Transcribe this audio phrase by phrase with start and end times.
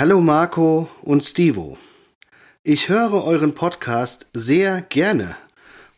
[0.00, 1.76] Hallo Marco und Stivo.
[2.62, 5.36] Ich höre euren Podcast sehr gerne,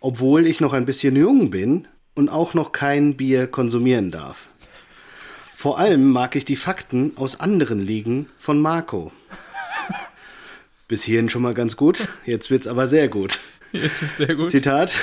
[0.01, 1.87] obwohl ich noch ein bisschen jung bin
[2.17, 4.49] und auch noch kein Bier konsumieren darf.
[5.55, 9.13] Vor allem mag ich die Fakten aus anderen Ligen von Marco.
[10.89, 13.39] Bis hierhin schon mal ganz gut, jetzt wird's aber sehr gut.
[13.71, 14.51] Jetzt wird's sehr gut.
[14.51, 14.99] Zitat.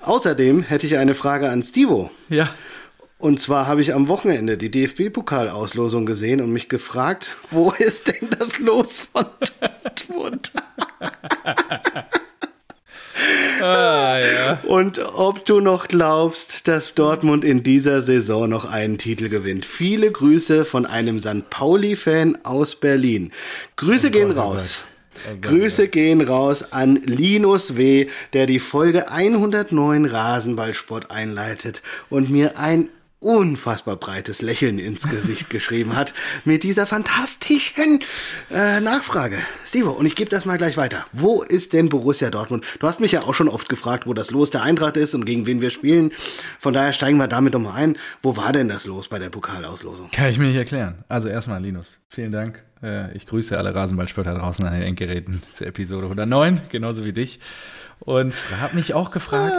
[0.00, 2.10] Außerdem hätte ich eine Frage an Stivo.
[2.30, 2.54] Ja.
[3.18, 8.28] Und zwar habe ich am Wochenende die DFB-Pokalauslosung gesehen und mich gefragt, wo ist denn
[8.38, 9.26] das Los von
[9.60, 10.52] Dortmund?
[13.60, 14.58] Ah, ja.
[14.64, 19.64] Und ob du noch glaubst, dass Dortmund in dieser Saison noch einen Titel gewinnt.
[19.64, 21.48] Viele Grüße von einem St.
[21.48, 23.32] Pauli-Fan aus Berlin.
[23.76, 24.84] Grüße gehen raus.
[25.40, 32.90] Grüße gehen raus an Linus W., der die Folge 109 Rasenballsport einleitet und mir ein
[33.24, 36.12] unfassbar breites Lächeln ins Gesicht geschrieben hat
[36.44, 38.00] mit dieser fantastischen
[38.52, 39.38] äh, Nachfrage.
[39.64, 41.04] Sivo, und ich gebe das mal gleich weiter.
[41.12, 42.64] Wo ist denn Borussia Dortmund?
[42.78, 45.24] Du hast mich ja auch schon oft gefragt, wo das Los der Eintracht ist und
[45.24, 46.12] gegen wen wir spielen.
[46.58, 47.96] Von daher steigen wir damit doch mal ein.
[48.22, 50.10] Wo war denn das Los bei der Pokalauslosung?
[50.10, 51.04] Kann ich mir nicht erklären.
[51.08, 52.62] Also erstmal, Linus, vielen Dank.
[52.82, 57.40] Äh, Ich grüße alle Rasenballspötter draußen an den Endgeräten zur Episode 109, genauso wie dich.
[58.00, 59.54] Und habe mich auch gefragt,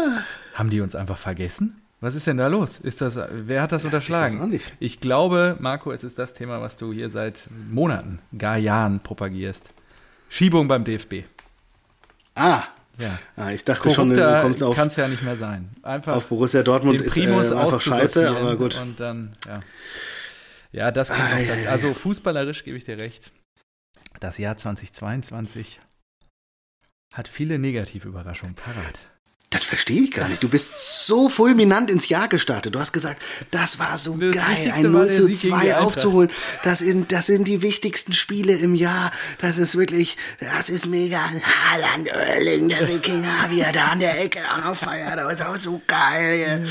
[0.53, 1.81] haben die uns einfach vergessen?
[2.01, 2.77] Was ist denn da los?
[2.77, 4.35] Ist das, wer hat das unterschlagen?
[4.35, 4.75] weiß auch nicht.
[4.79, 9.73] Ich glaube, Marco, es ist das Thema, was du hier seit Monaten, gar Jahren propagierst.
[10.29, 11.23] Schiebung beim DFB.
[12.35, 12.63] Ah,
[12.97, 13.17] Ja.
[13.37, 15.69] ah ich dachte schon, du Korrupter kommst auf, kann es ja nicht mehr sein.
[15.83, 18.79] Einfach auf Borussia Dortmund ist Primus äh, einfach scheiße, aber gut.
[18.79, 19.61] Und dann, ja.
[20.71, 23.31] Ja, das kommt Ah, noch ja, ja, Also fußballerisch gebe ich dir recht.
[24.19, 25.79] Das Jahr 2022
[27.13, 28.99] hat viele Negativüberraschungen parat.
[29.51, 30.41] Das verstehe ich gar nicht.
[30.43, 32.73] Du bist so fulminant ins Jahr gestartet.
[32.75, 33.21] Du hast gesagt,
[33.51, 35.81] das war so Das geil, ein war 0 der zu Sieg gegen die 2 Eintracht.
[35.85, 36.29] aufzuholen.
[36.63, 39.11] Das sind, das sind die wichtigsten Spiele im Jahr.
[39.39, 41.19] Das ist wirklich, das ist mega.
[41.69, 45.17] Haaland, Erling, der Wikinger, wie er da an der Ecke auch noch feiert.
[45.17, 46.65] Das ist auch so geil.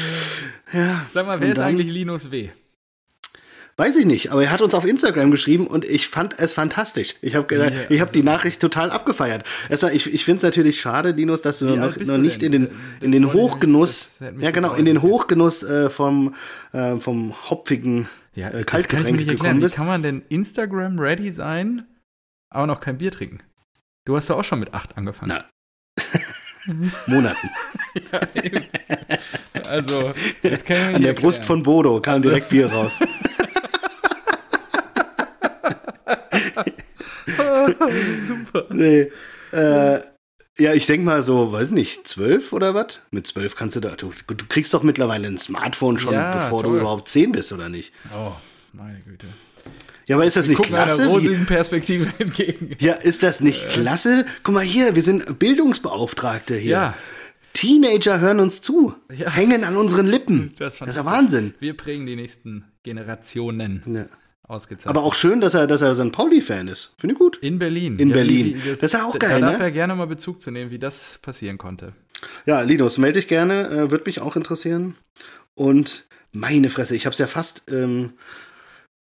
[0.72, 1.06] Ja.
[1.14, 2.50] Sag mal, wer Und ist dann- eigentlich Linus W?
[3.76, 7.16] Weiß ich nicht, aber er hat uns auf Instagram geschrieben und ich fand es fantastisch.
[7.22, 9.42] Ich habe Ja, ich hab die Nachricht total abgefeiert.
[9.68, 12.52] Erstmal, ich ich finde es natürlich schade, Linus, dass du Wie noch, noch nicht in
[12.52, 12.68] den,
[13.00, 15.02] in den Hochgenuss, ja genau, in den.
[15.02, 16.34] Hochgenuss äh, vom,
[16.72, 19.74] äh, vom hopfigen Ja, äh, Kaltgetränk gekommen Wie bist.
[19.76, 21.84] kann man denn Instagram-ready sein,
[22.50, 23.40] aber noch kein Bier trinken?
[24.04, 25.32] Du hast doch auch schon mit acht angefangen.
[25.36, 25.44] Na.
[27.06, 27.50] Monaten.
[28.12, 28.64] Ja, eben.
[29.68, 30.12] also,
[30.42, 31.46] das kann ich An der Brust erklären.
[31.46, 33.00] von Bodo kam direkt Bier raus.
[37.26, 38.66] Super.
[38.70, 39.10] Nee.
[39.52, 40.00] Äh,
[40.58, 43.00] ja, ich denke mal so, weiß nicht, zwölf oder was?
[43.10, 43.90] Mit zwölf kannst du da.
[43.96, 46.78] Du, du kriegst doch mittlerweile ein Smartphone schon, Ja, bevor du toll.
[46.80, 47.92] überhaupt zehn bist, oder nicht?
[48.14, 48.32] Oh,
[48.72, 49.26] meine Güte.
[50.06, 51.04] Ja, aber ist das nicht Guck klasse?
[51.04, 52.76] Wie, rosigen Perspektive entgegen.
[52.78, 54.26] ja, ist das nicht klasse?
[54.42, 56.70] Guck mal hier, wir sind Bildungsbeauftragte hier.
[56.72, 56.94] Ja.
[57.54, 59.30] Teenager hören uns zu, Ja.
[59.30, 60.52] hängen an unseren Lippen.
[60.58, 61.54] Das, Das ist ja Wahnsinn.
[61.60, 63.82] Wir prägen die nächsten Generationen.
[63.86, 64.04] Ja.
[64.46, 64.90] Ausgezeichnet.
[64.90, 66.12] Aber auch schön, dass er, dass er St.
[66.12, 66.92] Pauli-Fan ist.
[66.98, 67.38] Finde ich gut.
[67.38, 67.98] in Berlin.
[67.98, 68.60] In wie- Berlin.
[68.62, 69.64] wie Das ist ja auch da geil, darf ne?
[69.64, 71.92] er gerne mal Bezug zu nehmen, wie das passieren konnte.
[72.46, 74.96] Ja, Linus, melde dich gerne, äh, würde mich auch interessieren.
[75.54, 78.12] Und meine Fresse, ich habe es ja fast, ähm,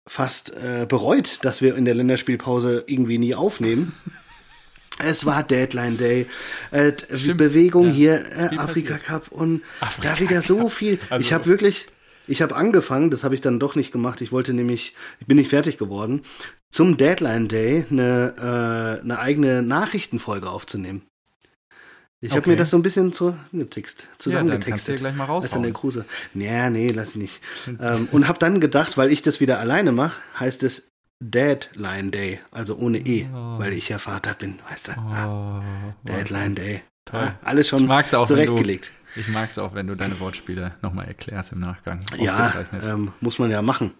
[0.07, 3.93] fast äh, bereut, dass wir in der Länderspielpause irgendwie nie aufnehmen.
[5.03, 6.27] Es war Deadline Day,
[6.69, 7.37] äh, Stimmt.
[7.39, 7.91] Bewegung Ja.
[7.93, 9.03] hier, äh, Afrika passiert.
[9.03, 10.99] Cup und Afrika da wieder so viel.
[11.09, 11.87] Also- ich habe wirklich,
[12.27, 14.21] ich habe angefangen, das habe ich dann doch nicht gemacht.
[14.21, 16.21] Ich wollte nämlich, ich bin nicht fertig geworden,
[16.71, 21.03] zum Deadline Day eine, äh, eine eigene Nachrichtenfolge aufzunehmen.
[22.23, 22.51] Ich habe Okay.
[22.51, 24.93] mir das so ein bisschen zusammengetixt, Ja, dann kannst du zusammengetextet.
[24.93, 25.73] ja gleich mal dann der.
[25.73, 26.05] Kruse.
[26.35, 27.41] Nee, nee, lass nicht.
[27.79, 30.87] ähm, und habe dann gedacht, weil ich das wieder alleine mache, heißt es
[31.23, 33.57] Deadline Day, also ohne E, Oh.
[33.59, 34.91] weil ich ja Vater bin, weißt du.
[34.91, 36.81] Ah, Oh, Deadline Day.
[37.05, 37.19] Toll.
[37.21, 37.89] Ah, alles schon
[38.27, 38.91] zurechtgelegt.
[39.15, 41.99] Ich mag es auch, wenn du deine Wortspiele nochmal erklärst im Nachgang.
[42.17, 42.53] Ja,
[42.85, 43.91] ähm, muss man ja machen.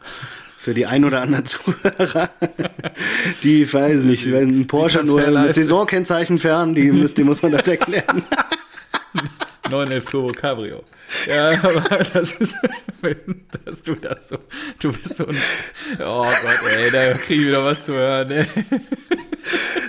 [0.57, 2.29] Für die ein oder anderen Zuhörer,
[3.43, 5.55] die, ich weiß nicht, wenn ein Porsche nur mit.
[5.55, 8.23] Saisonkennzeichen fern, die, die muss man das erklären.
[9.71, 10.83] 911 Turbo Cabrio.
[11.27, 12.55] Ja, aber das ist,
[13.65, 14.37] dass du das so,
[14.79, 15.37] du bist so ein,
[15.99, 18.45] oh Gott, ey, da krieg ich wieder was zu hören, ey.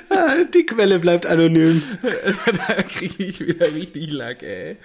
[0.09, 1.83] Ah, die Quelle bleibt anonym.
[2.69, 4.77] Da krieg ich wieder richtig Lack, ey.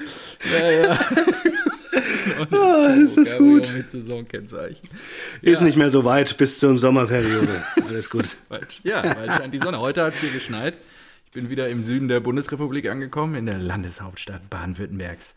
[0.52, 1.00] Naja.
[2.52, 3.74] Ah, ist das gut.
[3.74, 4.88] Mit Saisonkennzeichen.
[5.42, 7.64] Ist nicht mehr so weit bis zur Sommerperiode.
[7.88, 8.38] Alles gut.
[8.84, 9.80] Ja, bald scheint die Sonne.
[9.80, 10.78] Heute hat es hier geschneit.
[11.28, 15.36] Ich bin wieder im Süden der Bundesrepublik angekommen, in der Landeshauptstadt Baden-Württembergs.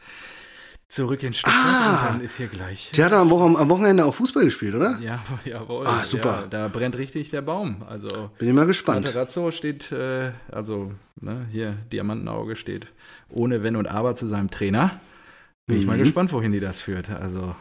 [0.89, 2.07] zurück in Stuttgart Ah!
[2.07, 2.91] und dann ist hier gleich.
[2.97, 4.99] Der hat am, Wochen- am Wochenende auch Fußball gespielt, oder?
[5.01, 5.87] Ja, jawohl.
[5.87, 6.41] Ah, super.
[6.43, 7.85] Ja, da brennt richtig der Baum.
[7.89, 9.05] Also Bin ich mal gespannt.
[9.05, 12.89] Materazzo steht, äh, also ne, hier Diamantenauge steht
[13.29, 14.99] ohne Wenn und Aber zu seinem Trainer.
[15.69, 16.01] Bin ich mal Mhm.
[16.01, 17.09] gespannt, wohin die das führt.
[17.11, 17.55] Also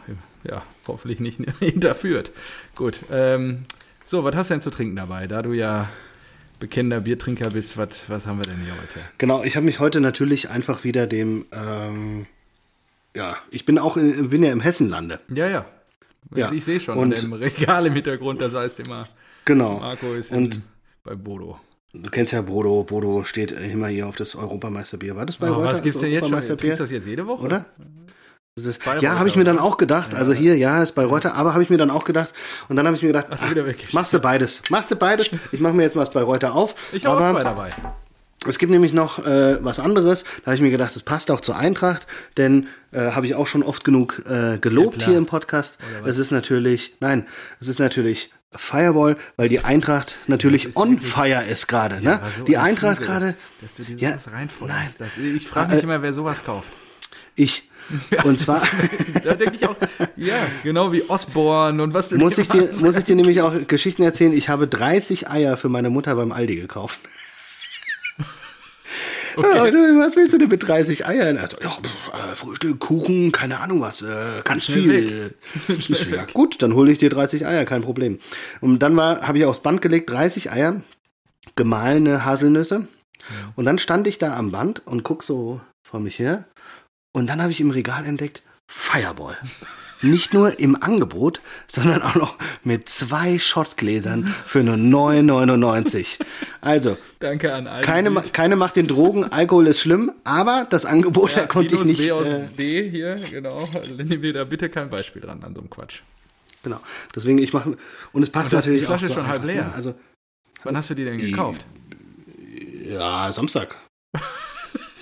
[0.44, 2.32] ja, hoffentlich nicht hinterführt.
[2.76, 3.02] Gut.
[3.12, 3.66] Ähm,
[4.04, 5.28] so, was hast du denn zu trinken dabei?
[5.28, 5.88] Da du ja
[6.60, 9.00] bekennender Biertrinker bist, was, was haben wir denn hier heute?
[9.18, 12.26] Genau, ich habe mich heute natürlich einfach wieder dem, ähm,
[13.16, 15.20] ja, ich bin auch, in, bin ja im Hessenlande.
[15.30, 15.66] Ja, ja.
[16.36, 19.08] Ja, Also ich sehe schon und- an dem Regal im Hintergrund, das heißt immer,
[19.46, 19.80] Genau.
[19.80, 20.64] Marco ist Und- in,
[21.04, 21.60] bei Bodo.
[21.92, 25.16] Du kennst ja Bodo, Bodo steht immer hier auf das Europameisterbier.
[25.16, 25.70] War das bei Oh, Reuter?
[25.72, 26.40] was gibt's denn jetzt schon?
[26.40, 27.46] Trinkst du das jetzt jede Woche?
[27.46, 27.66] Oder?
[28.64, 30.14] Das ja, habe ich mir dann auch gedacht.
[30.16, 32.34] Also hier, ja, ist bei Reuter, aber habe ich mir dann auch gedacht.
[32.68, 33.94] Und dann habe ich mir gedacht, Hast du wieder weggestellt?
[33.94, 34.62] machst du beides.
[34.70, 35.32] Machst du beides.
[35.52, 36.76] Ich mache mir jetzt was bei Reuter auf.
[36.94, 37.70] Ich habe zwei dabei.
[38.48, 40.24] es gibt nämlich noch äh, was anderes.
[40.24, 42.08] Da habe ich mir gedacht, das passt auch zur Eintracht,
[42.38, 45.78] denn äh, habe ich auch schon oft genug äh, gelobt hier im Podcast.
[46.06, 47.26] Es ist natürlich, nein,
[47.60, 52.02] es ist natürlich Fireball, weil die Eintracht natürlich on fire ist gerade.
[52.02, 52.16] Ne?
[52.16, 54.18] Aber so die ein Eintracht gerade, Dass du dir Ja,
[54.62, 54.88] nein.
[54.98, 56.68] Das, ich frage mich immer, wer sowas kauft.
[57.36, 57.69] ich.
[58.24, 58.62] Und zwar
[59.24, 59.76] Da denke ich auch,
[60.16, 64.04] ja, genau wie Osborne und was muss ich, dir, muss ich dir nämlich auch Geschichten
[64.04, 64.34] erzählen.
[64.34, 67.00] Ich habe 30 Eier für meine Mutter beim Aldi gekauft.
[69.38, 71.38] Ja, also, was willst du denn mit 30 Eiern?
[71.38, 75.34] Also, ja, pff, äh, Frühstück, Kuchen, keine Ahnung was, äh, ganz viel.
[75.80, 78.20] So, ja, gut, dann hole ich dir 30 Eier, kein Problem.
[78.60, 80.82] Und dann habe ich aufs Band gelegt, 30 Eier,
[81.56, 82.88] gemahlene Haselnüsse.
[83.56, 86.46] Und dann stand ich da am Band und guck so vor mich her.
[87.14, 89.36] Und dann habe ich im Regal entdeckt, Fireball.
[90.02, 96.20] Nicht nur im Angebot, sondern auch noch mit zwei Schottgläsern für nur 9,99.
[96.62, 97.82] Also, Danke an alle.
[97.84, 101.98] keine, keine macht den Drogen, Alkohol ist schlimm, aber das Angebot, da konnte ich nicht.
[102.00, 103.68] B aus Äh, D hier, genau.
[103.98, 106.02] Nehmen wir da bitte kein Beispiel dran an so einem Quatsch.
[106.64, 106.80] genau.
[107.14, 107.76] Deswegen, ich mache.
[108.14, 109.66] Und es passt das- die natürlich Flasche auch ist schon halb leer.
[109.66, 109.74] ne?
[109.74, 109.96] Also,
[110.64, 111.66] Wann hast du die denn gekauft?
[112.90, 113.76] ja, Samstag.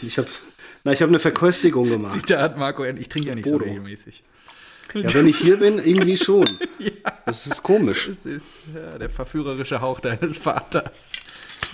[0.03, 0.27] Ich habe
[0.83, 2.13] na, ich habe eine Verköstigung gemacht.
[2.13, 3.59] Zitat Marco, ich trinke ja nicht Bodo.
[3.59, 4.23] so regelmäßig.
[4.93, 6.47] Ja, wenn ich hier bin, irgendwie schon.
[6.79, 8.07] Ja, Das ist komisch.
[8.09, 11.11] das ist ja, der verführerische Hauch deines Vaters.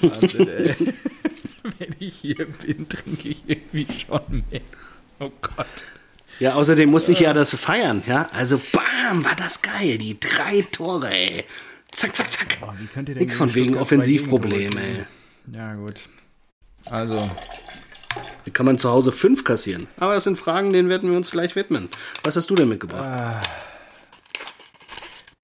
[0.01, 0.75] Wahnsinn, ey.
[1.79, 4.61] Wenn ich hier bin, trinke ich irgendwie schon mehr.
[5.19, 5.67] Oh Gott.
[6.39, 8.29] Ja, außerdem musste ich ja das feiern, ja.
[8.33, 9.97] Also, bam, war das geil.
[9.97, 11.43] Die drei Tore, ey.
[11.91, 12.57] Zack, zack, zack.
[12.79, 14.83] Nix gegen von wegen Stuttgart zwei Offensivproblem, Gegentore
[15.51, 15.53] ey.
[15.55, 16.01] Ja, gut.
[16.89, 17.15] Also,
[18.43, 19.87] Wie kann man zu Hause fünf kassieren?
[19.97, 21.89] Aber das sind Fragen, denen werden wir uns gleich widmen.
[22.23, 23.43] Was hast du denn mitgebracht?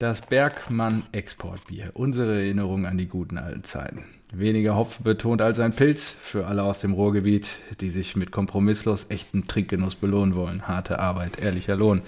[0.00, 1.90] das Bergmann Exportbier.
[1.92, 4.04] Unsere Erinnerung an die guten alten Zeiten.
[4.32, 9.10] Weniger Hopfen betont als ein Pilz für alle aus dem Ruhrgebiet, die sich mit kompromisslos
[9.10, 10.66] echten Trinkgenuss belohnen wollen.
[10.66, 12.00] Harte Arbeit, ehrlicher Lohn.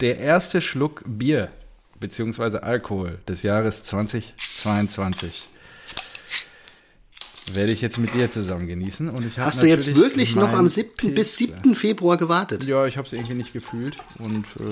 [0.00, 1.48] Der erste Schluck Bier
[2.00, 2.58] bzw.
[2.58, 5.48] Alkohol des Jahres 2022
[7.52, 9.08] werde ich jetzt mit dir zusammen genießen.
[9.08, 11.14] Und ich habe Hast du jetzt wirklich noch am meinen 7.
[11.14, 11.74] bis Pilz- 7.
[11.76, 12.64] Februar gewartet?
[12.64, 14.62] ja, ich habe es irgendwie nicht gefühlt und äh,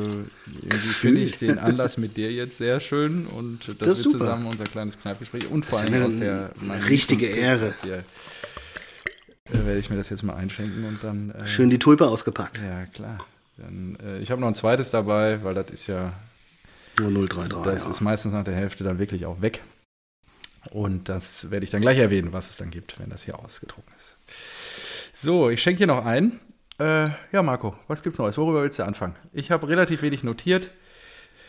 [0.62, 4.10] irgendwie finde ich den Anlass mit dir jetzt sehr schön und dass Das ist wir
[4.12, 4.24] super.
[4.24, 6.50] zusammen unser kleines Kneipgespräch und vor allem eine aus der
[6.88, 7.72] richtige Ehre.
[7.82, 7.98] Hier,
[9.50, 12.58] äh, werde ich mir das jetzt mal einschenken und dann äh, Schön die Tulpe ausgepackt.
[12.58, 13.18] ja klar.
[13.56, 16.12] Dann, äh, ich habe noch ein zweites dabei, weil das ist ja
[16.98, 17.62] Nur 033.
[17.72, 17.90] das ja.
[17.92, 19.60] ist meistens nach der Hälfte dann wirklich auch weg.
[20.70, 23.88] Und das werde ich dann gleich erwähnen, was es dann gibt, wenn das hier ausgedruckt
[23.96, 24.16] ist.
[25.12, 26.40] So, ich schenke hier noch ein.
[26.78, 28.36] Äh, ja, Marco, was gibt's Neues?
[28.36, 29.14] Worüber willst du anfangen?
[29.32, 30.70] Ich habe relativ wenig notiert.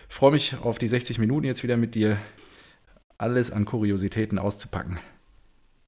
[0.08, 2.18] Freue mich auf die 60 Minuten jetzt wieder mit dir,
[3.18, 5.00] alles an Kuriositäten auszupacken.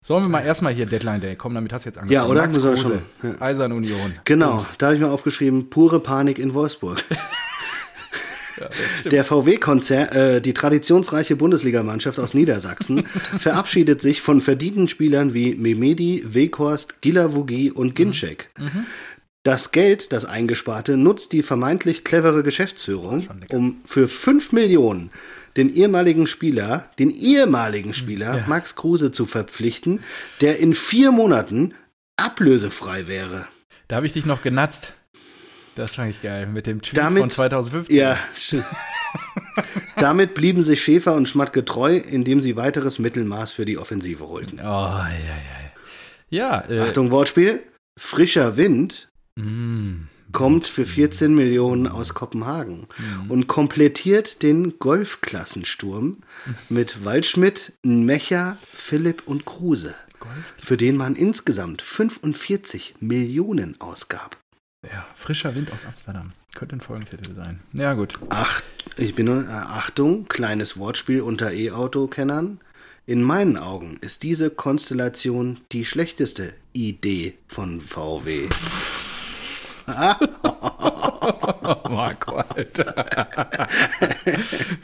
[0.02, 2.28] Sollen wir mal erstmal hier Deadline Day kommen, damit hast du jetzt angefangen.
[2.28, 2.42] Ja, oder?
[2.42, 3.42] Max Kruse, schon.
[3.42, 4.16] Eisern Union.
[4.24, 4.74] Genau, Bums.
[4.78, 7.04] da habe ich mir aufgeschrieben, pure Panik in Wolfsburg.
[8.60, 9.10] Ja.
[9.10, 13.06] Der VW-Konzern, äh, die traditionsreiche Bundesligamannschaft aus Niedersachsen,
[13.38, 18.50] verabschiedet sich von verdienten Spielern wie Memedi, Weghorst, Gilavogi und Ginczek.
[19.44, 25.12] Das Geld, das eingesparte, nutzt die vermeintlich clevere Geschäftsführung, um für 5 Millionen
[25.56, 30.02] den ehemaligen Spieler, den ehemaligen Spieler Max Kruse zu verpflichten,
[30.42, 31.74] der in vier Monaten
[32.18, 33.48] ablösefrei wäre.
[33.88, 34.94] Da habe ich dich noch genatzt.
[35.78, 36.48] Das fand ich geil.
[36.48, 37.96] Mit dem Tweet Damit- von 2015.
[37.96, 38.66] Ja, stimmt.
[39.98, 44.60] Damit blieben sich Schäfer und Schmatke treu, indem sie weiteres Mittelmaß für die Offensive holten.
[44.60, 45.08] Oh, ja,
[46.30, 46.70] ja, ja.
[46.70, 47.62] Äh, Achtung, Wortspiel.
[48.00, 52.88] Frischer Wind mh, kommt für 14 Millionen aus Kopenhagen
[53.30, 56.18] und komplettiert den Golfklassensturm
[56.70, 59.94] mit Waldschmidt, Mecher, Philipp und Kruse,
[60.60, 64.38] für den man insgesamt 45 Millionen ausgab.
[64.84, 66.34] Ja, frischer Wind aus Amsterdam.
[66.54, 67.60] Könnte ein Folgentitel sein.
[67.74, 68.20] Ja, gut.
[68.30, 68.62] Ach,
[68.96, 72.60] ich bin nur, äh, Achtung, kleines Wortspiel unter E-Auto-Kennern.
[73.06, 78.50] In meinen Augen ist diese Konstellation die schlechteste Idee von VW.
[81.90, 82.94] Marco, Alter.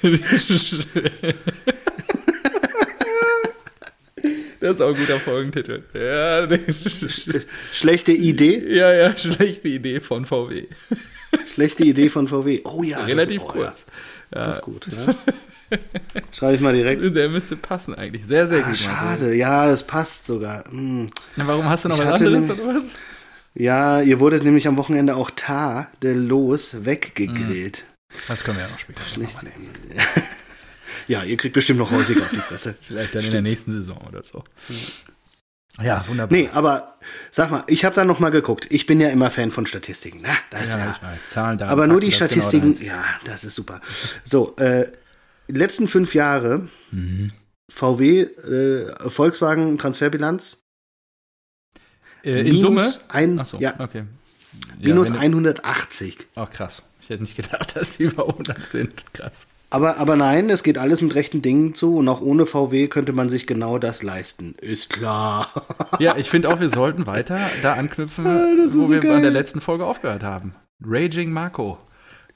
[4.63, 5.84] Das ist auch ein guter Folgentitel.
[5.93, 6.48] Ja,
[7.74, 8.63] Schlechte Idee?
[8.74, 10.67] ja, ja, schlechte Idee von VW.
[11.53, 12.62] Schlechte Idee von VW.
[12.63, 13.86] Oh ja, Relativ das, oh, kurz.
[14.34, 14.88] Ja, das ist gut.
[14.89, 15.79] Ja.
[16.32, 17.03] Schreibe ich mal direkt.
[17.15, 18.25] Der müsste passen eigentlich.
[18.25, 18.77] Sehr, sehr Ah, gut.
[18.77, 20.63] Schade, ja, es passt sogar.
[20.70, 21.10] Hm.
[21.36, 22.84] Na, warum hast du noch Ich was anderes nem- oder was?
[23.55, 27.84] Ja, ihr wurdet nämlich am Wochenende auch tadellos weggegrillt.
[28.27, 29.43] Das können wir ja noch später Schlecht.
[29.43, 29.70] nehmen.
[31.07, 32.75] Ja, ihr kriegt bestimmt noch häufiger auf die Fresse.
[32.88, 34.43] Vielleicht dann in der nächsten Saison oder so.
[35.81, 36.38] Ja, wunderbar.
[36.38, 36.98] Nee, aber
[37.31, 38.67] sag mal, ich habe da noch mal geguckt.
[38.69, 40.19] Ich bin ja immer Fan von Statistiken.
[40.22, 40.91] Na, da ist ja, ja.
[40.91, 41.29] ich weiß.
[41.29, 43.81] Zahlen, Daten, aber nur die das ist Statistiken, Genau ja, das ist super.
[44.24, 44.91] So, äh,
[45.50, 47.31] die letzten fünf Jahre Mhm.
[47.72, 49.77] VW, äh, Volkswagen.
[49.79, 50.60] Transferbilanz
[52.24, 52.81] äh, in Summe?
[52.81, 54.03] minus ein, Achso, ja, okay.
[54.79, 56.17] Ja, minus wenn- 180.
[56.36, 56.83] Oh, krass.
[57.01, 59.05] Ich hätte nicht gedacht, dass die über 100 sind.
[59.13, 59.48] Krass.
[59.73, 63.11] Aber, aber nein, es geht alles mit rechten Dingen zu und auch ohne VW könnte
[63.11, 64.55] man sich genau das leisten.
[64.61, 65.47] Ist klar.
[65.99, 69.11] Ja, ich finde auch, wir sollten weiter da anknüpfen, Ah, das ist wo wir geil.
[69.15, 70.53] an der letzten Folge aufgehört haben.
[70.85, 71.77] Raging Marco.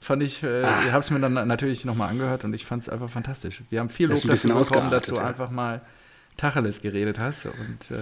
[0.00, 0.80] Fand ich, äh, Ah.
[0.86, 3.62] ich habe es mir dann natürlich nochmal angehört und ich fand es einfach fantastisch.
[3.70, 5.24] Wir haben viel Lob dafür bekommen, dass du ja.
[5.26, 5.80] einfach mal
[6.36, 7.96] Tacheles geredet hast und äh,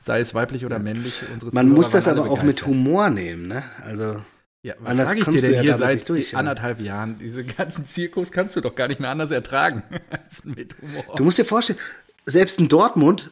[0.00, 2.66] sei es weiblich oder männlich, unsere Man Zuhörer muss das aber alle auch mit begeistert.
[2.68, 3.62] Humor nehmen, ne?
[3.84, 4.22] Also,
[4.62, 6.38] Ja, was Anders sage ich dir denn ja hier seit durch, ja.
[6.38, 7.18] anderthalb Jahren?
[7.18, 11.04] Diese ganzen Zirkus kannst du doch gar nicht mehr anders ertragen als mit Humor.
[11.16, 11.78] du musst dir vorstellen,
[12.26, 13.30] selbst in Dortmund,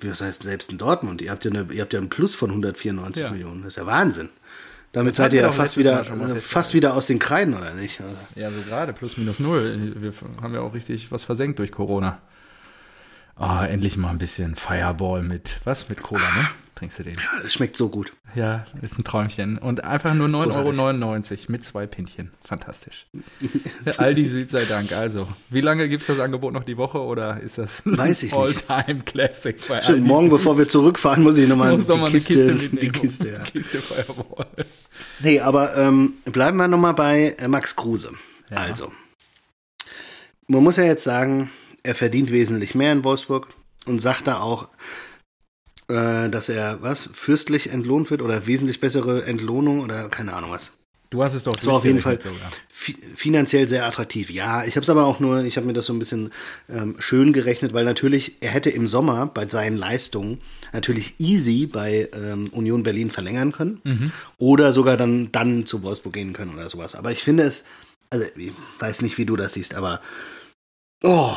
[0.00, 2.50] was heißt selbst in Dortmund, ihr habt ja, eine, ihr habt ja einen Plus von
[2.50, 3.30] 194 Ja.
[3.30, 3.62] Millionen.
[3.62, 4.30] Das ist ja Wahnsinn.
[4.92, 8.00] Damit seid ihr ja fast wieder, äh, fast wieder aus den Kreiden, oder nicht?
[8.00, 9.92] Also, Ja, so gerade, plus minus null.
[9.96, 12.22] Wir haben ja auch richtig was versenkt durch Corona.
[13.36, 15.88] Ah, endlich mal ein bisschen Fireball mit, was?
[15.88, 16.48] Mit Cola, ne?
[16.74, 17.16] Trinkst du den?
[17.44, 18.12] es schmeckt so gut.
[18.34, 19.58] Ja, ist ein Träumchen.
[19.58, 21.40] Und einfach nur 9,99 Großartig.
[21.40, 22.30] Euro mit zwei Pinchen.
[22.44, 23.06] Fantastisch.
[23.98, 24.90] Aldi Süd sei Dank.
[24.92, 28.32] Also, wie lange gibt es das Angebot noch die Woche oder ist das Weiß ich
[28.32, 28.68] nicht.
[28.68, 30.32] All-Time-Classic bei Stimmt, Aldi morgen, Süd?
[30.32, 32.78] bevor wir zurückfahren, muss ich nochmal die eine Kiste, Kiste mitnehmen.
[32.80, 33.38] die Kiste, ja.
[33.40, 34.46] Kiste Fireball.
[35.20, 38.10] Nee, aber ähm, bleiben wir nochmal bei äh, Max Kruse.
[38.50, 38.56] Ja.
[38.56, 38.92] Also,
[40.48, 41.50] man muss ja jetzt sagen,
[41.84, 43.48] er verdient wesentlich mehr in Wolfsburg
[43.86, 44.68] und sagt da auch,
[45.88, 50.72] äh, dass er was fürstlich entlohnt wird oder wesentlich bessere Entlohnung oder keine Ahnung was.
[51.10, 52.18] Du hast es doch Das war auf jeden Fall
[52.68, 54.30] fi finanziell sehr attraktiv.
[54.30, 56.32] Ja, ich habe es aber auch nur, ich habe mir das so ein bisschen
[56.68, 60.40] ähm, schön gerechnet, weil natürlich er hätte im Sommer bei seinen Leistungen
[60.72, 64.12] natürlich easy bei ähm, Union Berlin verlängern können Mhm.
[64.38, 66.96] oder sogar dann dann zu Wolfsburg gehen können oder sowas.
[66.96, 67.64] Aber ich finde es,
[68.10, 70.00] also ich weiß nicht, wie du das siehst, aber
[71.04, 71.36] oh,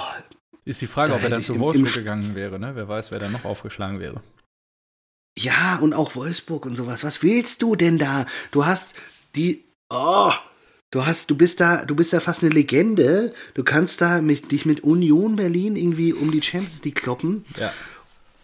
[0.68, 2.72] Ist die Frage, Da ob er dann zu Wolfsburg gegangen wäre, ne?
[2.76, 4.22] Wer weiß, wer dann noch aufgeschlagen wäre.
[5.38, 7.04] ja und auch Wolfsburg und sowas.
[7.04, 8.26] Was willst du denn da?
[8.52, 8.96] Du hast
[9.36, 10.32] die, oh,
[10.92, 13.34] du hast, du bist da, du bist da fast eine Legende.
[13.54, 17.46] Du kannst da mit, dich mit Union Berlin irgendwie um die Champions League kloppen.
[17.58, 17.72] Ja.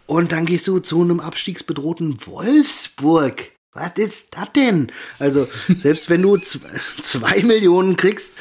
[0.06, 3.52] Und dann gehst du zu einem abstiegsbedrohten Wolfsburg.
[3.72, 4.92] Was ist das denn?
[5.18, 6.36] Also, selbst wenn du
[7.02, 8.32] zwei Millionen kriegst,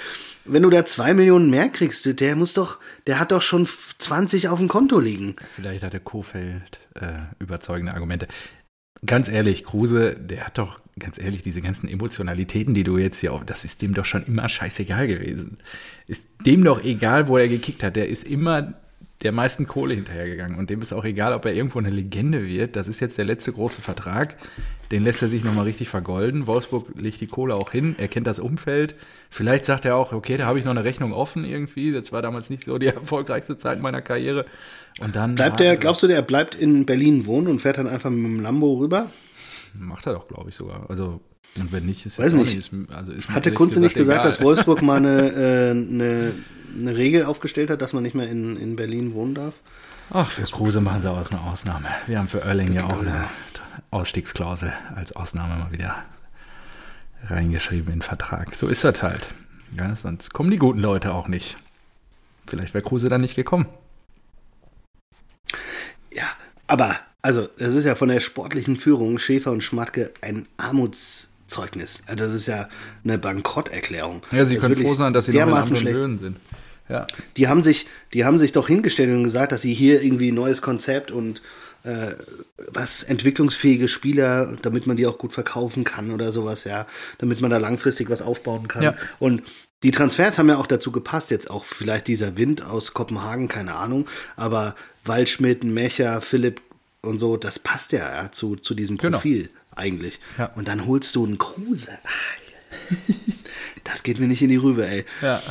[0.45, 4.49] wenn du da zwei Millionen mehr kriegst, der muss doch, der hat doch schon 20
[4.49, 5.35] auf dem Konto liegen.
[5.55, 8.27] Vielleicht hatte Kofeld äh, überzeugende Argumente.
[9.05, 13.33] Ganz ehrlich, Kruse, der hat doch, ganz ehrlich, diese ganzen Emotionalitäten, die du jetzt hier
[13.33, 15.57] auf, das ist dem doch schon immer scheißegal gewesen.
[16.07, 17.95] Ist dem doch egal, wo er gekickt hat.
[17.95, 18.73] Der ist immer
[19.21, 20.57] der meisten Kohle hinterhergegangen.
[20.57, 22.75] Und dem ist auch egal, ob er irgendwo eine Legende wird.
[22.75, 24.35] Das ist jetzt der letzte große Vertrag.
[24.91, 26.45] Den lässt er sich nochmal richtig vergolden.
[26.45, 27.95] Wolfsburg legt die Kohle auch hin.
[27.97, 28.95] Er kennt das Umfeld.
[29.29, 31.93] Vielleicht sagt er auch, okay, da habe ich noch eine Rechnung offen irgendwie.
[31.93, 34.45] Das war damals nicht so die erfolgreichste Zeit meiner Karriere.
[34.99, 38.09] Und dann Bleibt der, glaubst du, der bleibt in Berlin wohnen und fährt dann einfach
[38.09, 39.09] mit dem Lambo rüber?
[39.73, 40.89] Macht er doch, glaube ich, sogar.
[40.89, 41.21] Also,
[41.55, 42.55] und wenn nicht, ist Weiß auch nicht.
[42.57, 44.29] Ist, also ist Hatte Kunze nicht gesagt, egal.
[44.31, 46.33] dass Wolfsburg mal eine, äh, eine,
[46.77, 49.53] eine Regel aufgestellt hat, dass man nicht mehr in, in Berlin wohnen darf?
[50.11, 51.87] Ach, für Kruse machen sie aus eine Ausnahme.
[52.07, 53.11] Wir haben für Erling ja auch Genau.
[53.11, 53.29] eine
[53.91, 55.95] Ausstiegsklausel als Ausnahme mal wieder
[57.25, 58.55] reingeschrieben in den Vertrag.
[58.55, 59.27] So ist das halt.
[59.77, 61.57] Ja, sonst kommen die guten Leute auch nicht.
[62.47, 63.65] Vielleicht wäre Kruse dann nicht gekommen.
[66.13, 66.25] Ja,
[66.67, 71.29] aber, also, es ist ja von der sportlichen Führung Schäfer und Schmatke ein Armutszeugnis.
[72.07, 72.67] Also, das ist ja
[73.03, 74.21] eine Bankrotterklärung.
[74.31, 75.99] Ja, sie Das können froh sein, dass sie noch in dermaßen schlecht.
[75.99, 76.37] Sind.
[76.89, 77.07] Ja,
[77.37, 80.35] Die haben sich, die haben sich doch hingestellt und gesagt, dass sie hier irgendwie ein
[80.35, 81.41] neues Konzept und
[81.83, 82.11] äh,
[82.71, 86.85] was entwicklungsfähige Spieler, damit man die auch gut verkaufen kann oder sowas, ja,
[87.17, 88.83] damit man da langfristig was aufbauen kann.
[88.83, 88.95] Ja.
[89.19, 89.43] Und
[89.83, 93.75] die Transfers haben ja auch dazu gepasst, jetzt auch vielleicht dieser Wind aus Kopenhagen, keine
[93.75, 94.07] Ahnung,
[94.37, 96.61] aber Waldschmidt, Mecher, Philipp
[97.01, 99.17] und so, das passt ja, ja zu, zu diesem Genau.
[99.75, 100.19] Eigentlich.
[100.37, 100.47] Ja.
[100.55, 101.91] Und dann holst du einen Kruse.
[102.03, 102.95] Ah,
[103.83, 105.05] das geht mir nicht in die Rübe, ey.
[105.21, 105.41] Ja.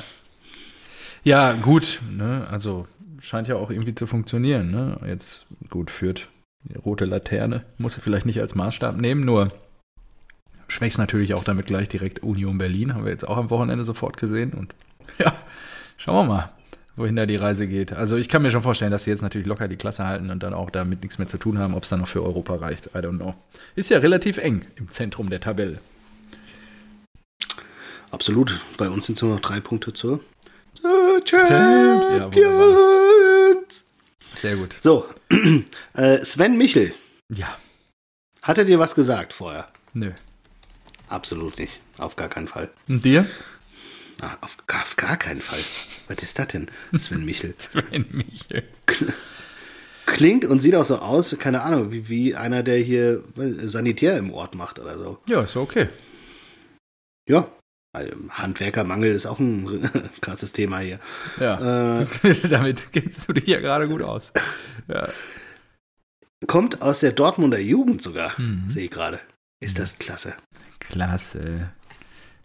[1.24, 2.46] Ja, gut, ne?
[2.50, 2.86] Also
[3.20, 4.98] scheint ja auch irgendwie zu funktionieren, ne?
[5.06, 6.28] Jetzt gut führt
[6.64, 9.52] die rote Laterne, muss er vielleicht nicht als Maßstab nehmen, nur
[10.68, 14.16] schwächst natürlich auch damit gleich direkt Union Berlin, haben wir jetzt auch am Wochenende sofort
[14.16, 14.74] gesehen und
[15.18, 15.34] ja,
[15.96, 16.52] schauen wir mal,
[16.96, 17.92] wohin da die Reise geht.
[17.92, 20.42] Also ich kann mir schon vorstellen, dass sie jetzt natürlich locker die Klasse halten und
[20.42, 22.86] dann auch damit nichts mehr zu tun haben, ob es dann noch für Europa reicht.
[22.94, 23.34] I don't know.
[23.76, 25.78] Ist ja relativ eng im Zentrum der Tabelle.
[28.10, 28.60] Absolut.
[28.76, 30.20] Bei uns sind es nur noch drei Punkte zur
[30.82, 32.42] Ja, Champions.
[34.34, 34.76] Sehr gut.
[34.82, 35.06] so,
[35.94, 36.92] äh, Sven Michel,
[37.30, 37.56] Ja,
[38.42, 39.68] hat er dir was gesagt vorher?
[39.94, 40.10] nö.
[41.08, 41.80] Absolut nicht.
[41.98, 42.70] Auf gar keinen Fall.
[42.88, 43.26] Und dir?
[44.22, 45.58] Ah, auf, gar- auf gar keinen Fall.
[46.08, 47.54] Was ist das denn, Sven Michel?
[47.58, 48.62] Sven Michel.
[50.06, 54.32] Klingt und sieht auch so aus, keine Ahnung, wie, wie einer, der hier Sanitär im
[54.32, 55.18] Ort macht oder so.
[55.28, 55.88] Ja, ist okay.
[57.28, 57.48] Ja.
[57.94, 59.88] Also, Handwerkermangel ist auch ein
[60.20, 60.98] krasses Thema hier.
[61.38, 62.00] Ja.
[62.02, 62.06] Äh,
[62.48, 64.32] Damit kennst du dich ja gerade gut aus.
[64.88, 65.08] Ja.
[66.46, 68.70] kommt aus der Dortmunder Jugend sogar, Mhm.
[68.70, 69.20] sehe ich gerade.
[69.60, 70.34] Ist das klasse.
[70.80, 71.70] Klasse.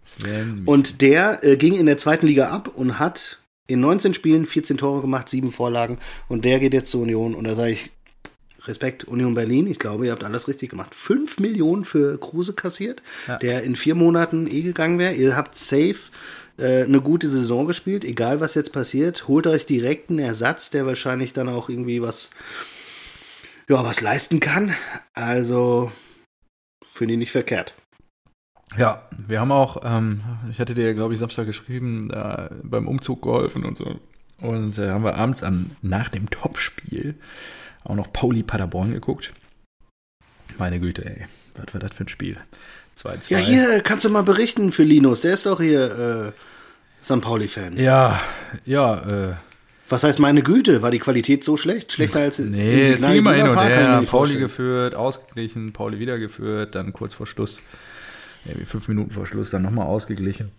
[0.08, 0.64] Sven.
[0.66, 4.78] Und der äh, ging in der zweiten Liga ab und hat in 19 Spielen 14
[4.78, 6.00] Tore gemacht, sieben Vorlagen.
[6.30, 7.36] Und der geht jetzt zur Union.
[7.36, 7.92] Und da sage ich,
[8.64, 9.68] Respekt, Union Berlin.
[9.68, 10.96] Ich glaube, ihr habt alles richtig gemacht.
[10.96, 13.38] 5 Millionen für Kruse kassiert, Ja.
[13.38, 15.14] der in vier Monaten eh gegangen wäre.
[15.14, 15.96] Ihr habt safe
[16.58, 19.28] äh, eine gute Saison gespielt, egal was jetzt passiert.
[19.28, 22.32] Holt euch direkt einen Ersatz, der wahrscheinlich dann auch irgendwie was,
[23.70, 24.74] ja, was leisten kann.
[25.14, 25.92] Also,
[26.92, 27.74] finde ich nicht verkehrt.
[28.78, 30.22] Ja, wir haben auch, ähm,
[30.52, 34.00] ich hatte dir, glaube ich, Samstag geschrieben, äh, beim Umzug geholfen und so.
[34.42, 37.16] Und äh, haben wir abends an, nach dem Topspiel
[37.84, 39.32] auch noch Pauli Paderborn geguckt.
[40.58, 41.26] Meine Güte, ey.
[41.56, 42.38] Was war das für ein Spiel?
[43.00, 43.32] 2-2.
[43.32, 45.22] Ja, hier kannst du mal berichten für Linus.
[45.22, 47.22] Der ist doch hier äh, St.
[47.22, 47.78] Pauli-Fan.
[47.78, 48.20] Ja,
[48.66, 49.34] ja, äh,
[49.90, 50.82] Was heißt meine Güte?
[50.82, 51.94] War die Qualität so schlecht?
[51.94, 54.04] Schlechter als in- Nee, es Signal ging immer hin und her.
[54.06, 57.62] Pauli geführt, ausgeglichen, Pauli wieder geführt, dann kurz vor Schluss,
[58.48, 60.52] irgendwie fünf Minuten vor Schluss, dann nochmal ausgeglichen.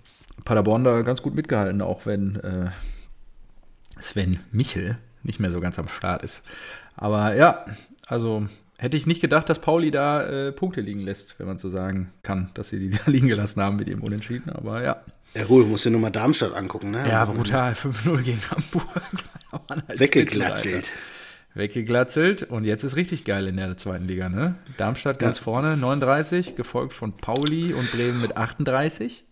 [0.44, 2.70] Paderborn da ganz gut mitgehalten, auch wenn äh,
[4.00, 6.44] Sven Michel nicht mehr so ganz am Start ist.
[6.96, 7.66] Aber ja,
[8.06, 8.46] also
[8.78, 12.12] hätte ich nicht gedacht, dass Pauli da äh, Punkte liegen lässt, wenn man so sagen
[12.22, 14.50] kann, dass sie die da liegen gelassen haben mit ihrem Unentschieden.
[14.50, 15.02] Aber ja.
[15.34, 16.90] Ja gut, du musst dir nur mal Darmstadt angucken.
[16.90, 17.06] Ne?
[17.06, 17.74] Ja, brutal.
[17.74, 18.88] 5-0 gegen Hamburg.
[19.68, 20.92] Halt Weggeglatzelt.
[21.54, 24.56] Weggeglatzelt und jetzt ist richtig geil in der zweiten Liga, ne?
[24.76, 25.44] Darmstadt ganz Ja.
[25.44, 29.24] vorne, 39, gefolgt von Pauli und Bremen mit 38.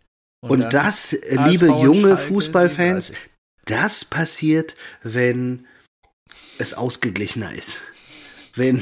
[0.42, 3.30] Und dann das, äh, liebe junge Fußballfans, 37.
[3.66, 5.66] das passiert, wenn
[6.58, 7.80] es ausgeglichener ist.
[8.54, 8.78] Wenn,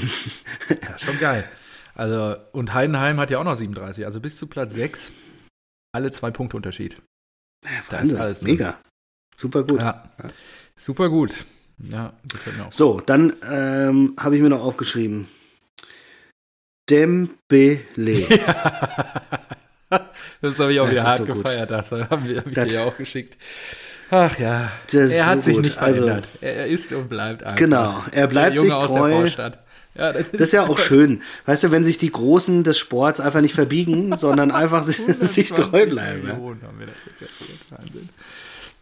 [0.69, 1.49] Ja, schon geil.
[1.95, 5.13] Also, und Heidenheim hat ja auch noch 37, also bis zu Platz 6,
[5.93, 7.01] alle zwei Punkte Unterschied.
[7.91, 8.53] Da ist alles drin.
[8.53, 8.81] mega.
[9.37, 9.81] Super gut.
[9.81, 10.11] Ja,
[10.77, 11.35] super gut.
[11.79, 12.73] Ja, gefällt mir auch.
[12.73, 15.29] So, dann ähm, habe ich mir noch aufgeschrieben.
[16.89, 18.27] Dembele.
[20.41, 21.45] das habe ich auch Das wieder ist hart so gut.
[21.45, 21.71] gefeiert.
[21.71, 23.37] Das habe hab ich Das- dir ja auch geschickt.
[24.11, 25.65] Ach ja, Das ist er hat so sich gut.
[25.65, 26.29] nicht Also- verändert.
[26.41, 27.57] er, er ist und bleibt einfach.
[27.57, 29.27] Genau, er bleibt sich treu.
[29.97, 31.23] Ja, das, Das ist ja auch schön.
[31.47, 34.85] Weißt du, wenn sich die Großen des Sports einfach nicht verbiegen, sondern einfach
[35.21, 36.27] sich treu bleiben.
[36.27, 37.59] Millionen haben wir das gekasselt.
[37.71, 38.09] Wahnsinn.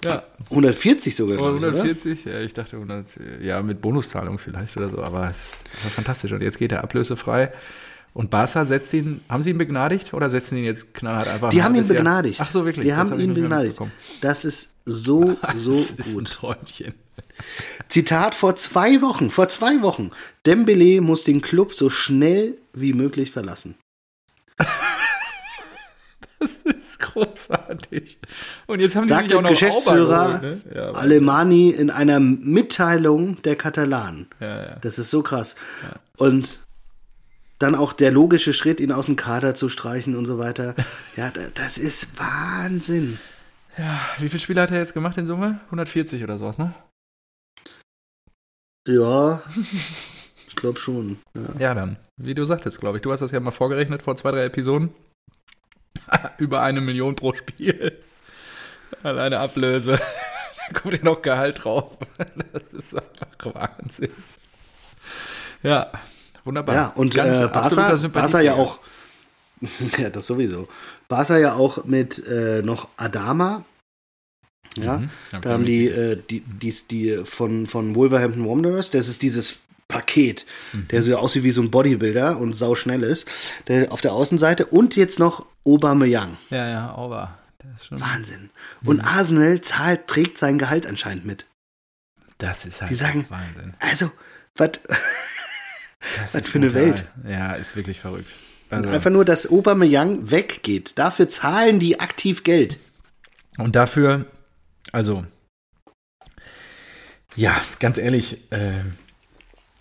[0.05, 1.83] Ja, 140 sogar, aber glaube ich, oder?
[1.85, 3.07] 140, ja, ich dachte 100,
[3.43, 6.33] ja, mit Bonuszahlung vielleicht oder so, aber es war fantastisch.
[6.33, 7.53] Und jetzt geht er ablösefrei.
[8.15, 11.59] Und Barca setzt ihn, haben sie ihn begnadigt oder setzen ihn jetzt knallhart einfach Die
[11.61, 11.97] ein haben ihn halbes Jahr?
[11.99, 12.41] begnadigt.
[12.43, 12.85] Ach so, wirklich.
[12.85, 13.79] Die haben hab ihn begnadigt.
[14.21, 16.29] Das ist so, so das ist ein gut.
[16.31, 16.95] Träumchen.
[17.88, 20.11] Zitat vor zwei Wochen, vor zwei Wochen.
[20.45, 23.77] Dembele muss den Club so schnell wie möglich verlassen.
[26.43, 28.19] Das ist großartig.
[28.67, 30.75] Und jetzt haben Sagt die auch noch Geschäftsführer geholt, ne?
[30.75, 34.27] ja, Alemani in einer Mitteilung der Katalanen.
[34.41, 34.77] ja, ja.
[34.81, 35.55] Das ist so krass.
[36.17, 36.59] Und
[37.59, 40.75] dann auch der logische Schritt, ihn aus dem Kader zu streichen und so weiter.
[41.17, 43.19] Ja, da- das ist Wahnsinn.
[43.79, 45.61] ja, wie viele Spiele hat er jetzt gemacht in Summe?
[45.67, 46.75] 140 oder sowas, ne?
[48.89, 49.43] Ja,
[50.49, 51.19] ich glaube schon.
[51.35, 51.61] Ja.
[51.61, 51.97] Ja, dann.
[52.17, 53.03] Wie du sagtest, glaube ich.
[53.03, 54.91] Du hast das ja mal vorgerechnet vor zwei, drei Episoden.
[56.38, 57.99] Über eine Million pro Spiel.
[59.03, 59.99] Alleine Ablöse.
[60.69, 61.97] da kommt ja noch Gehalt drauf.
[62.53, 64.12] das ist einfach Wahnsinn.
[65.62, 65.91] Ja,
[66.45, 66.75] Wunderbar.
[66.75, 67.97] Ja, und Ganz äh, Barca.
[68.09, 68.81] Barca ja auch,
[69.99, 70.67] ja, das sowieso.
[71.09, 73.65] Barca ja auch mit äh, noch Adama.
[74.77, 75.11] Ja, Mhm,
[75.43, 79.61] da haben die, äh, die, die, die von, von Wolverhampton Wanderers, das ist dieses
[79.93, 80.89] Paket, Mhm.
[80.89, 83.29] der so aussieht wie so ein Bodybuilder und sau schnell ist,
[83.69, 86.37] der auf der Außenseite und jetzt noch Aubameyang.
[86.51, 87.39] Ja, ja,
[87.87, 88.51] schon, Wahnsinn.
[88.85, 91.47] Und Arsenal zahlt, trägt sein Gehalt anscheinend mit.
[92.39, 93.75] das ist halt Die sagen- Wahnsinn.
[93.79, 94.11] Also,
[94.57, 94.71] was?
[96.33, 96.83] Was für eine brutal.
[96.87, 97.05] Welt.
[97.29, 98.29] Ja, ist wirklich verrückt.
[98.71, 100.99] Also, Einfach nur, dass Aubameyang weggeht.
[100.99, 102.79] Dafür zahlen die aktiv Geld.
[103.59, 104.27] Und dafür,
[104.91, 105.25] also,
[107.37, 108.73] ja, ganz ehrlich, äh,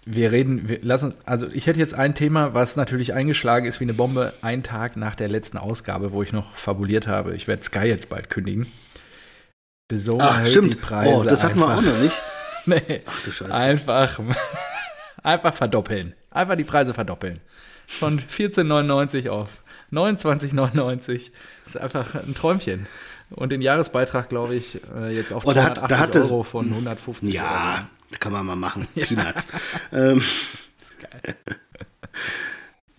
[0.06, 3.84] wir reden, wir lassen, also ich hätte jetzt ein Thema, was natürlich eingeschlagen ist wie
[3.86, 7.36] eine Bombe, einen Tag nach der letzten Ausgabe, wo ich noch fabuliert habe.
[7.36, 8.66] Ich werde Sky jetzt bald kündigen.
[9.92, 10.74] The Zone Ach, stimmt.
[10.74, 12.22] die Preise Oh, das hatten wir auch noch nicht.
[12.68, 13.52] Nee, Ach du Scheiße.
[13.54, 14.20] einfach,
[15.24, 16.14] einfach verdoppeln.
[16.30, 17.40] Einfach die Preise verdoppeln.
[17.88, 19.50] Von 14,99 auf
[19.92, 21.32] 29,99.
[21.66, 22.86] Das ist einfach ein Träumchen.
[23.32, 26.32] Und den Jahresbeitrag, glaube ich, äh, jetzt auf Oh, da hat- da 280 hat das-
[26.32, 28.88] Euro von 150 Ja, kann man mal machen.
[28.96, 29.48] Peanuts.
[29.92, 30.22] ähm,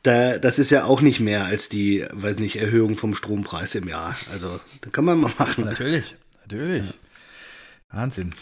[0.02, 3.88] da, das ist ja auch nicht mehr als die, weiß nicht, Erhöhung vom Strompreis im
[3.88, 4.16] Jahr.
[4.32, 5.64] Also, da kann man mal machen.
[5.64, 6.82] Natürlich, natürlich.
[7.90, 8.32] Wahnsinn.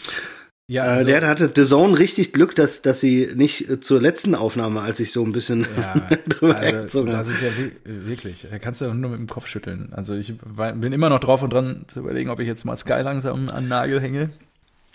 [0.67, 4.33] Ja, Äh, also, der hatte The Zone richtig Glück, dass, dass sie nicht zur letzten
[4.33, 5.93] Aufnahme, als ich so ein bisschen ja,
[6.29, 9.91] drüber also, das ist ja wi- wirklich, da kannst du nur mit dem Kopf schütteln.
[9.91, 13.01] Also ich bin immer noch drauf und dran zu überlegen, ob ich jetzt mal Sky
[13.03, 14.29] langsam an den Nagel hänge.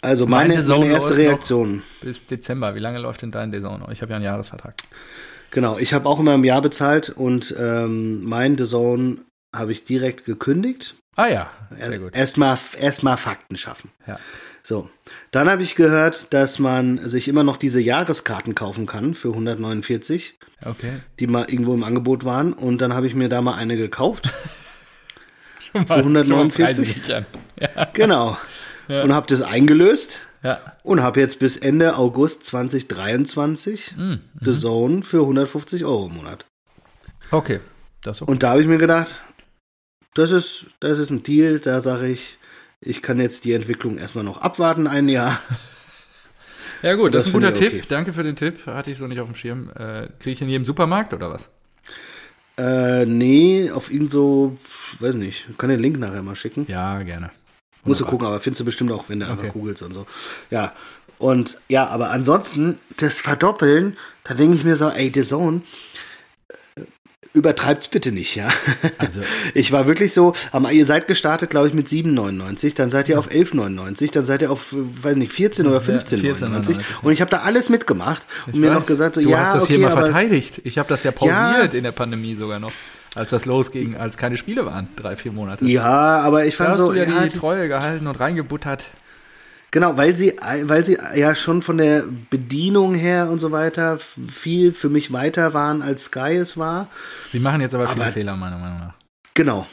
[0.03, 1.17] Also meine, meine meine erste.
[1.17, 1.83] Reaktion.
[2.03, 2.75] Bis Dezember.
[2.75, 3.91] Wie lange läuft denn dein Saison noch?
[3.91, 4.75] Ich habe ja einen Jahresvertrag.
[5.51, 9.17] Genau, ich habe auch immer im Jahr bezahlt und ähm, mein Zone
[9.55, 10.97] habe ich direkt gekündigt.
[11.15, 12.15] Ah ja, sehr gut.
[12.15, 13.91] Erstmal erst mal Fakten schaffen.
[14.07, 14.19] Ja.
[14.63, 14.91] So,
[15.31, 20.39] dann habe ich gehört, dass man sich immer noch diese Jahreskarten kaufen kann für 149,
[20.65, 21.01] Okay.
[21.21, 22.53] die mal irgendwo im Angebot waren.
[22.53, 24.29] Und dann habe ich mir da mal eine gekauft.
[25.61, 26.65] Schon Für 149?
[26.65, 27.27] Preise nicht an.
[27.61, 27.87] Ja.
[27.95, 28.37] Genau.
[28.89, 30.61] Und habe das eingelöst ja.
[30.83, 34.21] und habe jetzt bis Ende August 2023 Mhm.
[34.41, 36.47] The Zone für 150 Euro im Monat.
[37.31, 37.61] Okay.
[38.03, 38.31] Das okay.
[38.31, 39.25] Und da habe ich mir gedacht,
[40.15, 42.39] das ist, das ist ein Deal, da sage ich,
[42.81, 45.39] ich kann jetzt die Entwicklung erstmal noch abwarten, ein Jahr.
[46.83, 47.73] Ja gut, das, das ist ein guter Tipp.
[47.73, 47.83] okay.
[47.89, 48.67] Danke für den Tipp.
[48.67, 49.71] Hatte ich so nicht auf dem Schirm.
[49.71, 51.49] Äh, Kriege ich in jedem Supermarkt oder was?
[52.59, 54.57] Äh, nee, auf ihn so,
[55.01, 56.67] weiß nicht, ich kann den Link nachher mal schicken.
[56.69, 57.31] Ja, gerne.
[57.87, 59.53] Musst du gucken, aber findest du bestimmt auch, wenn du einfach Okay.
[59.53, 60.07] googelst und so.
[60.51, 60.73] Ja.
[61.19, 65.63] Und ja, aber ansonsten, das Verdoppeln, da denke ich mir so, ey, The Zone,
[66.77, 66.83] äh,
[67.33, 68.49] übertreibt's bitte nicht, ja.
[68.99, 69.21] Also-
[69.55, 73.19] ich war wirklich so, aber ihr seid gestartet, glaube ich, mit 7,99, dann seid ihr
[73.19, 77.31] auf 11,99, dann seid ihr auf, weiß nicht, 14 oder 15,99 14,99, und ich habe
[77.31, 79.89] da alles mitgemacht und mir weiß, noch gesagt, so, du ja, hast das okay, hier
[79.89, 80.61] mal verteidigt.
[80.65, 81.79] Ich habe das ja pausiert Ja.
[81.79, 82.73] in der Pandemie sogar noch,
[83.17, 85.65] als das losging, als keine Spiele waren, drei, vier Monate.
[85.67, 88.89] ja, aber ich da fand hast so, du ja ja, die Treue gehalten und reingebuttert.
[89.73, 94.73] Genau, weil sie, weil sie ja schon von der Bedienung her und so weiter viel
[94.73, 96.89] für mich weiter waren, als Sky es war.
[97.31, 98.95] Sie machen jetzt aber viele Aber- Fehler, meiner Meinung nach.
[99.35, 99.67] Genau.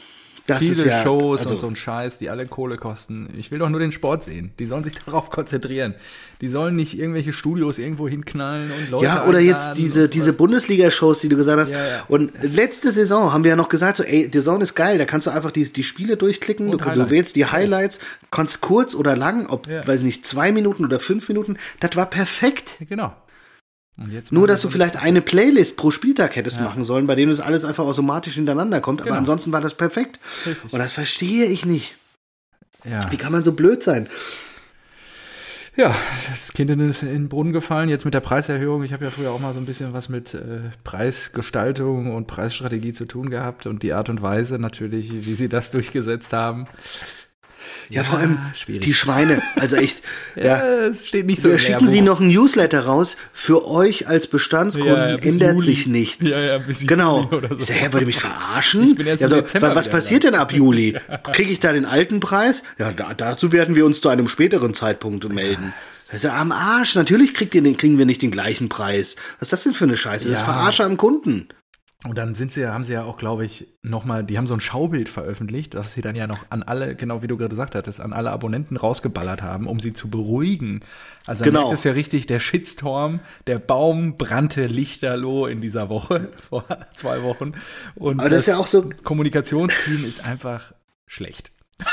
[0.46, 3.30] Das Viele ja, Shows also, und so ein Scheiß, die alle Kohle kosten.
[3.38, 4.52] Ich will doch nur den Sport sehen.
[4.58, 5.94] Die sollen sich darauf konzentrieren.
[6.42, 10.34] Die sollen nicht irgendwelche Studios irgendwo hinknallen und Leute Ja, oder jetzt diese, diese.
[10.34, 11.70] Bundesliga-Shows, die du gesagt hast.
[11.70, 12.04] Ja, ja.
[12.08, 15.06] Und letzte Saison haben wir ja noch gesagt, so, ey, die Saison ist geil, da
[15.06, 19.16] kannst du einfach die, die Spiele durchklicken, du, du wählst die Highlights, kannst kurz oder
[19.16, 22.76] lang, ob, weiß nicht, zwei Minuten oder fünf Minuten, das war perfekt.
[22.88, 23.14] Genau.
[24.30, 26.64] Nur, dass du vielleicht eine Playlist pro Spieltag hättest Ja.
[26.64, 29.20] machen sollen, bei dem das alles einfach automatisch hintereinander kommt, aber Genau.
[29.20, 30.18] ansonsten war das perfekt.
[30.46, 30.72] Richtig.
[30.72, 31.94] Und das verstehe ich nicht.
[32.84, 33.00] Ja.
[33.12, 34.08] Wie kann man so blöd sein?
[35.76, 35.94] ja,
[36.30, 37.88] das Kind in den in den Brunnen gefallen.
[37.88, 38.84] Jetzt mit der Preiserhöhung.
[38.84, 42.92] Ich habe ja früher auch mal so ein bisschen was mit äh, Preisgestaltung und Preisstrategie
[42.92, 46.66] zu tun gehabt und die Art und Weise natürlich, wie sie das durchgesetzt haben.
[47.90, 48.82] Ja, vor allem schwierig.
[48.82, 49.42] die Schweine.
[49.56, 50.02] Also echt,
[50.36, 50.86] ja.
[50.86, 53.16] es steht nicht so im schicken sie noch ein Newsletter raus.
[53.32, 55.66] Für euch als Bestandskunden Ja, ja, ändert Juli.
[55.66, 56.28] sich nichts.
[56.30, 57.28] Ja, ja, genau.
[57.30, 57.42] So.
[57.58, 58.98] Ich sag, hä, wollt ihr mich verarschen?
[59.18, 60.96] Ja, doch, was passiert denn ab Juli?
[61.32, 62.62] Kriege ich da den alten Preis?
[62.78, 65.72] Ja, da, dazu werden wir uns zu einem späteren Zeitpunkt melden.
[66.22, 66.94] Ja am Arsch.
[66.94, 69.16] Natürlich kriegt ihr den, kriegen wir nicht den gleichen Preis.
[69.40, 70.28] Was ist das denn für eine Scheiße?
[70.28, 70.52] Das ist Ja.
[70.52, 71.48] Verarsche am Kunden.
[72.06, 74.52] Und dann sind sie, ja- haben sie ja auch, glaube ich, nochmal, die haben so
[74.52, 77.74] ein Schaubild veröffentlicht, was sie dann ja noch an alle, genau wie du gerade gesagt
[77.74, 80.80] hattest, an alle Abonnenten rausgeballert haben, um sie zu beruhigen.
[81.26, 81.72] Also Genau.
[81.72, 86.64] ist ja richtig, der Shitstorm, der Baum brannte lichterloh in dieser Woche, vor
[86.94, 87.52] zwei Wochen.
[87.94, 90.74] Und Aber das ist ja auch so- Kommunikationsteam ist einfach
[91.06, 91.52] schlecht.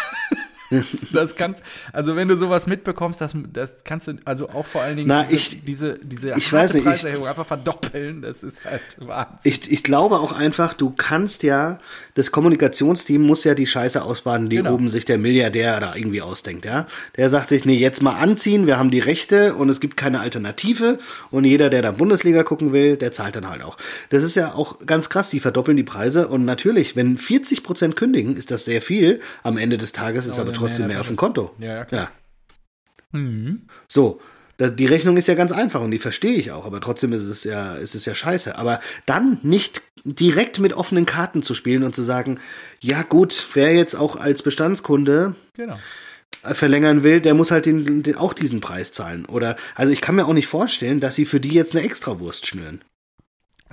[1.14, 1.62] das kannst,
[1.94, 5.24] also wenn du sowas mitbekommst, das, das kannst du, also auch vor allen Dingen Na,
[5.24, 9.38] diese, ich- diese, diese ich weiß nicht, ich- Preiserhöhung einfach verdoppeln, das ist halt Wahnsinn.
[9.44, 11.80] Ich, ich glaube auch einfach, du kannst ja,
[12.16, 14.74] das Kommunikationsteam muss ja die Scheiße ausbaden, die Genau.
[14.74, 16.86] oben sich der Milliardär da irgendwie ausdenkt, ja.
[17.18, 20.20] Der sagt sich, nee, jetzt mal anziehen, wir haben die Rechte und es gibt keine
[20.20, 21.00] Alternative
[21.32, 23.78] und jeder, der da Bundesliga gucken will, der zahlt dann halt auch.
[24.10, 27.96] Das ist ja auch ganz krass, die verdoppeln die Preise und natürlich, wenn 40 Prozent
[27.96, 29.20] kündigen, ist das sehr viel.
[29.44, 31.54] Am Ende des Tages ist Aber mehr trotzdem mehr auf dem Konto.
[31.60, 32.12] Ja, ja, klar.
[33.14, 33.20] Ja.
[33.20, 33.68] Mhm.
[33.88, 34.22] So,
[34.58, 37.24] da, die Rechnung ist ja ganz einfach und die verstehe ich auch, aber trotzdem ist
[37.24, 38.58] es ja, ist es ja scheiße.
[38.58, 42.40] Aber dann nicht direkt mit offenen Karten zu spielen und zu sagen,
[42.80, 45.78] ja gut, wer jetzt auch als Bestandskunde Genau.
[46.44, 49.26] äh, verlängern will, der muss halt den, den, auch diesen Preis zahlen.
[49.26, 52.46] Oder, also ich kann mir auch nicht vorstellen, dass sie für die jetzt eine Extrawurst
[52.48, 52.82] schnüren.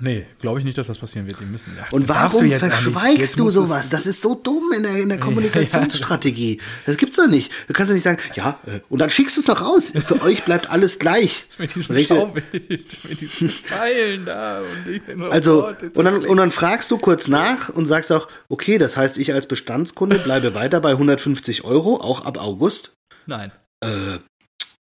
[0.01, 1.39] Nee, glaube ich nicht, dass das passieren wird.
[1.39, 1.73] Die müssen.
[1.77, 2.57] Ja, Und warum nicht.
[2.57, 3.89] verschweigst du sowas?
[3.89, 6.59] Das ist so dumm in der, in der Kommunikationsstrategie.
[6.85, 7.51] Das gibt's doch nicht.
[7.67, 9.91] Du kannst doch nicht sagen, ja, äh, und dann schickst du es noch raus.
[10.05, 11.45] Für euch bleibt alles gleich.
[11.57, 12.47] Mit diesem Und ich Schaubild,
[13.09, 14.61] mit diesen Pfeilen da.
[14.61, 17.27] Und ich bin so, Also, oh Gott, jetzt und dann, und dann fragst du kurz
[17.27, 21.99] nach und sagst auch, okay, das heißt, ich als Bestandskunde bleibe weiter bei 150 Euro,
[22.01, 22.93] auch ab August.
[23.25, 23.51] Nein.
[23.83, 24.15] Äh,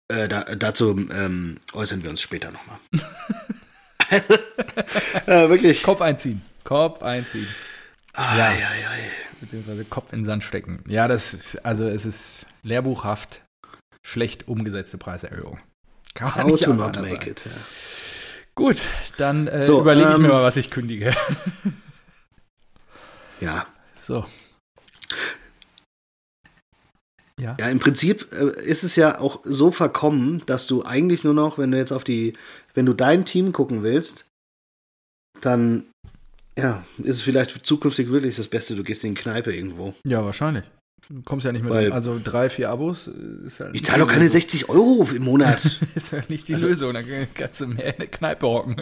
[0.07, 2.77] äh, da, dazu ähm, äußern wir uns später nochmal.
[5.25, 5.83] äh, wirklich.
[5.83, 6.41] Kopf einziehen.
[6.63, 7.47] Kopf einziehen.
[8.13, 8.89] Ah, ja, ja, ja.
[9.41, 10.83] Beziehungsweise Kopf in den Sand stecken.
[10.87, 13.41] Ja, das ist, also es ist lehrbuchhaft
[14.03, 15.59] schlecht umgesetzte Preiserhöhung.
[16.13, 17.29] Kann How nicht to not make sagen.
[17.29, 17.45] it.
[17.45, 17.51] Ja.
[18.55, 18.81] Gut,
[19.17, 21.13] dann äh, So, überlege ich ähm, mir mal, was ich kündige.
[23.41, 23.65] ja.
[24.01, 24.25] So.
[27.37, 27.57] Ja.
[27.59, 31.57] Ja, im Prinzip äh, ist es ja auch so verkommen, dass du eigentlich nur noch,
[31.57, 32.33] wenn du jetzt auf die,
[32.75, 34.25] wenn du dein Team gucken willst,
[35.41, 35.85] dann
[36.57, 39.93] ja, ist es vielleicht zukünftig wirklich das Beste, du gehst in die Kneipe irgendwo.
[40.05, 40.63] Ja, wahrscheinlich.
[41.09, 41.73] Du kommst ja nicht mit.
[41.73, 44.39] Weil- also drei, vier Abos ist halt Ich zahle doch keine Lösung.
[44.41, 45.79] 60 Euro im Monat.
[45.95, 46.93] ist ja nicht die Also- Lösung.
[46.93, 48.81] Dann kannst du mehr in der Kneipe hocken.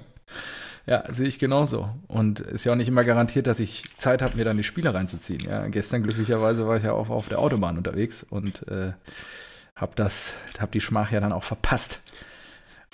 [0.85, 1.89] Ja, sehe ich genauso.
[2.07, 4.93] Und ist ja auch nicht immer garantiert, dass ich Zeit habe, mir dann die Spiele
[4.93, 5.41] reinzuziehen.
[5.45, 8.93] Ja, gestern glücklicherweise war ich ja auch auf der Autobahn unterwegs und äh,
[9.75, 11.99] habe das, habe die Schmach ja dann auch verpasst.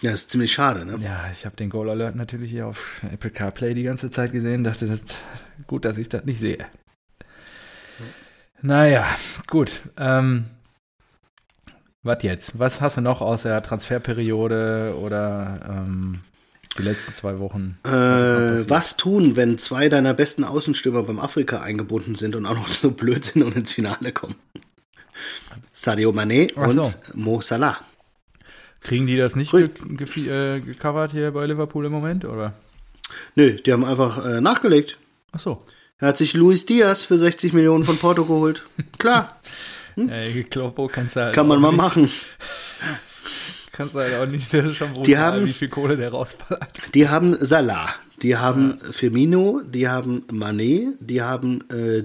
[0.02, 0.98] Ja, ist ziemlich schade, ne?
[1.04, 4.64] Ja, ich habe den Goal Alert natürlich hier auf Apple CarPlay die ganze Zeit gesehen.
[4.64, 5.04] Dachte, das
[5.68, 6.66] gut, dass ich das nicht sehe.
[8.62, 9.06] Naja,
[9.48, 9.82] gut.
[9.98, 10.46] Ähm,
[12.02, 12.60] was jetzt?
[12.60, 16.22] Was hast du noch aus der Transferperiode oder ähm,
[16.78, 17.78] die letzten zwei Wochen?
[17.84, 22.70] Äh, was tun, wenn zwei deiner besten Außenstürmer beim Afrika eingebunden sind und auch noch
[22.70, 24.36] so blöd sind und ins Finale kommen?
[25.74, 26.94] Sadio Mané Ach und so.
[27.16, 27.80] Mo Salah.
[28.82, 32.26] Kriegen die das nicht ge ge äh, gecovert hier bei Liverpool im Moment?
[32.26, 32.54] Oder?
[33.36, 34.98] Nö, die haben einfach äh, nachgelegt.
[35.32, 35.58] Ach so.
[35.98, 38.66] Er hat sich Luis Diaz für 60 Millionen von Porto geholt.
[39.00, 39.40] Klar,
[39.98, 42.10] Äh, Kloppo kannst du halt kann man mal nicht, machen.
[43.72, 46.10] Kannst du halt auch nicht, das ist schon brutal, Die haben- wie viel Kohle der
[46.12, 46.82] rausballert.
[46.94, 47.88] Die haben Salah,
[48.22, 52.04] die haben Firmino, die haben Mané, die haben äh,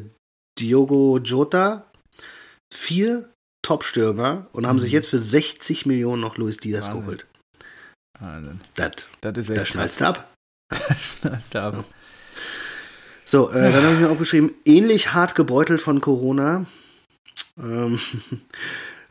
[0.58, 1.90] Diogo Jota.
[2.72, 3.28] Vier
[3.64, 4.80] Top-Stürmer und haben Mhm.
[4.80, 7.00] sich jetzt für 60 Millionen noch Luis Diaz Wahnsinn.
[7.02, 7.26] geholt.
[8.20, 8.60] Wahnsinn.
[8.76, 10.32] Das, Das schnallst du ab.
[11.20, 11.84] schnallst du ab.
[13.24, 16.66] So, äh, dann habe ich mir aufgeschrieben, ähnlich hart gebeutelt von Corona.
[17.58, 17.98] Ähm,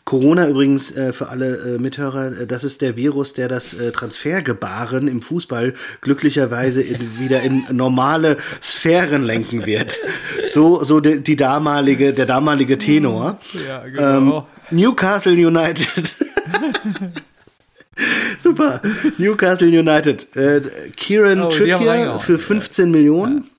[0.06, 3.92] Corona übrigens äh, für alle äh, Mithörer, äh, das ist der Virus, der das äh,
[3.92, 9.98] Transfergebaren im Fußball glücklicherweise in, wieder in normale Sphären lenken wird.
[10.44, 13.40] So, so die, die damalige, der damalige Tenor.
[13.66, 14.48] Ja, Ähm, genau.
[14.72, 16.12] Newcastle United.
[18.40, 18.82] Super.
[19.18, 20.36] Newcastle United.
[20.36, 20.62] Äh,
[20.98, 23.50] Kieran Oh, Trippier für 15 Millionen.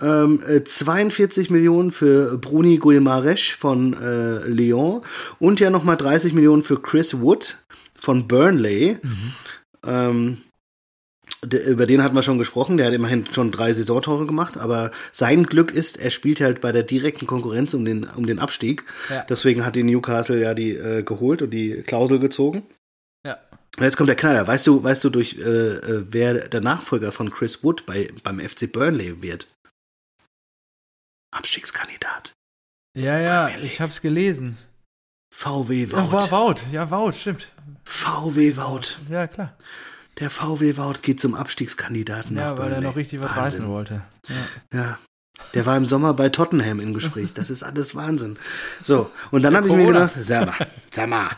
[0.00, 5.02] Ähm, äh, 42 Millionen für Bruni Guimaraes von äh, Lyon
[5.38, 7.58] und ja nochmal 30 Millionen für Chris Wood
[7.98, 8.98] von Burnley.
[9.02, 9.32] Mhm.
[9.84, 10.38] Ähm,
[11.44, 14.92] der, über den hatten wir schon gesprochen, der hat immerhin schon drei Saisontore gemacht, aber
[15.10, 18.84] sein Glück ist, er spielt halt bei der direkten Konkurrenz um den, um den Abstieg.
[19.10, 19.26] Ja.
[19.28, 22.62] Deswegen hat die Newcastle ja die äh, geholt und die Klausel gezogen.
[23.26, 23.38] Ja.
[23.80, 24.46] Jetzt kommt der Knaller.
[24.46, 28.38] Weißt du, weißt du durch äh, äh, wer der Nachfolger von Chris Wood bei, beim
[28.38, 29.48] FC Burnley wird?
[31.32, 32.32] Abstiegskandidat.
[32.96, 34.58] Ja, ja, ich hab's gelesen.
[35.34, 36.12] VW Ja, Wout.
[36.12, 36.56] war Wout.
[36.72, 37.48] Ja, Wout, stimmt.
[37.84, 38.98] VW Wout.
[39.10, 39.56] Ja, klar.
[40.20, 42.88] Der VW Wout geht zum Abstiegskandidaten Ja, nach weil er Burnley.
[42.88, 43.42] noch richtig was Wahnsinn.
[43.42, 44.02] reißen wollte.
[44.28, 44.78] Ja.
[44.78, 44.98] Ja.
[45.54, 47.32] Der war im Sommer bei Tottenham im Gespräch.
[47.32, 48.38] Das ist alles Wahnsinn.
[48.82, 51.30] So, und dann habe ich mir gedacht, sag mal, sag mal,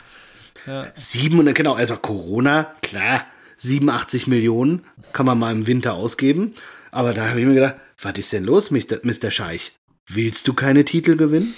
[0.67, 0.91] Ja.
[0.95, 3.25] 700, genau, also Corona, klar,
[3.59, 6.51] 87 Millionen kann man mal im Winter ausgeben.
[6.91, 8.71] Aber da habe ich mir gedacht, was ist denn los.
[8.73, 9.31] Mr.
[9.31, 9.73] Scheich?
[10.09, 11.55] Willst du keine Titel gewinnen?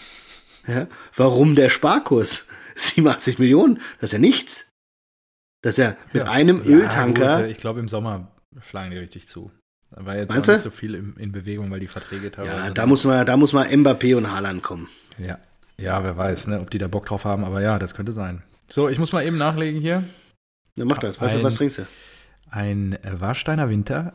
[0.67, 0.87] Ja?
[1.15, 2.47] Warum der Sparkurs?
[2.77, 4.69] 87 Millionen, das ist ja nichts.
[5.63, 6.31] Das ist ja mit Ja.
[6.31, 7.41] einem Ja, Öltanker.
[7.43, 8.31] gut, ich glaube, im Sommer
[8.61, 9.51] schlagen die richtig zu.
[9.91, 10.53] Da war jetzt Meinst auch du?
[10.53, 12.57] nicht so viel in, in Bewegung, weil die Verträge teilweise.
[12.67, 14.89] ja, da muss man, da muss mal Mbappé und Haaland kommen.
[15.19, 15.39] ja.
[15.79, 18.43] ja, wer weiß, ne, ob die da Bock drauf haben, aber ja, das könnte sein.
[18.71, 20.05] So, ich muss mal eben nachlegen hier.
[20.77, 21.21] Ja, mach das.
[21.21, 21.87] Weißt du, Ein- was trinkst du?
[22.51, 24.15] Ein Warsteiner Winter.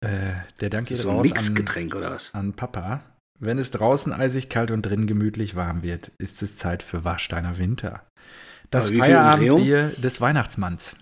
[0.00, 2.34] Äh, der Dank Das geht ist so ein raus an, oder was?
[2.34, 3.02] an Papa.
[3.40, 7.56] Wenn es draußen eisig kalt und drin gemütlich warm wird, ist es Zeit für Warsteiner
[7.58, 8.02] Winter.
[8.70, 10.94] Das Feierabendbier des Weihnachtsmanns.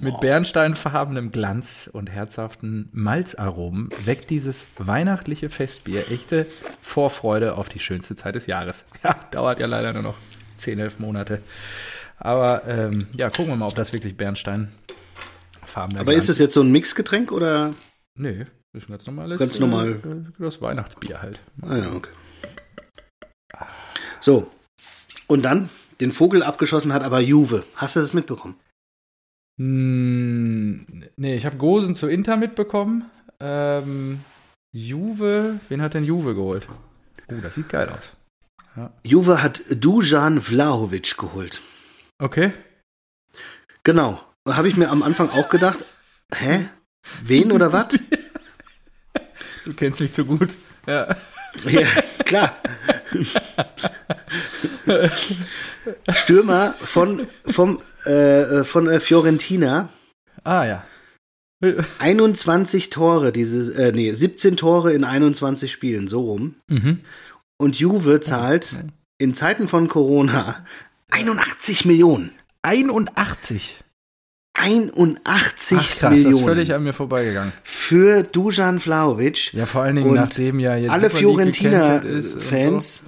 [0.00, 0.20] Mit Wow.
[0.20, 6.46] bernsteinfarbenem Glanz und herzhaften Malzaromen weckt dieses weihnachtliche Festbier echte
[6.80, 8.84] Vorfreude auf die schönste Zeit des Jahres.
[9.02, 10.16] Ja, dauert ja leider nur noch
[10.56, 11.42] 10, 11 Monate.
[12.18, 16.62] Aber ähm, ja, gucken wir mal, ob das wirklich bernsteinfarbener Aber ist es jetzt so
[16.62, 17.72] ein Mixgetränk oder?
[18.78, 19.40] Ist ein ganz normales.
[19.40, 19.90] Ganz normal.
[20.38, 21.40] Äh, das Weihnachtsbier halt.
[21.62, 22.10] Ah ja, okay.
[24.20, 24.48] So.
[25.26, 25.68] Und dann
[26.00, 27.64] den Vogel abgeschossen hat aber Juve.
[27.74, 28.54] Hast du das mitbekommen?
[29.60, 30.86] Hm,
[31.16, 33.10] nee, ich habe Gosen zu Inter mitbekommen.
[33.40, 34.20] Ähm,
[34.72, 36.68] Juve, wen hat denn Juve geholt?
[37.28, 38.12] Oh, das sieht geil aus.
[39.02, 41.60] Juve hat Dujan Vlahovic geholt.
[42.20, 42.52] Okay.
[43.82, 44.22] Genau.
[44.48, 45.84] Habe ich mir am Anfang auch gedacht,
[46.32, 46.68] hä?
[47.24, 47.98] Wen oder was?
[49.68, 50.56] Du kennst mich zu gut.
[50.86, 51.14] Ja.
[51.66, 51.82] ja,
[52.24, 52.56] klar.
[56.10, 59.90] Stürmer von, vom, äh, von äh, Fiorentina.
[60.42, 60.86] Ah ja.
[61.98, 66.54] 21 Tore, dieses, äh, nee, 17 Tore in 21 Spielen, so rum.
[66.68, 67.00] Mhm.
[67.58, 68.74] Und Juve zahlt
[69.18, 70.64] in Zeiten von Corona
[71.10, 72.30] 81 Millionen.
[72.62, 73.76] 81.
[74.60, 77.52] 81 Ach krass, das Millionen ist völlig an mir vorbeigegangen.
[77.62, 79.52] für Dujan Vlahovic.
[79.54, 83.04] Ja, vor allen Dingen Und nachdem ja jetzt alle Fiorentina-Fans.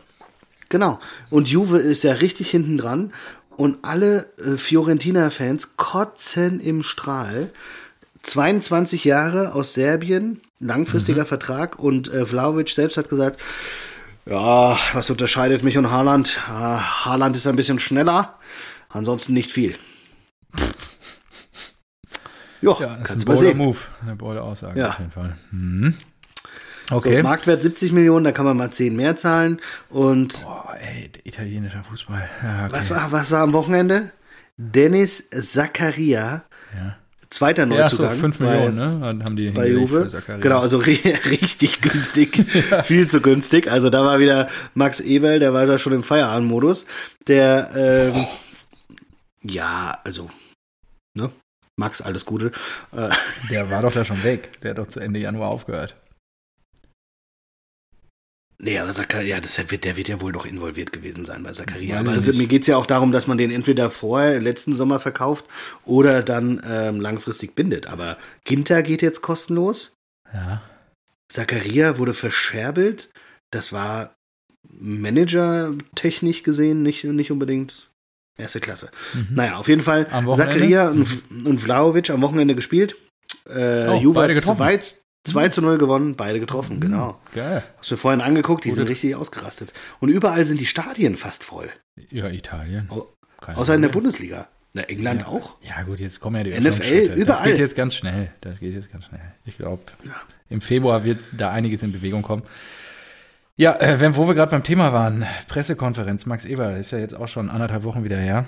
[0.69, 0.99] Genau.
[1.31, 3.13] Und Juve ist ja richtig hinten dran.
[3.57, 7.53] Und alle äh, Fiorentina-Fans kotzen im Strahl.
[8.23, 10.67] 22 Jahre aus Serbien, Mhm.
[10.69, 11.79] langfristiger Vertrag.
[11.79, 13.41] Und äh, Vlahovic selbst hat gesagt,
[14.27, 16.41] ja, was unterscheidet mich und Haaland?
[16.49, 18.39] Ah, Haaland ist ein bisschen schneller,
[18.91, 19.75] ansonsten nicht viel.
[22.63, 22.83] Jo, So.
[22.85, 23.55] Ja, das ist ein bolder.
[23.55, 23.79] Move.
[24.03, 24.91] Eine bolde Aussage Ja.
[24.91, 25.37] auf jeden Fall.
[25.51, 25.95] Mhm.
[26.89, 27.23] So, Okay.
[27.23, 29.61] Marktwert 70 Millionen, da kann man mal 10 mehr zahlen.
[29.91, 32.29] Und Boah, ey, italienischer Fußball.
[32.43, 32.73] Ja, okay.
[32.75, 34.11] was, war, was war am Wochenende?
[34.57, 36.43] Dennis Zakaria,
[36.77, 36.97] Ja.
[37.31, 38.19] zweiter Ja, so Neuzugang.
[38.19, 38.77] 5 bei- Millionen,
[39.19, 39.25] ne?
[39.25, 40.11] Haben die bei Juve.
[40.41, 42.45] Genau, also ri- richtig günstig.
[42.83, 43.71] Viel zu günstig.
[43.71, 46.87] Also da war wieder Max Eberl, der war da schon im Feierabendmodus.
[47.29, 47.71] Der,
[48.15, 48.27] ähm,
[49.43, 50.29] ja, also,
[51.15, 51.31] ne?
[51.81, 52.53] Max, alles Gute.
[52.93, 53.11] Äh,
[53.51, 54.51] Der war doch da schon weg.
[54.63, 55.97] Der hat doch zu Ende Januar aufgehört.
[58.63, 61.53] nee, aber Zakaria, ja, das wird, der wird ja wohl noch involviert gewesen sein bei
[61.53, 61.99] Zakaria.
[61.99, 65.47] Aber also, mir geht's ja auch darum, dass man den entweder vorher, letzten Sommer verkauft
[65.87, 67.87] oder dann ähm, langfristig bindet.
[67.87, 69.93] Aber Ginter geht jetzt kostenlos.
[70.33, 70.63] Ja.
[71.33, 73.11] Zakaria wurde verscherbelt.
[73.51, 74.15] Das war
[74.69, 77.90] Manager-technisch gesehen nicht, nicht unbedingt
[78.41, 78.91] erste Klasse.
[79.15, 79.29] Mhm.
[79.35, 80.07] Naja, auf jeden Fall?
[80.35, 81.07] Zakaria und,
[81.47, 82.97] und Vlaovic am Wochenende gespielt.
[83.49, 84.59] Äh, Oh, Juve beide hat getroffen.
[84.59, 84.81] 2,
[85.25, 86.81] 2 zu 0 gewonnen, beide getroffen, Mhm.
[86.81, 87.21] genau.
[87.35, 87.63] Geil.
[87.79, 89.73] Hast du vorhin angeguckt, die Gute- sind richtig ausgerastet.
[90.01, 91.69] Und überall sind die Stadien fast voll.
[92.11, 92.89] Ja, Italien.
[92.91, 93.09] Au-
[93.41, 93.89] Kein Außer in der.
[93.91, 94.49] Bundesliga.
[94.73, 95.27] Na, England Ja.
[95.29, 95.57] auch.
[95.63, 97.09] Ja, gut, jetzt kommen ja die NFL, Öffnungsschritte.
[97.11, 97.45] Das überall.
[97.51, 98.31] geht jetzt ganz schnell.
[98.41, 99.21] Das geht jetzt ganz schnell.
[99.45, 99.83] Ich glaube,
[100.49, 102.43] im Februar wird da einiges in Bewegung kommen.
[103.61, 107.15] Ja, äh, wenn, wo wir gerade beim Thema waren, Pressekonferenz, Max Eberl, ist ja jetzt
[107.15, 108.47] auch schon anderthalb Wochen wieder her.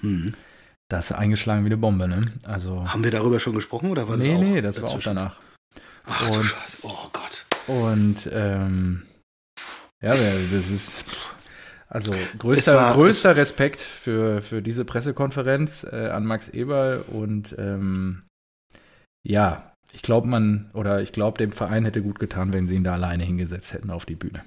[0.00, 0.32] Hm.
[0.88, 2.22] Das ist eingeschlagen wie eine Bombe, ne?
[2.44, 2.90] Also.
[2.90, 5.16] Haben wir darüber schon gesprochen oder war das nee, auch nee, das war auch dazwischen?
[5.16, 5.38] danach.
[6.06, 7.44] Ach du Und- Scheiße, oh Gott.
[7.66, 9.02] Und ähm,
[10.02, 11.04] ja, das ist
[11.88, 18.22] also größter, war- größter Respekt für, für diese Pressekonferenz äh, an Max Eberl und ähm,
[19.26, 22.84] ja, ich glaube man oder ich glaube dem Verein hätte gut getan, wenn sie ihn
[22.84, 24.42] da alleine hingesetzt hätten auf die Bühne.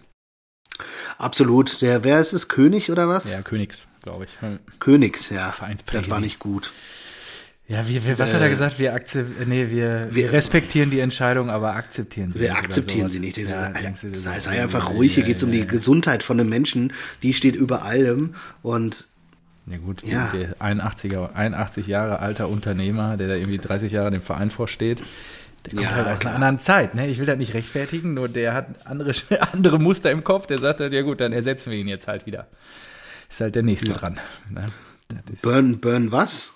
[1.18, 1.82] Absolut.
[1.82, 2.48] Der, wer ist es?
[2.48, 3.32] König oder was?
[3.32, 4.42] Ja, Königs, glaube ich.
[4.42, 5.52] Hm, Königs, ja.
[5.52, 6.06] Vereinspräsident.
[6.06, 6.72] Das war nicht gut.
[7.68, 8.80] Ja, wir, wir, was hat er Äh, gesagt?
[8.80, 12.64] Wir, akzept, nee, wir, wir, wir- respektieren die Entscheidung, aber akzeptieren sie Wir nicht oder
[12.64, 13.38] akzeptieren sie nicht.
[13.38, 13.72] Ja,
[14.14, 15.14] sei, sei einfach ruhig.
[15.14, 15.68] Hier ja, geht es um die.
[15.68, 16.94] Gesundheit von einem Menschen.
[17.22, 18.34] Die steht über allem.
[18.64, 19.08] Und
[19.70, 20.32] Ja gut, Ja.
[20.34, 25.04] der 81er, 81 Jahre alter Unternehmer, der da irgendwie 30 Jahre dem Verein vorsteht,
[25.66, 26.34] der kommt Ja, halt aus klar.
[26.34, 26.96] einer anderen Zeit.
[26.96, 27.08] Ne?
[27.08, 29.12] Ich will das nicht rechtfertigen, nur der hat andere,
[29.54, 30.48] andere Muster im Kopf.
[30.48, 32.48] Der sagt halt, ja gut, dann ersetzen wir ihn jetzt halt wieder.
[33.30, 34.20] Ist halt der Nächste dran.
[34.50, 34.66] Ne?
[35.44, 36.52] Burn, Burn was?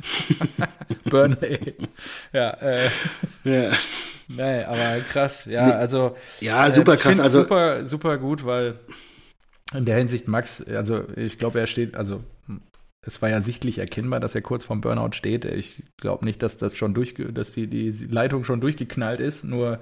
[1.04, 1.74] Burnley.
[2.32, 2.88] ja, äh,
[3.44, 3.70] Ja.
[4.28, 5.44] Nee, aber krass.
[5.46, 6.16] Ja, also.
[6.40, 7.18] Ja, super äh, krass.
[7.18, 8.78] Also super, super gut, weil
[9.74, 12.22] in der Hinsicht Max, also ich glaube, er steht, also
[13.02, 15.44] es war ja sichtlich erkennbar, dass er kurz vorm Burnout steht.
[15.44, 19.44] Ich glaube nicht, dass das schon durch, dass die, die Leitung schon durchgeknallt ist.
[19.44, 19.80] Nur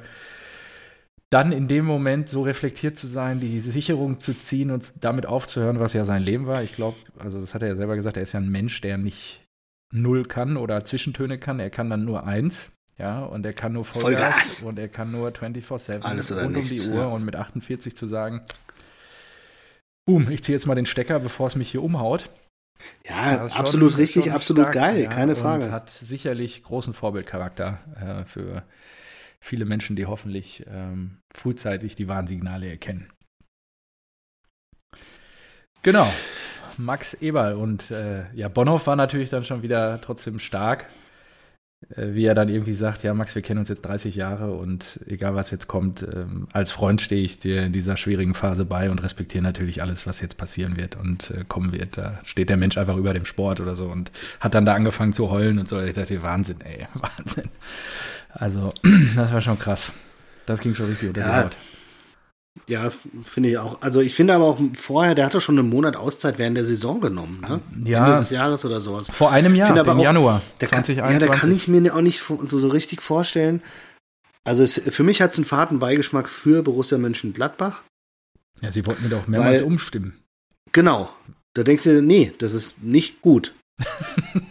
[1.30, 5.80] dann in dem Moment so reflektiert zu sein, die Sicherung zu ziehen und damit aufzuhören,
[5.80, 6.62] was ja sein Leben war.
[6.62, 8.97] Ich glaube, also das hat er ja selber gesagt, er ist ja ein Mensch, der
[8.97, 9.45] nicht
[9.93, 11.59] null kann oder Zwischentöne kann.
[11.59, 12.68] Er kann dann nur eins.
[12.99, 14.62] Ja, und er kann nur Vollgas, Vollgas.
[14.62, 17.09] und er kann nur 24-7 Alles oder rund nichts, um die Uhr ja.
[17.09, 18.41] und mit 48 zu sagen,
[20.07, 22.30] boom, ich ziehe jetzt mal den Stecker, bevor es mich hier umhaut.
[23.07, 25.70] Ja, absolut schon, richtig, schon absolut stark, geil, ja, keine Frage.
[25.70, 28.64] hat sicherlich großen Vorbildcharakter äh, für
[29.40, 33.11] viele Menschen, die hoffentlich ähm, frühzeitig die Warnsignale erkennen.
[35.82, 36.11] Genau,
[36.76, 40.86] Max Eberl und äh, ja, Bonhoff war natürlich dann schon wieder trotzdem stark.
[41.91, 44.99] Äh, wie er dann irgendwie sagt, ja, Max, wir kennen uns jetzt 30 Jahre und
[45.07, 48.91] egal was jetzt kommt, ähm, als Freund stehe ich dir in dieser schwierigen Phase bei
[48.91, 51.99] und respektiere natürlich alles, was jetzt passieren wird und äh, kommen wird.
[51.99, 54.11] Da steht der Mensch einfach über dem Sport oder so und
[54.41, 55.81] hat dann da angefangen zu heulen und so.
[55.81, 57.51] Ich dachte, Wahnsinn, ey, Wahnsinn.
[58.31, 58.70] Also,
[59.16, 59.93] das war schon krass.
[60.47, 61.57] Das ging schon richtig unter ja, die Haut.
[62.66, 62.90] Ja,
[63.24, 63.80] finde ich auch.
[63.80, 67.00] Also ich finde aber auch vorher, der hatte schon einen Monat Auszeit während der Saison
[67.00, 67.61] genommen, ne?
[67.84, 68.07] Ja.
[68.07, 69.09] Ende des Jahres oder sowas.
[69.11, 70.96] Vor einem Jahr, im auch, Januar der 2021.
[70.96, 73.62] Kann, ja, da kann ich mir auch nicht so, so richtig vorstellen.
[74.44, 77.82] Also es, für mich hat es einen faden Beigeschmack für Borussia Mönchengladbach.
[78.61, 80.18] Ja, sie wollten mir doch mehrmals weil, umstimmen.
[80.72, 81.11] Genau.
[81.54, 83.54] Da denkst du, nee, das ist nicht gut.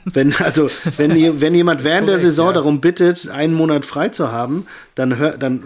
[0.05, 2.53] wenn, also, wenn, wenn jemand während Korrekt, der Saison ja.
[2.53, 5.63] darum bittet, einen Monat frei zu haben, dann, hör, dann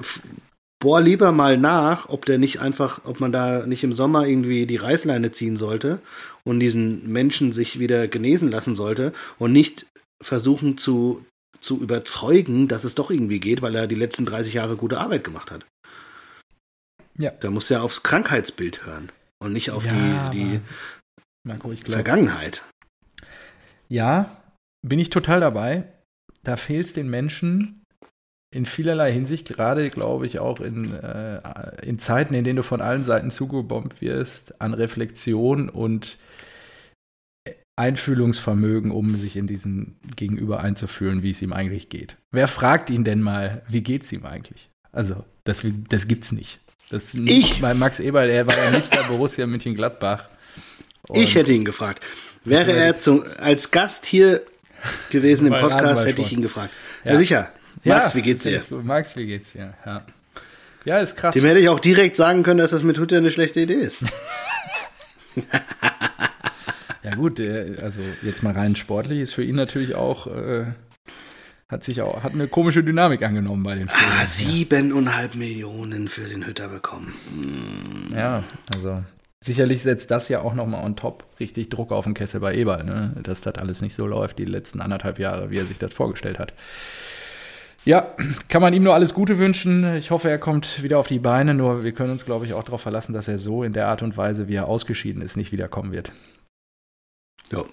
[0.80, 4.66] bohr lieber mal nach, ob der nicht einfach, ob man da nicht im Sommer irgendwie
[4.66, 6.02] die Reißleine ziehen sollte
[6.44, 9.86] und diesen Menschen sich wieder genesen lassen sollte und nicht
[10.22, 11.26] versuchen zu,
[11.60, 15.24] zu überzeugen, dass es doch irgendwie geht, weil er die letzten 30 Jahre gute Arbeit
[15.24, 15.66] gemacht hat.
[17.18, 17.32] Ja.
[17.32, 20.62] Da muss er aufs Krankheitsbild hören und nicht auf ja, die, die
[21.46, 22.64] Marco, Vergangenheit.
[23.90, 24.42] Ja,
[24.82, 25.84] bin ich total dabei.
[26.44, 27.84] Da fehlt es den Menschen,
[28.52, 32.82] in vielerlei Hinsicht, gerade glaube ich auch in, äh, in Zeiten, in denen du von
[32.82, 36.18] allen Seiten zugebombt wirst, an Reflexion und
[37.76, 42.18] Einfühlungsvermögen, um sich in diesen Gegenüber einzufühlen, wie es ihm eigentlich geht.
[42.32, 44.70] Wer fragt ihn denn mal, wie geht es ihm eigentlich?
[44.92, 46.60] Also, das, das gibt's nicht.
[46.90, 47.62] Das ich?
[47.62, 49.08] Bei Max Eberl, er war ja Mr.
[49.08, 50.28] Borussia München-Gladbach.
[51.14, 52.04] Ich hätte ihn gefragt.
[52.44, 54.44] Wäre er zu, als Gast hier
[55.10, 56.74] gewesen im Podcast, hätte ich ihn gefragt.
[57.06, 57.52] Ja, ja sicher.
[57.84, 58.62] Max, ja, wie geht's dir?
[58.70, 59.74] Max, wie geht's dir?
[59.86, 60.06] Ja.
[60.86, 61.34] ja, ist krass.
[61.34, 64.00] Dem hätte ich auch direkt sagen können, dass das mit Hütte eine schlechte Idee ist.
[67.04, 70.66] ja gut, also jetzt mal rein sportlich ist für ihn natürlich auch äh,
[71.70, 74.14] hat sich auch hat eine komische Dynamik angenommen bei den Filmen.
[74.20, 77.14] Ah, siebeneinhalb Millionen für den Hütter bekommen.
[77.32, 78.18] Hm.
[78.18, 79.04] Ja, also
[79.40, 82.84] sicherlich setzt das ja auch nochmal on top richtig Druck auf den Kessel bei Eber,
[82.84, 83.16] ne?
[83.22, 86.40] dass das alles nicht so läuft die letzten anderthalb Jahre, wie er sich das vorgestellt
[86.40, 86.54] hat.
[87.90, 88.14] Ja,
[88.50, 89.96] kann man ihm nur alles Gute wünschen.
[89.96, 91.56] Ich hoffe, er kommt wieder auf die Beine.
[91.56, 94.04] Nur wir können uns, glaube ich, auch darauf verlassen, dass er so in der Art
[94.04, 96.12] und Weise, wie er ausgeschieden ist, nicht wiederkommen wird.
[97.52, 97.64] Ja.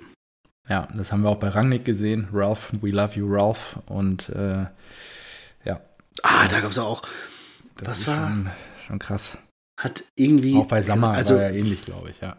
[0.70, 2.28] Ja, das haben wir auch bei Rangnick gesehen.
[2.32, 3.78] Ralph, we love you, Ralph.
[3.84, 4.64] Und äh,
[5.64, 5.80] ja.
[6.22, 7.02] Ah, da gab es auch.
[7.84, 8.28] was war?
[8.28, 8.50] Schon,
[8.86, 9.36] schon, krass.
[9.78, 10.56] Hat irgendwie.
[10.56, 12.38] Auch bei Sammer also, war ja ähnlich, glaube ich, ja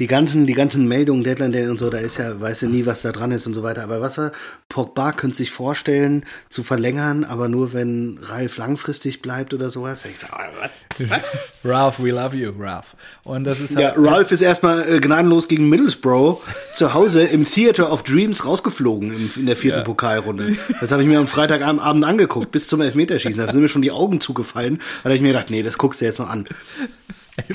[0.00, 2.86] die ganzen, die ganzen Meldungen, Deadline Day und so, da ist ja, weißt du nie,
[2.86, 3.82] was da dran ist und so weiter.
[3.82, 4.32] Aber was war,
[4.70, 10.06] Pogba könnte sich vorstellen, zu verlängern, aber nur wenn Ralf langfristig bleibt oder sowas.
[10.06, 10.50] Ich sag,
[11.64, 12.96] Ralph, we love you, Ralph.
[13.24, 16.40] Und das ist halt, ja, Ralph ist erstmal äh, gnadenlos gegen Middlesbrough
[16.72, 19.84] zu Hause im Theater of Dreams rausgeflogen in, in der vierten ja.
[19.84, 20.56] Pokalrunde.
[20.80, 23.38] Das habe ich mir am Freitagabend angeguckt, bis zum Elfmeterschießen.
[23.38, 24.78] Da sind mir schon die Augen zugefallen.
[25.02, 26.46] Da habe ich mir gedacht, nee, das guckst du jetzt noch an.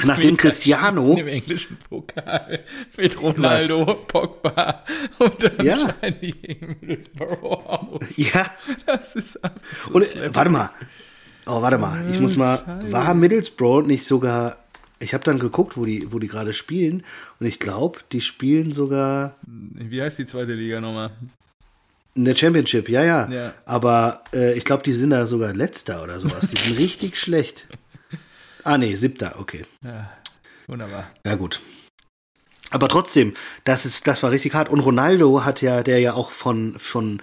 [0.05, 2.63] Nachdem Cristiano im englischen Pokal
[2.97, 4.07] mit Ronaldo, Was?
[4.07, 4.83] Pogba
[5.19, 5.95] und dann ja.
[6.01, 8.17] Middlesbrough aus.
[8.17, 8.45] Ja.
[8.85, 9.39] Das ist
[9.91, 10.71] Und äh, warte mal.
[11.45, 12.05] Oh, warte mal.
[12.11, 12.79] Ich muss mal.
[12.89, 14.57] War Middlesbrough nicht sogar.
[14.99, 17.03] Ich habe dann geguckt, wo die, wo die gerade spielen.
[17.39, 19.35] Und ich glaube, die spielen sogar.
[19.45, 21.11] Wie heißt die zweite Liga nochmal?
[22.15, 23.29] In der Championship, ja, ja.
[23.29, 23.53] ja.
[23.65, 26.49] Aber äh, ich glaube, die sind da sogar letzter oder sowas.
[26.49, 27.67] Die sind richtig schlecht.
[28.65, 29.63] Ah, nee, siebter, okay.
[29.83, 30.11] Ja,
[30.65, 31.11] wunderbar.
[31.23, 31.61] Ja, gut.
[32.71, 34.69] Aber trotzdem, das, ist, das war richtig hart.
[34.69, 37.21] Und Ronaldo hat ja, der ja auch von, von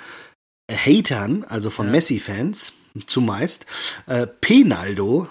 [0.71, 1.93] Hatern, also von ja.
[1.93, 2.75] Messi-Fans
[3.07, 3.67] zumeist,
[4.07, 5.29] äh, Penaldo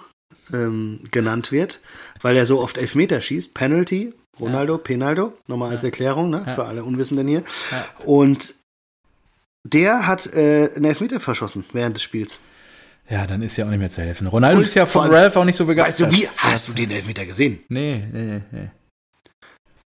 [0.51, 1.79] ähm, genannt wird,
[2.21, 3.53] weil er so oft Elfmeter schießt.
[3.53, 4.79] Penalty, Ronaldo, ja.
[4.79, 5.75] Penaldo, nochmal ja.
[5.75, 7.43] als Erklärung ne, für alle Unwissenden hier.
[8.03, 8.55] Und
[9.63, 12.37] der hat äh, einen Elfmeter verschossen während des Spiels.
[13.11, 14.27] Ja, dann ist ja auch nicht mehr zu helfen.
[14.27, 16.11] Ronaldo Und ist ja von allem- Ralph auch nicht so Weißt begeistert.
[16.11, 16.27] du wie?
[16.37, 17.63] Hast du den Elfmeter gesehen?
[17.67, 18.69] Nee, nee, nee.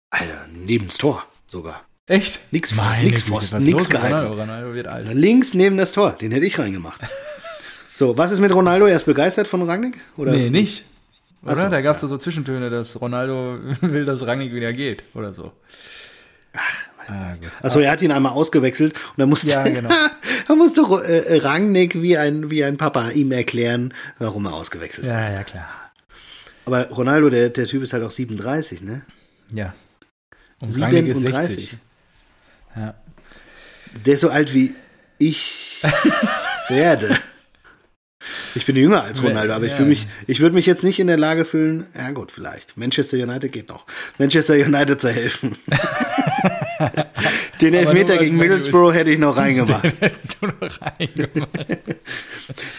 [0.10, 1.86] Alter, neben das Tor sogar.
[2.06, 2.42] Echt?
[2.52, 4.14] Nix vor- Meine nix Pfosten, nix gehalten.
[4.18, 4.42] Ronaldo?
[4.42, 5.14] Ronaldo wird alt.
[5.14, 6.12] Links neben das Tor.
[6.12, 7.02] Den hätte ich reingemacht.
[7.96, 8.88] So, was ist mit Ronaldo?
[8.88, 10.00] Er ist begeistert von Rangnick?
[10.18, 10.32] Oder?
[10.32, 10.84] Nee, nicht.
[11.44, 11.52] Oder?
[11.52, 15.32] Ach so, da gab es so Zwischentöne, dass Ronaldo will, dass Rangnick wieder geht oder
[15.32, 15.52] so.
[17.08, 17.34] Ah.
[17.62, 19.90] Achso, er hat ihn einmal ausgewechselt und dann musste, Ja, genau.
[20.48, 25.14] da musste äh, Rangnick wie ein, wie ein Papa ihm erklären, warum er ausgewechselt hat.
[25.14, 25.68] Ja, ja, klar.
[26.66, 29.04] Aber Ronaldo, der, der Typ ist halt auch 37, ne?
[29.52, 29.74] Ja.
[30.60, 31.56] Und Rangnick ist 37.
[31.56, 31.80] 60.
[32.76, 32.94] Ja.
[34.06, 34.74] Der ist so alt wie
[35.18, 35.82] ich
[36.70, 37.18] werde.
[38.56, 41.08] Ich bin jünger als Ronaldo, aber ich fühle mich, ich würde mich jetzt nicht in
[41.08, 42.78] der Lage fühlen, ja gut, vielleicht.
[42.78, 43.86] Manchester United geht noch.
[44.18, 45.58] Manchester United zu helfen.
[47.62, 49.84] Den Elfmeter gegen Middlesbrough hätte ich noch reingemacht.
[50.00, 51.68] Hättest du noch reingemacht.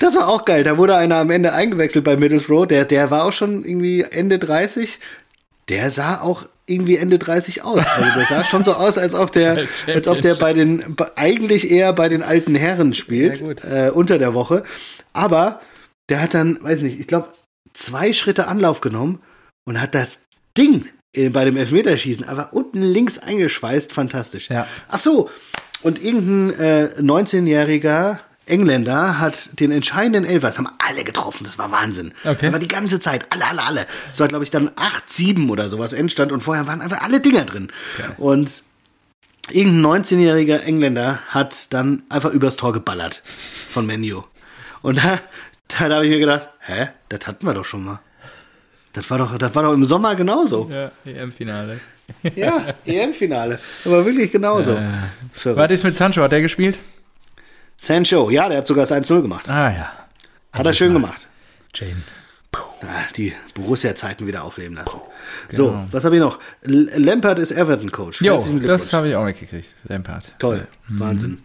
[0.01, 0.65] Das war auch geil.
[0.65, 2.67] Da wurde einer am Ende eingewechselt bei Middlesbrough.
[2.67, 5.01] Der, der war auch schon irgendwie Ende 30.
[5.69, 7.87] Der sah auch irgendwie Ende 30 aus.
[7.87, 11.71] Also der sah schon so aus, als ob der, als ob der bei den, eigentlich
[11.71, 14.63] eher bei den alten Herren spielt, äh, unter der Woche.
[15.13, 15.61] Aber
[16.09, 17.29] der hat dann, weiß nicht, ich glaube,
[17.73, 19.21] zwei Schritte Anlauf genommen
[19.65, 20.23] und hat das
[20.57, 20.87] Ding
[21.31, 23.93] bei dem Elfmeterschießen einfach unten links eingeschweißt.
[23.93, 24.49] Fantastisch.
[24.49, 24.67] Ja.
[24.89, 25.31] Ach so,
[25.83, 31.71] und irgendein äh, 19-jähriger Engländer hat den entscheidenden Elfer, das haben alle getroffen, das war
[31.71, 32.13] Wahnsinn.
[32.25, 32.47] Okay.
[32.47, 33.87] Das war die ganze Zeit, alle, alle, alle.
[34.11, 37.45] Es war, glaube ich, dann 8-7 oder sowas Endstand und vorher waren einfach alle Dinger
[37.45, 37.69] drin.
[38.19, 38.63] Und
[39.51, 43.23] irgendein 19-jähriger Engländer hat dann einfach übers Tor geballert
[43.69, 44.23] von Menu.
[44.83, 45.19] Und da,
[45.69, 48.01] da habe ich mir gedacht, hä, das hatten wir doch schon mal.
[48.95, 50.71] Das war doch, das war doch im Sommer genauso.
[50.73, 51.81] Ja, EM-Finale.
[52.35, 53.59] Ja, EM-Finale.
[53.85, 54.73] Aber wirklich genauso.
[54.73, 54.89] Äh.
[55.45, 56.23] Was ist mit Sancho?
[56.23, 56.79] Hat der gespielt?
[57.77, 59.49] Sancho, ja, der hat sogar das 1-0 gemacht.
[59.49, 59.93] Ah ja.
[60.53, 61.27] Hat er schön gemacht.
[61.75, 62.03] Jane.
[62.83, 65.01] Ah, Die Borussia-Zeiten wieder aufleben lassen.
[65.49, 66.39] So, was habe ich noch?
[66.63, 68.21] L Lampard ist Everton-Coach.
[68.21, 69.69] Jo, Herzlichen das habe ich auch mitgekriegt.
[69.85, 70.35] Lampard.
[70.39, 71.43] Toll, Wahnsinn.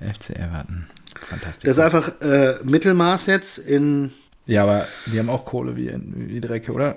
[0.00, 0.86] FC Everton.
[1.28, 1.64] Fantastisch.
[1.66, 4.12] Das ist einfach äh, Mittelmaß jetzt in.
[4.46, 6.96] Ja, aber die haben auch Kohle wie, wie Drecke, oder?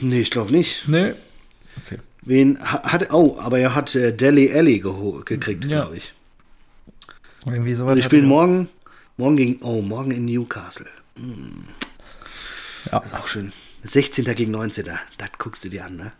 [0.00, 0.88] Nee, ich glaube nicht.
[0.88, 1.12] Nee.
[1.84, 1.98] Okay.
[2.22, 3.12] Wen ha- hat.
[3.12, 5.82] Oh, aber er hat äh, Deli Alli geho- gekriegt, Ja.
[5.82, 6.12] glaube ich.
[7.46, 7.94] Irgendwie sowas.
[7.96, 8.68] Und spielen er- morgen.
[9.16, 9.58] Morgen gegen.
[9.62, 10.86] Oh, morgen in Newcastle.
[12.90, 12.98] Ja.
[12.98, 13.52] Ist auch schön.
[13.82, 14.24] 16.
[14.34, 14.86] gegen 19.
[15.18, 16.12] Das guckst du dir an, ne?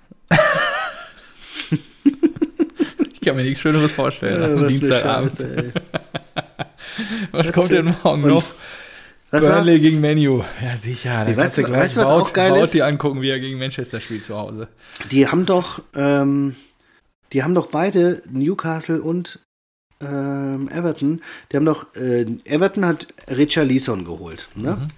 [3.13, 4.43] Ich kann mir nichts Schöneres vorstellen.
[4.43, 5.41] Äh, am was Dienstagabend.
[5.41, 5.73] Ey.
[7.33, 8.45] Was kommt denn morgen Und- noch?
[9.35, 9.53] Was war?
[9.57, 10.43] Burnley gegen Menu.
[10.63, 11.25] Ja, sicher.
[11.25, 12.75] Da weißt du gleich weißt was Wout- auch geil Wout ist?
[12.75, 14.69] dir angucken, wie er gegen Manchester spielt zu Hause.
[15.11, 16.55] Die haben doch, ähm,
[17.33, 19.41] die haben doch beide Newcastle und
[20.01, 21.23] ähm, Everton.
[21.51, 24.49] Die haben doch, äh, Everton hat Richard Leeson geholt.
[24.55, 24.77] Ne?
[24.77, 24.89] Mhm.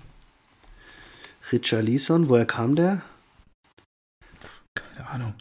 [1.52, 3.02] Richard Leeson, woher kam der?
[4.74, 5.34] Keine Ahnung.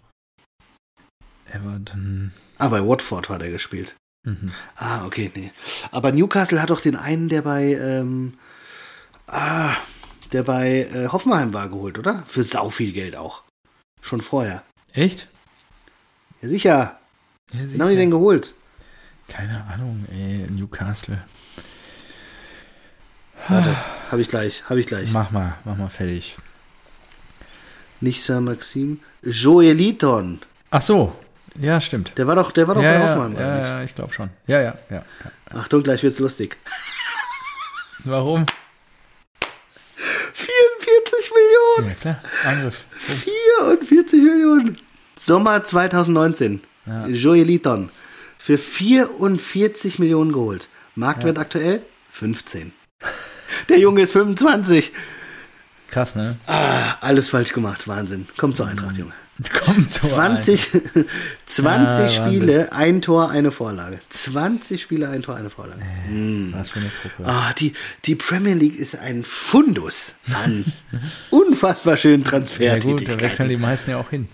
[1.52, 2.32] Everton.
[2.58, 3.96] Ah, bei Watford hat er gespielt.
[4.26, 4.52] Mhm.
[4.76, 5.52] Ah, okay, nee.
[5.92, 8.36] Aber Newcastle hat doch den einen, der bei, ähm,
[9.28, 9.76] ah,
[10.32, 12.24] der bei äh, Hoffenheim war, geholt, oder?
[12.28, 13.44] Für sau viel Geld auch.
[14.02, 14.64] Schon vorher.
[14.94, 15.28] Echt?
[16.42, 16.70] Ja, sicher.
[16.72, 17.00] Ja,
[17.52, 17.90] Wen haben sicher.
[17.90, 18.54] die denn geholt?
[19.28, 20.48] Keine Ahnung, ey.
[20.52, 21.24] Newcastle.
[23.48, 23.76] Warte,
[24.12, 25.12] hab ich gleich, hab ich gleich.
[25.12, 26.38] Mach mal, mach mal fertig.
[28.02, 29.00] Nicht Sir Maxim.
[29.24, 30.42] Joeliton.
[30.72, 31.16] Ach so.
[31.58, 32.18] Ja, stimmt.
[32.18, 33.70] Der war doch, der war doch ja, bei ja, Hoffenheim, oder ja, nicht?
[33.70, 34.30] ja, ich glaube schon.
[34.46, 35.60] Ja, ja, ja, ja.
[35.60, 36.58] Achtung, gleich wird's lustig.
[38.04, 38.46] Warum?
[39.96, 41.90] 44 Millionen!
[41.90, 42.20] Ja, klar.
[42.46, 42.76] Angriff.
[43.80, 44.78] 44 Millionen!
[45.18, 46.62] Sommer 2019.
[46.86, 47.08] Ja.
[47.08, 47.90] Joeliton.
[48.38, 50.68] Für 44 Millionen geholt.
[50.96, 51.82] Marktwert aktuell
[52.12, 52.74] 15.
[53.70, 54.92] Der Junge ist 25.
[55.90, 56.38] Krass, ne?
[56.48, 57.88] Ah, alles falsch gemacht.
[57.88, 58.28] Wahnsinn.
[58.38, 58.72] Komm zur Mhm.
[58.72, 59.14] Eintracht, Junge.
[59.66, 60.72] Kommt so 20,
[61.46, 62.08] 20 Ah.
[62.08, 64.00] Spiele, ein Tor, eine Vorlage.
[64.10, 65.82] 20 Spiele, ein Tor, eine Vorlage.
[65.82, 66.54] Ein.
[66.56, 67.30] Was für eine Truppe.
[67.30, 67.74] Ah, die,
[68.06, 70.66] die Premier League ist ein Fundus an
[71.32, 72.24] unfassbar schönen
[72.60, 74.30] ja gut, da wechseln die meisten ja auch hin.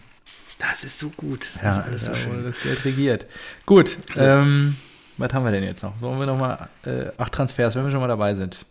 [0.59, 1.49] Das ist so gut.
[1.61, 2.43] Das ist alles so ja, schön.
[2.43, 3.25] Das Geld regiert.
[3.65, 4.75] Gut, ähm,
[5.17, 5.99] was haben wir denn jetzt noch?
[5.99, 8.65] Sollen wir noch mal, äh, ach, Transfers, wenn wir schon mal dabei sind.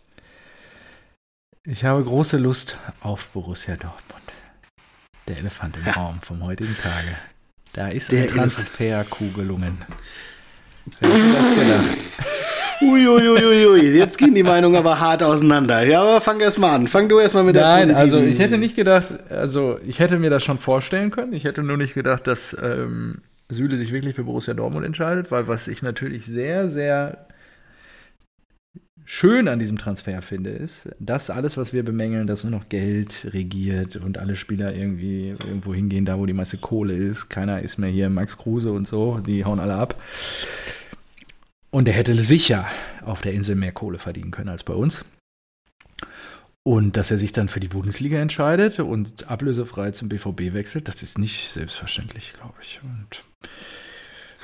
[1.63, 4.20] Ich habe große Lust auf Borussia Dortmund.
[5.31, 7.15] Der Elefant im Raum vom heutigen Tage.
[7.71, 8.27] Da ist Der.
[8.27, 9.77] Transferkuh gelungen.
[10.99, 12.31] Wer hätte das gedacht?
[12.81, 15.83] Uiuiuiui, jetzt gehen die Meinungen aber hart auseinander.
[15.83, 16.87] Ja, aber fang erst mal an.
[16.87, 20.19] Fang du erst mal mit der Nein, also ich hätte nicht gedacht, also ich hätte
[20.19, 21.31] mir das schon vorstellen können.
[21.31, 25.47] Ich hätte nur nicht gedacht, dass ähm, Süle sich wirklich für Borussia Dortmund entscheidet, weil
[25.47, 27.25] was ich natürlich sehr, sehr
[29.11, 33.27] schön an diesem Transfer finde, ist, dass alles, was wir bemängeln, dass nur noch Geld
[33.33, 37.27] regiert und alle Spieler irgendwie irgendwo hingehen, da wo die meiste Kohle ist.
[37.27, 40.01] Keiner ist mehr hier Max Kruse und so, die hauen alle ab.
[41.71, 42.65] Und er hätte sicher
[43.01, 45.03] auf der Insel mehr Kohle verdienen können als bei uns.
[46.63, 51.03] Und dass er sich dann für die Bundesliga entscheidet und ablösefrei zum BVB wechselt, das
[51.03, 52.79] ist nicht selbstverständlich, glaube ich.
[52.81, 53.25] Und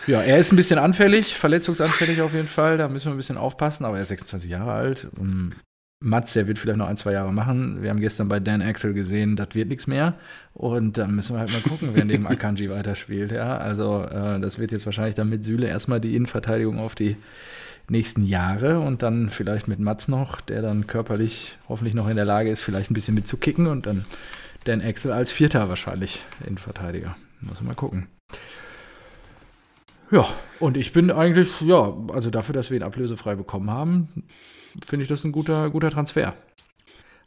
[0.08, 2.78] ja, er ist ein bisschen anfällig, verletzungsanfällig auf jeden Fall.
[2.78, 5.08] Da müssen wir ein bisschen aufpassen, aber er ist 26 Jahre alt.
[5.18, 5.56] Und
[6.00, 7.82] Mats, der wird vielleicht noch ein, zwei Jahre machen.
[7.82, 10.14] Wir haben gestern bei Dan Axel gesehen, das wird nichts mehr.
[10.54, 13.32] Und dann müssen wir halt mal gucken, wer neben Akanji weiterspielt.
[13.32, 17.18] Ja, also äh, das wird jetzt wahrscheinlich dann mit Süle erstmal die Innenverteidigung auf die
[17.90, 22.26] nächsten Jahre und dann vielleicht mit Mats noch, der dann körperlich hoffentlich noch in der
[22.26, 24.06] Lage ist, vielleicht ein bisschen mitzukicken und dann
[24.66, 27.16] Dan Axel als Vierter wahrscheinlich Innenverteidiger.
[27.42, 28.08] Muss man mal gucken.
[30.10, 30.26] Ja,
[30.60, 34.26] und ich bin eigentlich, ja, also dafür, dass wir ihn ablösefrei bekommen haben,
[34.86, 36.34] finde ich das ein guter, guter Transfer.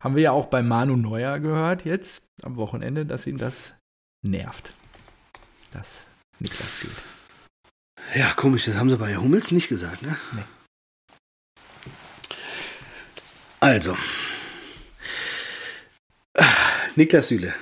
[0.01, 3.75] Haben wir ja auch bei Manu Neuer gehört jetzt am Wochenende, dass ihn das
[4.23, 4.73] nervt.
[5.73, 6.07] Dass
[6.39, 6.91] Niklas geht.
[8.15, 10.17] Ja, komisch, das haben sie bei Hummels nicht gesagt, ne?
[10.33, 10.43] Nee.
[13.61, 13.95] Also,
[16.97, 17.55] Niklas Süle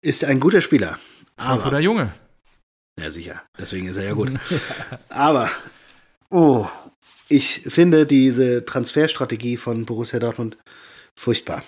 [0.00, 0.96] ist ein guter Spieler.
[1.36, 2.12] Frankfurter Junge.
[2.98, 3.42] Ja, sicher.
[3.58, 4.32] Deswegen ist er ja gut.
[5.08, 5.50] Aber,
[6.30, 6.66] oh,
[7.28, 10.56] ich finde diese Transferstrategie von Borussia Dortmund
[11.14, 11.62] furchtbar.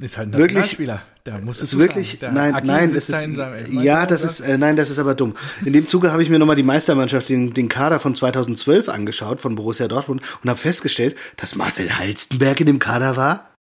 [0.00, 0.76] Ist halt ein wirklich,
[1.22, 3.28] Da muss es wirklich, nein, nein, es ist,
[3.70, 5.36] ja, das ist, äh, nein, das ist aber dumm.
[5.64, 9.40] In dem Zuge habe ich mir nochmal die Meistermannschaft, den, den Kader von 2012 angeschaut
[9.40, 13.54] von Borussia Dortmund und habe festgestellt, dass Marcel Halstenberg in dem Kader war.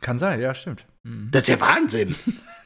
[0.00, 0.84] Kann sein, ja, stimmt.
[1.04, 1.28] Mhm.
[1.30, 2.16] Das ist ja Wahnsinn.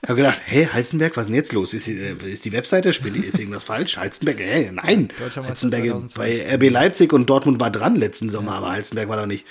[0.00, 1.74] Ich habe gedacht, hey, Heizenberg, was ist denn jetzt los?
[1.74, 3.96] Ist, die, äh, ist die Webseite, ist irgendwas falsch?
[3.96, 5.08] Heizenberg, hey, nein.
[5.20, 9.46] Heizenberg bei RB Leipzig und Dortmund war dran letzten Sommer, aber Heizenberg war doch nicht.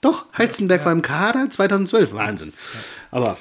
[0.00, 0.86] Doch, Heizenberg ja.
[0.86, 2.52] war im Kader 2012, Wahnsinn.
[3.10, 3.38] Aber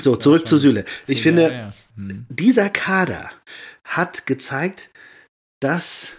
[0.00, 0.84] so, zurück zu Süle.
[1.06, 2.26] Ich finde, hm.
[2.28, 3.30] dieser Kader
[3.84, 4.90] hat gezeigt,
[5.60, 6.12] dass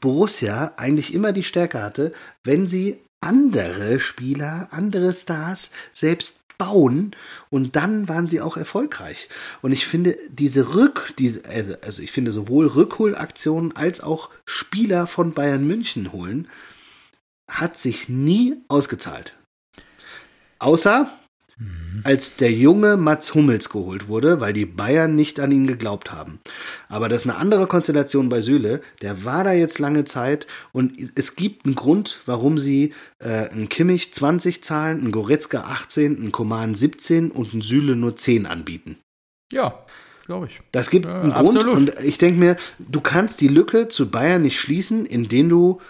[0.00, 2.12] Borussia eigentlich immer die Stärke hatte,
[2.44, 7.16] wenn sie andere Spieler, andere Stars selbst bauen
[7.50, 9.28] und dann waren sie auch erfolgreich.
[9.62, 15.06] Und ich finde diese Rück, diese, also, also ich finde sowohl Rückholaktionen als auch Spieler
[15.06, 16.48] von Bayern München holen,
[17.50, 19.34] hat sich nie ausgezahlt.
[20.58, 21.10] Außer.
[22.04, 26.40] Als der junge Mats Hummels geholt wurde, weil die Bayern nicht an ihn geglaubt haben.
[26.88, 28.80] Aber das ist eine andere Konstellation bei Süle.
[29.02, 33.68] Der war da jetzt lange Zeit und es gibt einen Grund, warum sie äh, einen
[33.68, 38.96] Kimmich 20 zahlen, einen Goretzka 18, einen Koman 17 und einen Süle nur 10 anbieten.
[39.52, 39.84] Ja,
[40.26, 40.60] glaube ich.
[40.72, 41.76] Das gibt ja, einen Grund absolut.
[41.76, 45.80] und ich denke mir, du kannst die Lücke zu Bayern nicht schließen, indem du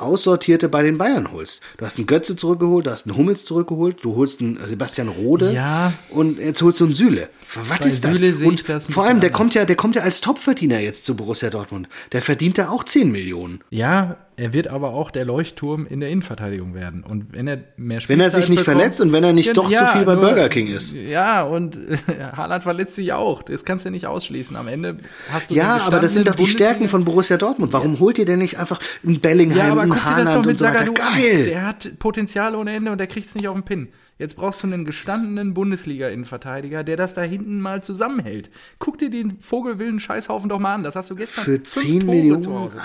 [0.00, 1.60] Aussortierte bei den Bayern holst.
[1.76, 5.52] Du hast einen Götze zurückgeholt, du hast einen Hummels zurückgeholt, du holst einen Sebastian Rode
[5.52, 5.92] ja.
[6.10, 7.28] und jetzt holst du einen Süle.
[7.54, 8.40] Was bei ist Süle das?
[8.40, 11.50] Und das vor allem, der kommt ja, der kommt ja als Topverdiener jetzt zu Borussia
[11.50, 11.88] Dortmund.
[12.12, 13.62] Der verdient da auch 10 Millionen.
[13.70, 17.04] Ja, er wird aber auch der Leuchtturm in der Innenverteidigung werden.
[17.04, 19.54] Und wenn er mehr Spielzeit Wenn er sich nicht bekommt, verletzt und wenn er nicht
[19.54, 20.94] doch ja, zu viel bei Burger King ist.
[20.94, 21.78] Ja, und
[22.36, 23.42] Haaland verletzt sich auch.
[23.42, 24.56] Das kannst du nicht ausschließen.
[24.56, 24.96] Am Ende
[25.30, 27.74] hast du Ja, aber das sind doch die Stärken von Borussia Dortmund.
[27.74, 30.90] Warum holt ihr denn nicht einfach einen Bellingham, ja, aber einen Haaland und so weiter?
[30.90, 31.46] Geil!
[31.46, 33.88] Der hat Potenzial ohne Ende und der kriegt es nicht auf den Pin.
[34.20, 38.50] Jetzt brauchst du einen gestandenen Bundesliga-Innenverteidiger, der das da hinten mal zusammenhält.
[38.78, 40.82] Guck dir den vogelwilden Scheißhaufen doch mal an.
[40.82, 42.82] Das hast du gestern Für 10 Millionen, Alter.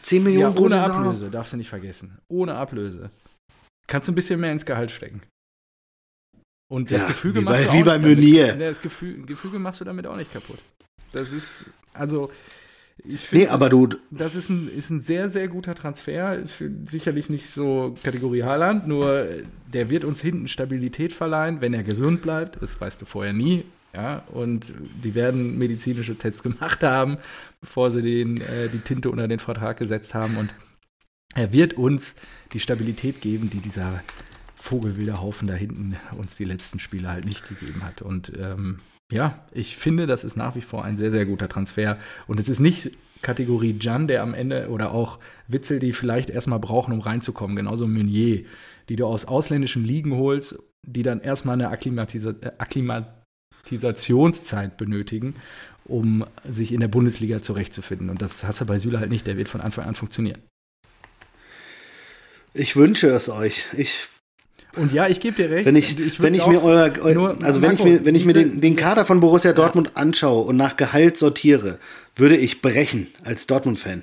[0.00, 2.16] 10 Millionen ja, ohne Ablöse, darfst du nicht vergessen.
[2.28, 3.10] Ohne Ablöse.
[3.88, 5.20] Kannst du ein bisschen mehr ins Gehalt stecken.
[6.72, 8.56] Und das ja, Gefüge wie machst bei, du wie bei Meunier.
[8.56, 10.60] Das Gefüge, Gefüge machst du damit auch nicht kaputt.
[11.12, 12.30] Das ist, also,
[13.04, 13.88] ich finde, nee, aber du.
[14.10, 16.34] Das ist ein, ist ein sehr, sehr guter Transfer.
[16.34, 19.26] Ist sicherlich nicht so Kategorie Haaland, nur
[19.72, 22.60] der wird uns hinten Stabilität verleihen, wenn er gesund bleibt.
[22.60, 23.64] Das weißt du vorher nie.
[23.92, 24.72] Ja, und
[25.02, 27.18] die werden medizinische Tests gemacht haben,
[27.60, 30.36] bevor sie den, äh, die Tinte unter den Vertrag gesetzt haben.
[30.36, 30.54] Und
[31.34, 32.14] er wird uns
[32.52, 34.02] die Stabilität geben, die dieser
[34.54, 38.02] vogelwilder Haufen da hinten uns die letzten Spiele halt nicht gegeben hat.
[38.02, 38.78] Und ähm,
[39.10, 41.98] ja, ich finde, das ist nach wie vor ein sehr, sehr guter Transfer.
[42.26, 42.92] Und es ist nicht
[43.22, 47.56] Kategorie Jan, der am Ende oder auch Witzel, die vielleicht erstmal brauchen, um reinzukommen.
[47.56, 48.44] Genauso Meunier,
[48.88, 55.34] die du aus ausländischen Ligen holst, die dann erstmal eine Akklimatisa äh, Akklimatisationszeit benötigen,
[55.84, 58.10] um sich in der Bundesliga zurechtzufinden.
[58.10, 59.26] Und das hast du bei Süle halt nicht.
[59.26, 60.40] Der wird von Anfang an funktionieren.
[62.54, 63.66] Ich wünsche es euch.
[63.76, 64.08] Ich
[64.76, 65.66] und ja, ich gebe dir recht.
[65.66, 68.24] Wenn ich, ich wenn ich mir euer, nur, also wenn Marco, ich mir, wenn ich
[68.24, 70.02] mir den, den Kader von Borussia Dortmund ja.
[70.02, 71.78] anschaue und nach Gehalt sortiere,
[72.16, 74.02] würde ich brechen als Dortmund-Fan.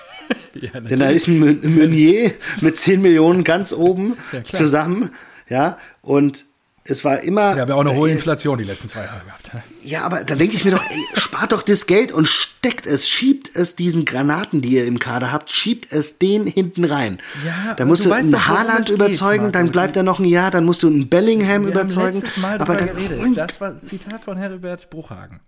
[0.60, 5.10] ja, Denn da ist ein Meunier mit 10 Millionen ganz oben ja, zusammen.
[5.48, 6.46] Ja, und
[6.88, 7.54] es war immer.
[7.54, 9.50] Wir haben ja auch eine hohe Inflation die letzten zwei Jahre gehabt.
[9.82, 13.08] Ja, aber da denke ich mir doch, ey, spart doch das Geld und steckt es,
[13.08, 17.18] schiebt es diesen Granaten, die ihr im Kader habt, schiebt es den hinten rein.
[17.44, 20.50] Ja, da musst du, einen doch, Haaland überzeugen, geht, dann bleibt er noch ein Jahr,
[20.50, 22.22] dann musst du einen Bellingham Wir überzeugen.
[22.22, 23.36] Haben Mal aber dann, geredet.
[23.36, 25.40] Das war Zitat von Herbert Bruchhagen.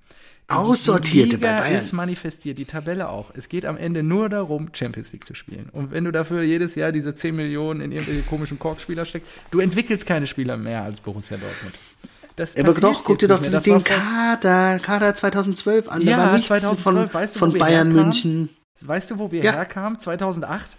[0.49, 1.78] Aussortierte die Liga bei Bayern.
[1.78, 3.32] ist manifestiert, die Tabelle auch.
[3.34, 5.68] Es geht am Ende nur darum, Champions League zu spielen.
[5.72, 9.61] Und wenn du dafür jedes Jahr diese 10 Millionen in irgendwelche komischen Korkspieler steckst, du
[9.61, 11.74] entwickelst keine Spieler mehr als Borussia Dortmund.
[12.36, 16.03] Das aber doch, guck dir doch den Kader, Kader 2012 an.
[16.03, 17.94] Ja, da war nichts 2012, von, weißt du, von Bayern herkamen?
[17.94, 18.49] München.
[18.80, 19.53] Weißt du, wo wir ja.
[19.53, 19.99] herkamen?
[19.99, 20.76] 2008?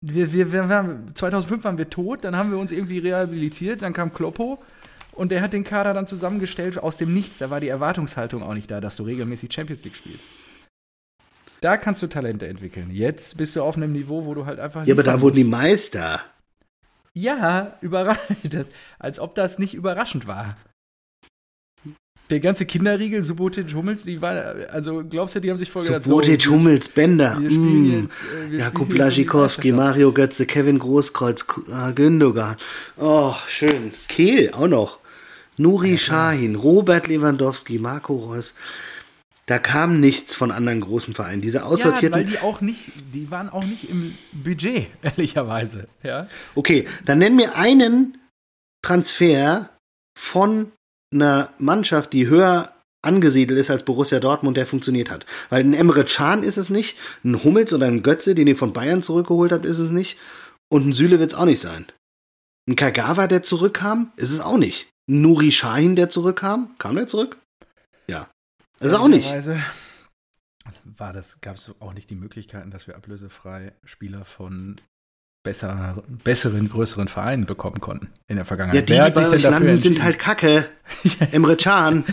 [0.00, 3.92] Wir, wir, wir, wir, 2005 waren wir tot, dann haben wir uns irgendwie rehabilitiert, dann
[3.92, 4.58] kam Kloppo
[5.12, 7.38] und der hat den Kader dann zusammengestellt aus dem Nichts.
[7.38, 10.28] Da war die Erwartungshaltung auch nicht da, dass du regelmäßig Champions League spielst.
[11.60, 12.90] Da kannst du Talente entwickeln.
[12.90, 14.86] Jetzt bist du auf einem Niveau, wo du halt einfach.
[14.86, 16.22] Ja, aber da wurden die Meister.
[17.12, 18.70] Ja, überraschend.
[18.98, 20.56] Als ob das nicht überraschend war.
[22.30, 26.42] Der ganze Kinderriegel, Subotic, Hummels, die waren, also glaubst du, die haben sich vorgedacht, Subotic,
[26.42, 28.02] so, Hummels, Bender, mm.
[28.02, 32.54] jetzt, äh, Jakub Blaschikowski, Mario Götze, Kevin Großkreuz, äh, Gündogan.
[32.96, 33.90] Oh, schön.
[34.06, 34.99] Kehl auch noch.
[35.56, 38.54] Nuri ja, Sahin, Robert Lewandowski, Marco Reus.
[39.46, 41.42] Da kam nichts von anderen großen Vereinen.
[41.42, 42.20] Diese aussortierten.
[42.20, 45.88] Ja, weil die auch nicht, die waren auch nicht im Budget, ehrlicherweise.
[46.02, 46.28] Ja.
[46.54, 48.18] Okay, dann nenn mir einen
[48.82, 49.70] Transfer
[50.16, 50.72] von
[51.12, 52.72] einer Mannschaft, die höher
[53.02, 55.26] angesiedelt ist als Borussia Dortmund, der funktioniert hat.
[55.48, 58.72] Weil ein Emre Can ist es nicht, ein Hummels oder ein Götze, den ihr von
[58.72, 60.18] Bayern zurückgeholt habt, ist es nicht.
[60.68, 61.86] Und ein Süle wird es auch nicht sein.
[62.68, 64.88] Ein Kagawa, der zurückkam, ist es auch nicht.
[65.10, 66.70] Nuri Sahin, der zurückkam.
[66.78, 67.36] Kam der zurück?
[68.06, 68.28] Ja.
[68.78, 69.32] Ist auch nicht.
[70.84, 74.76] War das, gab es auch nicht die Möglichkeiten, dass wir ablösefrei Spieler von
[75.42, 78.88] besser, besseren, größeren Vereinen bekommen konnten in der Vergangenheit.
[78.88, 80.66] Ja, die, die bei euch landen, sind halt Kacke.
[81.32, 82.04] Emre Can.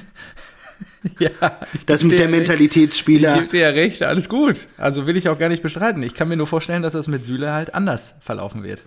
[1.20, 3.36] ja, das mit der Mentalitätsspieler.
[3.36, 4.68] Ich gebe dir ja recht, alles gut.
[4.78, 6.02] Also will ich auch gar nicht bestreiten.
[6.02, 8.84] Ich kann mir nur vorstellen, dass das mit Süle halt anders verlaufen wird.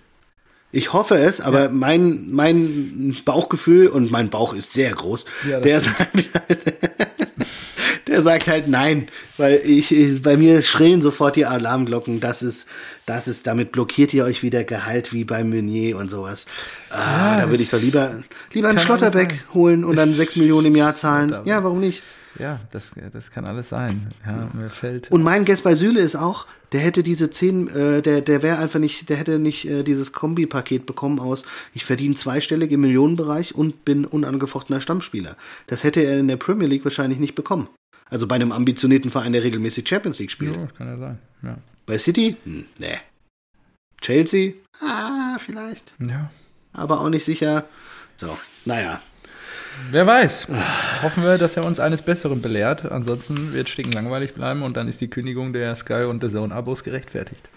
[0.71, 1.69] Ich hoffe es, aber ja.
[1.69, 6.59] mein, mein Bauchgefühl, und mein Bauch ist sehr groß, ja, der sagt halt,
[8.07, 9.07] der sagt halt nein,
[9.37, 12.67] weil ich, ich, bei mir schrillen sofort die Alarmglocken, das ist,
[13.05, 16.45] das ist, damit blockiert ihr euch wieder Gehalt wie bei Meunier und sowas.
[16.89, 20.67] Ah, ja, da würde ich doch lieber, lieber einen Schlotterbeck holen und dann sechs Millionen
[20.67, 21.35] im Jahr zahlen.
[21.45, 22.03] Ja, warum nicht?
[22.39, 24.07] Ja, das, das kann alles sein.
[24.25, 25.11] Ja, mir fällt.
[25.11, 28.57] Und mein Guess bei Süle ist auch, der hätte diese zehn, äh, der, der wäre
[28.57, 33.53] einfach nicht, der hätte nicht äh, dieses Kombi-Paket bekommen aus, ich verdiene zweistellig im Millionenbereich
[33.53, 35.35] und bin unangefochtener Stammspieler.
[35.67, 37.67] Das hätte er in der Premier League wahrscheinlich nicht bekommen.
[38.09, 40.55] Also bei einem ambitionierten Verein, der regelmäßig Champions League spielt.
[40.55, 41.19] Ja, kann ja sein.
[41.43, 41.57] Ja.
[41.85, 42.37] Bei City?
[42.43, 42.97] Hm, nee.
[44.01, 44.53] Chelsea?
[44.79, 45.93] Ah, vielleicht.
[45.99, 46.31] Ja.
[46.73, 47.65] Aber auch nicht sicher.
[48.17, 49.01] So, naja.
[49.89, 50.47] Wer weiß.
[51.01, 52.89] Hoffen wir, dass er uns eines Besseren belehrt.
[52.91, 56.83] Ansonsten wird Sticken langweilig bleiben und dann ist die Kündigung der Sky und der Zone-Abos
[56.83, 57.49] gerechtfertigt.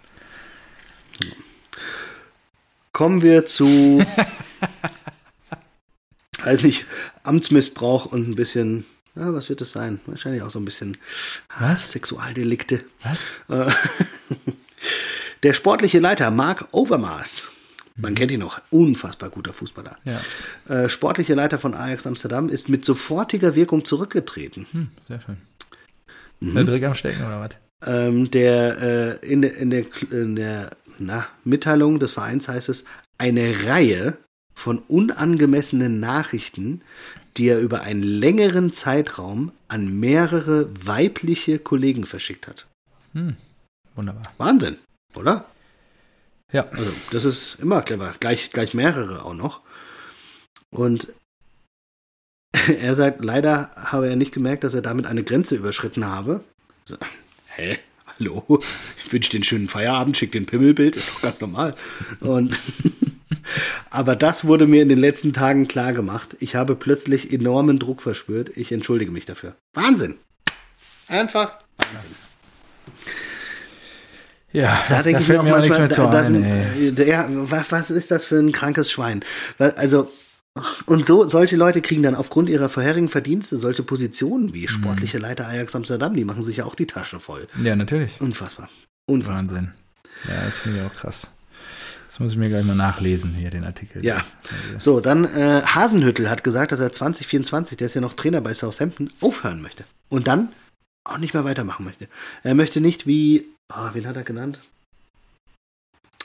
[2.93, 4.05] Kommen wir zu,
[6.45, 6.87] weiß nicht,
[7.25, 8.85] Amtsmissbrauch und ein bisschen,
[9.17, 10.01] ja, was wird das sein?
[10.07, 10.97] Wahrscheinlich auch so ein bisschen
[11.59, 11.91] was?
[11.91, 12.85] Sexualdelikte.
[13.49, 13.69] Was?
[13.69, 13.73] Äh,
[15.43, 17.51] der sportliche Leiter Mark Overmars
[17.97, 19.97] man kennt ihn noch, unfassbar guter Fußballer.
[20.05, 20.21] Ja.
[20.75, 24.67] Äh, sportlicher Leiter von Ajax Amsterdam ist mit sofortiger Wirkung zurückgetreten.
[24.73, 25.37] Hm, sehr schön.
[26.41, 26.55] Mhm.
[26.55, 27.51] Der Dreck am Stecken oder was?
[27.87, 32.85] Ähm, der, äh, in, der, in der, in der na, Mitteilung des Vereins heißt es,
[33.19, 34.19] eine Reihe
[34.55, 36.83] von unangemessenen Nachrichten,
[37.37, 42.67] die er über einen längeren Zeitraum an mehrere weibliche Kollegen verschickt hat.
[43.13, 43.37] Hm,
[43.95, 44.23] wunderbar.
[44.39, 44.77] Wahnsinn,
[45.15, 45.47] oder?
[46.55, 46.69] Ja.
[46.71, 48.15] Also, das ist immer clever.
[48.21, 49.61] Gleich, gleich mehrere auch noch.
[50.71, 51.13] Und
[52.81, 56.45] er sagt, leider habe er nicht gemerkt, dass er damit eine Grenze überschritten habe.
[56.85, 56.97] So,
[57.57, 57.77] hä?
[58.07, 58.63] Hallo?
[59.05, 61.75] Ich wünsche den schönen Feierabend, schick den Pimmelbild, ist doch ganz normal.
[62.21, 62.57] Und
[63.91, 66.37] aber das wurde mir in den letzten Tagen klar gemacht.
[66.39, 68.57] Ich habe plötzlich enormen Druck verspürt.
[68.57, 69.57] Ich entschuldige mich dafür.
[69.73, 70.19] Wahnsinn!
[71.09, 72.24] Einfach Wahnsinn.
[74.55, 78.39] Ja, da denke ich mir auch manchmal, da, sind, ja, was, was ist das für
[78.39, 79.25] ein krankes Schwein?
[79.59, 80.13] Also,
[80.87, 84.69] und so, solche Leute kriegen dann aufgrund ihrer vorherigen Verdienste solche Positionen wie mhm.
[84.69, 87.49] sportliche Leiter Ajax Amsterdam, die machen sich ja auch die Tasche voll.
[87.65, 88.21] Ja, natürlich.
[88.21, 88.69] Unfassbar.
[89.07, 89.39] Unfassbar.
[89.39, 89.73] Wahnsinn.
[90.29, 91.27] Ja, das finde ich auch krass.
[92.07, 94.05] Das muss ich mir gleich mal nachlesen, hier den Artikel.
[94.05, 94.25] Ja.
[94.79, 98.55] So, dann äh, Hasenhüttel hat gesagt, dass er 2024, der ist ja noch Trainer bei
[98.55, 99.83] Southampton, aufhören möchte.
[100.11, 100.51] Und dann
[101.03, 102.07] auch nicht mehr weitermachen möchte.
[102.45, 104.61] Er möchte nicht wie, oh, wen hat er genannt?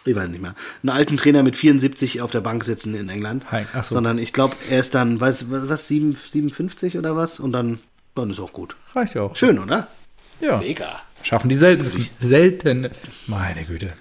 [0.05, 0.55] Ich weiß nicht mehr.
[0.81, 3.51] Einen alten Trainer mit 74 auf der Bank sitzen in England.
[3.51, 3.65] Hi.
[3.73, 3.95] Ach so.
[3.95, 7.39] Sondern ich glaube, er ist dann, weiß, was, 7, 57 oder was?
[7.39, 7.79] Und dann,
[8.15, 8.75] dann ist auch gut.
[8.95, 9.35] Reicht ja auch.
[9.35, 9.87] Schön, oder?
[10.39, 10.57] Ja.
[10.59, 11.01] Mega.
[11.21, 12.07] Schaffen die selten.
[12.19, 12.89] selten.
[13.27, 13.91] Meine Güte.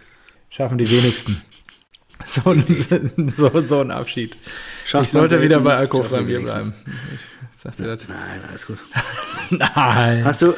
[0.51, 1.43] Schaffen die wenigsten.
[2.27, 4.37] So, ein- so, so ein Abschied.
[4.85, 6.43] Schafft ich sollte wieder bei die Bier wenigsten.
[6.45, 6.75] bleiben.
[7.55, 8.09] Ich sagte das.
[8.09, 8.79] Nein, alles gut.
[9.51, 10.25] Nein.
[10.25, 10.53] Hast du,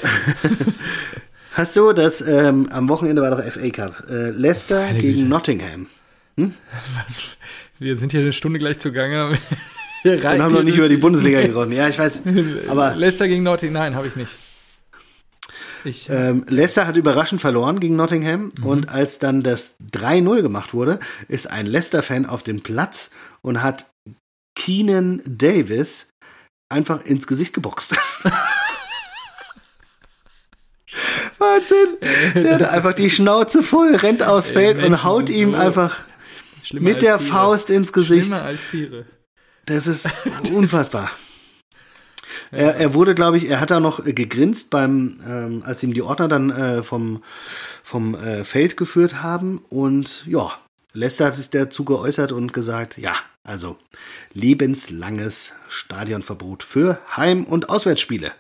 [1.53, 4.05] hast du das, ähm, am Wochenende war doch FA Cup.
[4.09, 5.29] Äh, Leicester Meine gegen Güte.
[5.29, 5.87] Nottingham.
[6.37, 7.37] Was?
[7.79, 9.39] Wir sind hier eine Stunde gleich zugange.
[10.03, 11.73] Wir Und haben noch nicht über die Bundesliga gesprochen.
[11.73, 12.23] Ja, ich weiß.
[12.69, 13.83] Aber Leicester gegen Nottingham.
[13.83, 14.31] Nein, habe ich nicht.
[15.85, 18.53] Ich, ähm, Leicester hat überraschend verloren gegen Nottingham.
[18.63, 20.99] Und als dann das 3-0 gemacht wurde,
[21.29, 23.11] ist ein Leicester-Fan auf den Platz
[23.43, 23.91] und hat
[24.59, 26.11] Keenan Davis
[26.71, 27.97] einfach ins Gesicht geboxt.
[31.39, 31.97] Wahnsinn!
[32.35, 36.01] Der hat einfach die Schnauze voll, rennt aufs Feld Menschen und haut ihm so einfach
[36.73, 37.31] mit der Tiere.
[37.31, 38.27] Faust ins Gesicht.
[38.27, 39.05] Schlimmer als Tiere.
[39.67, 40.09] Das ist
[40.53, 41.11] unfassbar.
[42.51, 45.95] Er, er wurde, glaube ich, er hat da noch äh, gegrinst beim, ähm, als ihm
[45.95, 47.23] die Ordner dann äh, vom,
[47.83, 49.65] vom äh, Feld geführt haben.
[49.69, 50.53] Und ja,
[50.93, 53.77] Lester hat sich dazu geäußert und gesagt, ja, also
[54.33, 58.33] lebenslanges Stadionverbot für Heim- und Auswärtsspiele.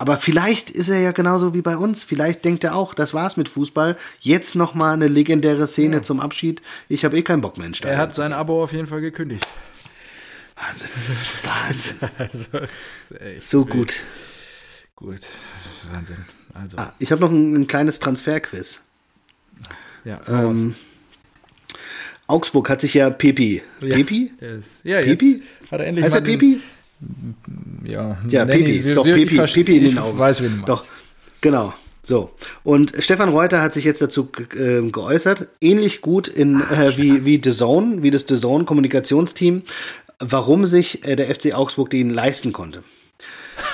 [0.00, 2.04] Aber vielleicht ist er ja genauso wie bei uns.
[2.04, 3.98] Vielleicht denkt er auch, das war's mit Fußball.
[4.20, 6.62] Jetzt noch mal eine legendäre Szene zum Abschied.
[6.88, 7.98] Ich habe eh keinen Bock mehr Er Stadion.
[8.00, 9.46] hat sein Abo auf jeden Fall gekündigt.
[10.56, 10.90] Wahnsinn.
[12.08, 12.08] Wahnsinn.
[12.16, 12.66] Also,
[13.42, 13.70] So wild.
[13.70, 13.94] gut.
[14.96, 15.20] Gut.
[15.92, 16.24] Wahnsinn.
[16.54, 18.80] Also, Ah, ich habe noch ein, ein kleines Transferquiz.
[20.04, 20.18] ja.
[20.28, 20.74] Ähm,
[22.26, 23.60] Augsburg hat sich ja Pepi.
[23.82, 24.32] Ja, Pepi?
[24.40, 25.42] Ist, ja, Pepi?
[25.70, 26.62] hat er endlich Heißt er mal den- Pepi?
[27.84, 28.84] Ja, Ja, ihn, Pepi.
[28.84, 29.42] wir- Doch, wir- Pepi.
[29.42, 30.18] ich Pepi in den Augen.
[30.18, 30.84] weiß, wen Doch,
[31.40, 31.72] genau.
[32.02, 32.30] So.
[32.64, 37.24] Und Stefan Reuter hat sich jetzt dazu ge- ähm, geäußert, ähnlich gut in, äh, wie,
[37.24, 39.62] wie The Zone, wie das The Zone Kommunikationsteam,
[40.18, 42.82] warum sich äh, der FC Augsburg den leisten konnte.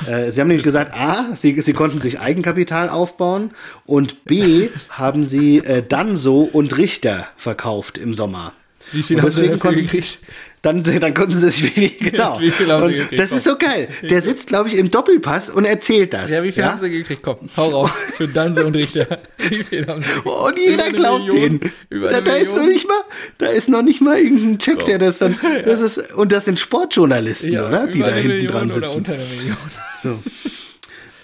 [0.07, 3.53] Äh, sie haben nämlich gesagt, A, sie, sie konnten sich Eigenkapital aufbauen
[3.87, 8.53] und B, haben sie äh, Danso und Richter verkauft im Sommer.
[8.93, 10.19] Wie viel und haben sie deswegen konnten gekriegt?
[10.67, 12.41] Dann, dann konnten sie sich wenig, genau.
[12.41, 13.21] Wie viel haben sie und gekriegt?
[13.21, 13.89] das ist so geil.
[14.03, 16.33] Der sitzt, glaube ich, im Doppelpass und erzählt das.
[16.33, 17.23] Ja, wie viel haben sie gekriegt?
[17.23, 17.91] Komm, hau raus.
[18.17, 19.07] Für Danse und Richter.
[19.39, 20.27] Wie viel haben sie gekriegt?
[20.27, 21.61] Und jeder glaubt Million?
[21.61, 22.03] den.
[22.11, 23.01] Da, da ist noch nicht mal,
[23.39, 26.59] da ist noch nicht mal irgendein Check, der das dann, das ist, und das sind
[26.59, 27.87] Sportjournalisten, Ja, oder?
[27.87, 28.97] Die da hinten Million dran Oder sitzen.
[28.97, 29.57] unter eine Million.
[30.03, 30.19] So.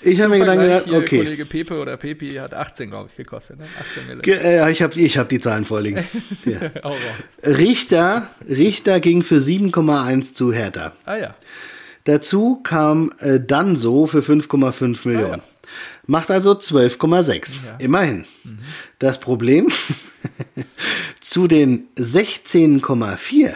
[0.04, 1.18] Ich habe mir gedacht, Vergleich hier, okay.
[1.18, 3.58] Kollege Pepe oder Pepi hat 18, glaube ich, gekostet.
[3.58, 3.66] Ne?
[3.78, 4.22] 18 Mille.
[4.22, 6.04] Ge- äh, Ich habe ich hab die Zahlen vorliegen.
[6.44, 6.70] Ja.
[7.44, 10.92] Richter, Richter ging für 7,1 zu Hertha.
[11.04, 11.34] Ah ja.
[12.04, 15.34] Dazu kam äh, Danso für 5,5 Millionen.
[15.34, 15.42] Ah, ja.
[16.06, 17.64] Macht also 12,6.
[17.64, 17.76] Ja.
[17.78, 18.24] Immerhin.
[18.98, 19.68] Das Problem
[21.20, 23.54] zu den 16,4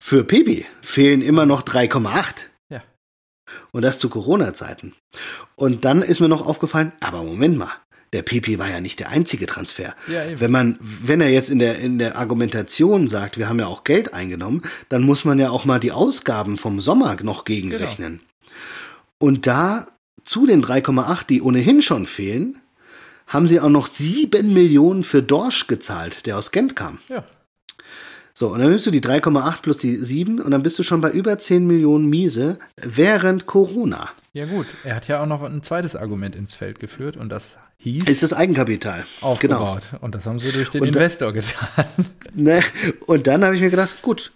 [0.00, 2.46] für Pepi fehlen immer noch 3,8.
[3.72, 4.94] Und das zu Corona-Zeiten.
[5.56, 7.72] Und dann ist mir noch aufgefallen, aber Moment mal,
[8.12, 9.94] der Pepi war ja nicht der einzige Transfer.
[10.06, 13.66] Ja, wenn man, wenn er jetzt in der, in der Argumentation sagt, wir haben ja
[13.66, 18.20] auch Geld eingenommen, dann muss man ja auch mal die Ausgaben vom Sommer noch gegenrechnen.
[19.18, 19.88] Und da
[20.24, 22.58] zu den 3,8, die ohnehin schon fehlen,
[23.26, 26.98] haben sie auch noch 7 Millionen für Dorsch gezahlt, der aus Gent kam.
[27.08, 27.24] Ja.
[28.38, 31.00] So, und dann nimmst du die 3,8 plus die 7 und dann bist du schon
[31.00, 34.10] bei über 10 Millionen Miese während Corona.
[34.32, 37.56] Ja gut, er hat ja auch noch ein zweites Argument ins Feld geführt und das
[37.78, 39.04] hieß Ist das Eigenkapital.
[39.40, 39.56] Genau.
[39.56, 39.82] aufgebaut.
[40.00, 41.84] Und das haben sie durch den Und da- Investor getan.
[42.32, 42.60] Ne?
[43.06, 44.30] Und dann habe ich mir gedacht, gut,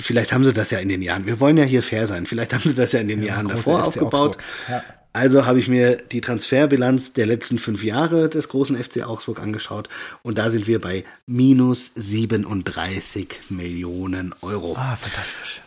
[0.00, 2.54] vielleicht haben sie das ja in den Jahren, wir wollen ja hier fair sein, vielleicht
[2.54, 4.38] haben sie das ja in den Jahren Große davor aufgebaut.
[4.68, 4.84] Ja.
[5.12, 9.88] Also habe ich mir die Transferbilanz der letzten fünf Jahre des großen FC Augsburg angeschaut
[10.22, 14.74] und da sind wir bei minus 37 Millionen Euro.
[14.76, 15.60] Ah, fantastisch.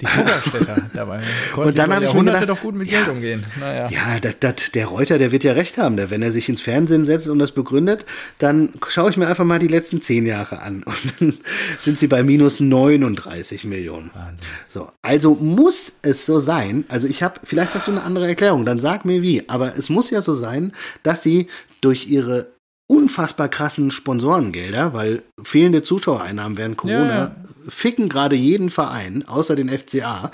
[0.00, 1.20] Die Fuggerstädter dabei.
[1.54, 3.42] Und dann die hab ich mir gedacht, doch gut mit ja, Geld umgehen.
[3.60, 3.88] Naja.
[3.88, 5.96] Ja, das, das, der Reuter, der wird ja recht haben.
[5.96, 8.04] Der, wenn er sich ins Fernsehen setzt und das begründet,
[8.40, 10.82] dann schaue ich mir einfach mal die letzten zehn Jahre an.
[10.94, 11.38] Und dann
[11.78, 14.10] sind sie bei minus 39 Millionen.
[14.14, 14.46] Wahnsinn.
[14.68, 18.64] So, also muss es so sein, also ich habe, vielleicht hast du eine andere Erklärung,
[18.64, 20.72] dann sag mir wie, aber es muss ja so sein,
[21.04, 21.48] dass sie
[21.80, 22.53] durch ihre
[22.94, 27.36] unfassbar krassen Sponsorengelder, weil fehlende Zuschauereinnahmen während Corona Ja,
[27.68, 30.30] ficken gerade jeden Verein, außer den FCA,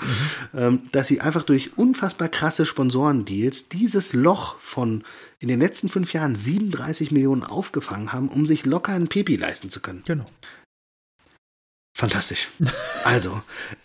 [0.55, 5.03] ähm, dass sie einfach durch unfassbar krasse Sponsorendeals dieses Loch von
[5.39, 9.69] in den letzten fünf Jahren 37 Millionen aufgefangen haben, um sich locker einen Pipi leisten
[9.69, 10.03] zu können.
[10.05, 10.25] Genau.
[11.97, 12.49] Fantastisch.
[13.03, 13.41] Also,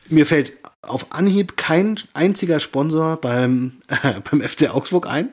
[0.09, 0.53] mir fällt
[0.83, 5.31] auf Anhieb kein einziger Sponsor beim, äh, beim FC Augsburg ein.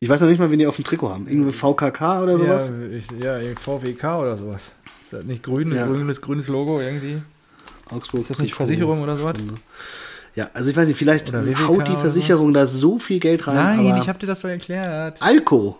[0.00, 1.26] Ich weiß noch nicht mal, wen die auf dem Trikot haben.
[1.28, 2.72] Irgendwie VKK oder sowas?
[3.20, 4.72] Ja, ich, ja VWK oder sowas.
[5.02, 5.86] Ist das nicht grün, Ja.
[5.86, 7.22] grünes, grünes Logo irgendwie?
[7.90, 8.20] Augsburg.
[8.20, 8.66] Ist das nicht Trikot.
[8.66, 9.34] Versicherung oder sowas?
[10.34, 13.56] Ja, also ich weiß nicht, vielleicht haut die Versicherung da so viel Geld rein.
[13.86, 15.20] Nein, ich habe dir das doch erklärt.
[15.20, 15.78] Alco.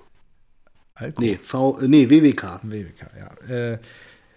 [0.94, 1.20] Alko.
[1.20, 2.60] Nee, v, äh, nee, WWK.
[2.62, 3.54] WWK, ja.
[3.54, 3.78] Äh,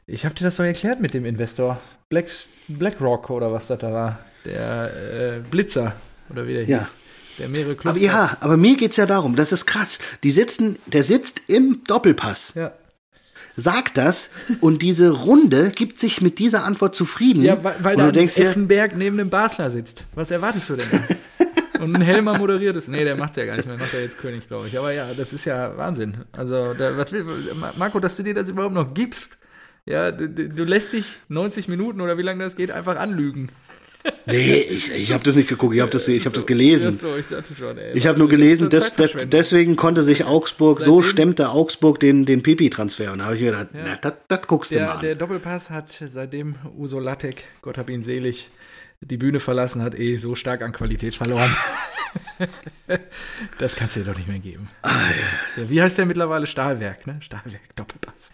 [0.08, 1.80] ich habe dir das doch erklärt mit dem Investor.
[2.10, 2.28] Black,
[2.70, 4.20] BlackRock oder was das da war.
[4.46, 5.94] Der äh, Blitzer
[6.30, 6.78] oder wie der Ja.
[6.80, 6.94] hieß.
[7.40, 10.00] Der mehrere Clubs Aber ja, aber mir geht's ja darum, das ist krass.
[10.24, 12.72] Die sitzen, der sitzt im Doppelpass, Ja.
[13.56, 14.30] sagt das
[14.62, 17.44] und diese Runde gibt sich mit dieser Antwort zufrieden.
[17.44, 20.06] Ja, weil, weil da Effenberg neben dem Basler sitzt.
[20.16, 20.88] Was erwartest du denn?
[21.82, 22.88] Und ein Helmer moderiert es.
[22.88, 23.78] Nee, der macht's ja gar nicht mehr.
[23.78, 24.80] Macht er jetzt König, glaube ich.
[24.80, 26.24] Aber ja, das ist ja Wahnsinn.
[26.32, 27.26] Also, da, was will,
[27.78, 29.38] Marco, dass du dir das überhaupt noch gibst.
[29.86, 33.50] Ja, du du lässt dich 90 Minuten oder wie lange das geht, einfach anlügen.
[34.26, 36.96] Nee, ich, ich habe das nicht geguckt, ich habe das, ich hab das gelesen.
[36.98, 37.98] So, ich dachte schon, ey.
[37.98, 42.44] Ich habe nur gelesen, des, des, deswegen konnte sich Augsburg, so stemmte Augsburg den, den
[42.44, 43.12] Pipi-Transfer.
[43.12, 45.02] Und da habe ich mir gedacht, na, das das guckst du mal Der, an.
[45.02, 48.50] der Doppelpass hat seitdem Uso Lattek, Gott hab ihn selig,
[49.02, 51.56] die Bühne verlassen hat, eh so stark an Qualität verloren.
[53.58, 54.70] das kannst du dir doch nicht mehr geben.
[54.84, 56.48] Ja, wie heißt der mittlerweile?
[56.48, 57.18] Stahlwerk, ne?
[57.22, 58.32] Stahlwerk, Doppelpass.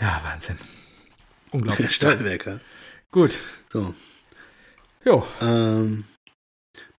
[0.00, 0.58] Ja, Wahnsinn.
[1.50, 1.90] Unglaublich.
[1.94, 2.60] Stahlwerker.
[3.10, 3.38] Gut.
[3.72, 3.94] So,
[5.04, 5.26] Jo.
[5.40, 6.04] ähm,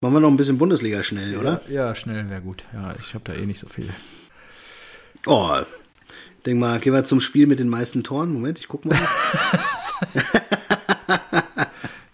[0.01, 1.61] machen wir noch ein bisschen Bundesliga schnell, oder?
[1.69, 2.63] Ja, schnell wäre gut.
[2.73, 3.89] Ja, ich habe da eh nicht so viel.
[5.27, 5.57] Oh,
[6.45, 8.31] denk mal, gehen wir zum Spiel mit den meisten Toren.
[8.33, 8.97] Moment, ich guck mal.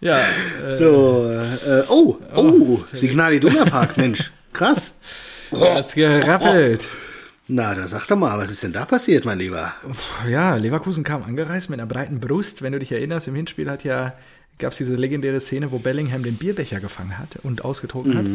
[0.05, 4.93] Ja, äh, So, äh, oh, oh, Signal Iduna Park, Mensch, krass.
[5.51, 6.87] hat's gerappelt.
[7.47, 9.73] Na, da sag doch mal, was ist denn da passiert, mein Lieber?
[10.29, 12.61] Ja, Leverkusen kam angereist mit einer breiten Brust.
[12.61, 14.13] Wenn du dich erinnerst, im Hinspiel hat ja
[14.59, 18.25] gab es diese legendäre Szene, wo Bellingham den Bierbecher gefangen hat und ausgetrunken hat.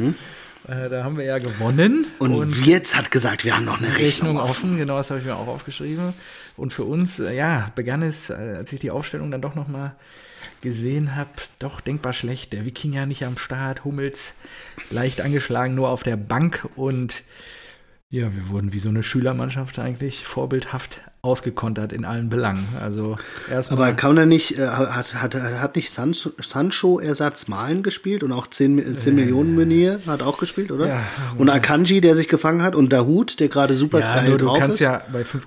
[0.68, 2.07] Äh, da haben wir ja gewonnen.
[2.18, 4.51] Und, Wirtz hat gesagt, wir haben noch eine Rechnung, Rechnung offen.
[4.51, 6.12] offen, genau, das habe ich mir auch aufgeschrieben.
[6.57, 9.95] Und für uns, äh, ja, begann es, äh, als ich die Aufstellung dann doch nochmal
[10.61, 12.53] gesehen habe, doch denkbar schlecht.
[12.53, 14.35] Der Wikinger nicht am Start, Hummels
[14.91, 17.23] leicht angeschlagen, nur auf der Bank und
[18.13, 22.67] ja, wir wurden wie so eine Schülermannschaft eigentlich vorbildhaft ausgekontert in allen Belangen.
[22.83, 23.17] Also
[23.49, 23.79] erstmal.
[23.89, 28.33] Aber kann er nicht, äh, hat, hat, hat nicht Sancho, Sancho Ersatz Malen gespielt und
[28.33, 30.89] auch 10, Mi- 10 Millionen Menier hat auch gespielt, oder?
[30.89, 31.03] Ja.
[31.37, 34.81] und Akanji, der sich gefangen hat und Dahut, der gerade super ja, geil drauf ist.
[34.81, 35.03] ja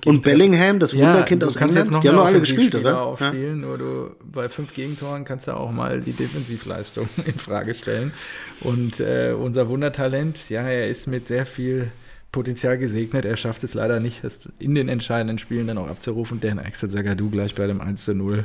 [0.06, 2.90] und Bellingham, das Wunderkind du aus England, die haben doch alle gespielt, oder?
[2.90, 3.00] Ja.
[3.00, 8.12] Aufspielen, nur du bei fünf Gegentoren kannst du auch mal die Defensivleistung in Frage stellen.
[8.60, 11.90] Und äh, unser Wundertalent, ja, er ist mit sehr viel
[12.34, 13.24] Potenzial gesegnet.
[13.24, 16.40] Er schafft es leider nicht, es in den entscheidenden Spielen dann auch abzurufen.
[16.40, 18.44] Dan Axel Zagadou gleich bei dem 1 zu 0.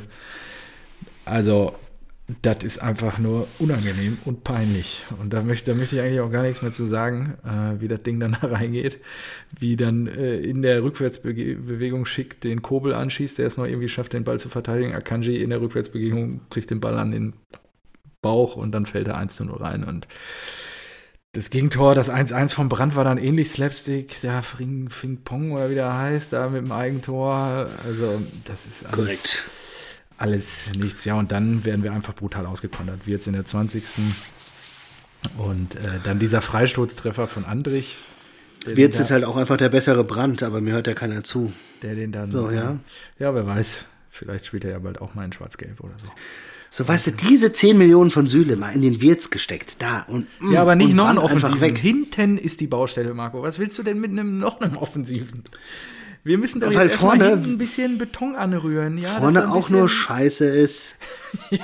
[1.24, 1.74] Also,
[2.40, 5.02] das ist einfach nur unangenehm und peinlich.
[5.20, 7.88] Und da möchte, da möchte ich eigentlich auch gar nichts mehr zu sagen, äh, wie
[7.88, 9.00] das Ding dann da reingeht.
[9.58, 14.12] Wie dann äh, in der Rückwärtsbewegung schick den Kobel anschießt, der es noch irgendwie schafft,
[14.12, 14.94] den Ball zu verteidigen.
[14.94, 17.32] Akanji in der Rückwärtsbewegung kriegt den Ball an den
[18.22, 19.82] Bauch und dann fällt er 1 zu 0 rein.
[19.82, 20.06] Und
[21.32, 25.70] das Gegentor, das 1-1 vom Brand war dann ähnlich Slapstick, der Fing, Fing Pong oder
[25.70, 27.68] wie der heißt, da mit dem Eigentor.
[27.84, 29.44] Also, das ist alles, Korrekt.
[30.18, 31.04] alles nichts.
[31.04, 33.06] Ja, und dann werden wir einfach brutal ausgekontert.
[33.06, 33.84] Wirtz in der 20.
[35.38, 37.96] Und äh, dann dieser Freistoßtreffer von Andrich.
[38.66, 41.52] Den ist halt auch einfach der bessere Brand, aber mir hört ja keiner zu.
[41.82, 42.32] Der den dann.
[42.32, 42.80] So, ja.
[43.18, 43.84] Ja, wer weiß.
[44.10, 46.08] Vielleicht spielt er ja bald auch mal in Schwarz-Gelb oder so.
[46.72, 50.28] So, weißt du, diese 10 Millionen von Süle mal in den Wirtz gesteckt, da und
[50.40, 51.60] mm, Ja, aber nicht noch einen Offensiven.
[51.60, 51.78] weg.
[51.78, 53.42] Hinten ist die Baustelle, Marco.
[53.42, 55.42] Was willst du denn mit einem noch einem Offensiven?
[56.22, 58.98] Wir müssen doch Ja, jetzt vorne- ein bisschen Beton anrühren.
[58.98, 60.96] Ja, Vorne auch nur Scheiße ist.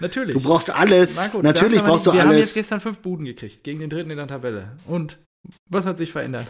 [0.00, 0.36] Natürlich.
[0.36, 1.16] Du brauchst alles.
[1.16, 2.54] Marco, du Natürlich aber brauchst du nicht- Wir haben jetzt alles.
[2.54, 4.76] gestern fünf Buden gekriegt gegen den dritten in der Tabelle.
[4.86, 5.18] Und
[5.70, 6.46] was hat sich verändert?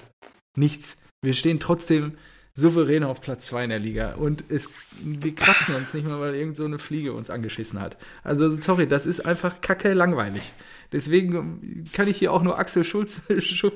[0.57, 0.99] Nichts.
[1.23, 2.15] Wir stehen trotzdem
[2.55, 4.15] souverän auf Platz 2 in der Liga.
[4.15, 4.69] Und es,
[5.03, 7.97] wir kratzen uns nicht mal, weil irgend so eine Fliege uns angeschissen hat.
[8.23, 10.53] Also, sorry, das ist einfach kacke langweilig.
[10.93, 13.21] Deswegen kann ich hier auch nur Axel Schulz.
[13.39, 13.73] Schul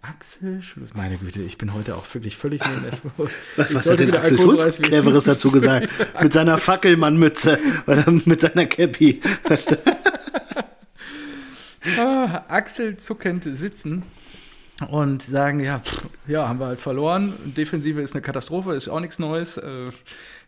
[0.00, 0.90] Axel Schulz.
[0.94, 2.98] Meine Güte, ich bin heute auch wirklich völlig neben.
[3.56, 4.80] Was, was hat denn Axel Schulz.
[4.80, 5.88] Cleveres dazu gesagt?
[6.22, 9.20] mit seiner Fackelmannmütze oder mit seiner Cappy.
[11.98, 14.02] Ah, Axel zuckend sitzen
[14.88, 17.32] und sagen, ja, pff, ja, haben wir halt verloren.
[17.44, 19.56] Defensive ist eine Katastrophe, ist auch nichts Neues.
[19.56, 19.90] Äh,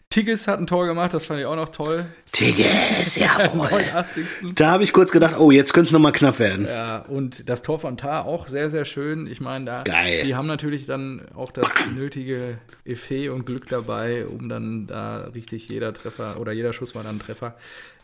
[0.08, 2.06] Tigges hat ein Tor gemacht, das fand ich auch noch toll.
[2.30, 3.68] Tigges, jawohl.
[3.68, 4.26] 89.
[4.54, 6.66] Da habe ich kurz gedacht, oh, jetzt könnte es nochmal knapp werden.
[6.66, 9.26] Ja, und das Tor von Tar auch sehr, sehr schön.
[9.26, 10.24] Ich meine, da Geil.
[10.24, 15.68] die haben natürlich dann auch das nötige Effet und Glück dabei, um dann da richtig
[15.68, 17.56] jeder Treffer oder jeder Schuss war dann ein Treffer.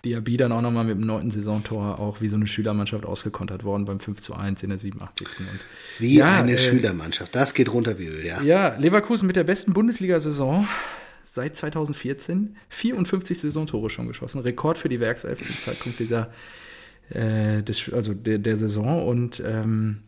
[0.04, 3.84] Diaby dann auch nochmal mit dem neunten Saisontor auch wie so eine Schülermannschaft ausgekontert worden
[3.84, 5.28] beim 5 zu 1 in der 87.
[5.38, 5.60] Und
[5.98, 7.34] Wie Ja, eine äh, Schülermannschaft.
[7.36, 8.42] Das geht runter wie Öl, ja.
[8.42, 10.66] ja, Leverkusen mit der besten Bundesliga-Saison
[11.24, 12.56] seit 2014.
[12.68, 14.40] 54 Saisontore schon geschossen.
[14.40, 16.32] Rekord für die Werkself zum Zeitpunkt dieser,
[17.10, 19.06] äh, des, also der, der Saison.
[19.06, 20.02] Und ähm,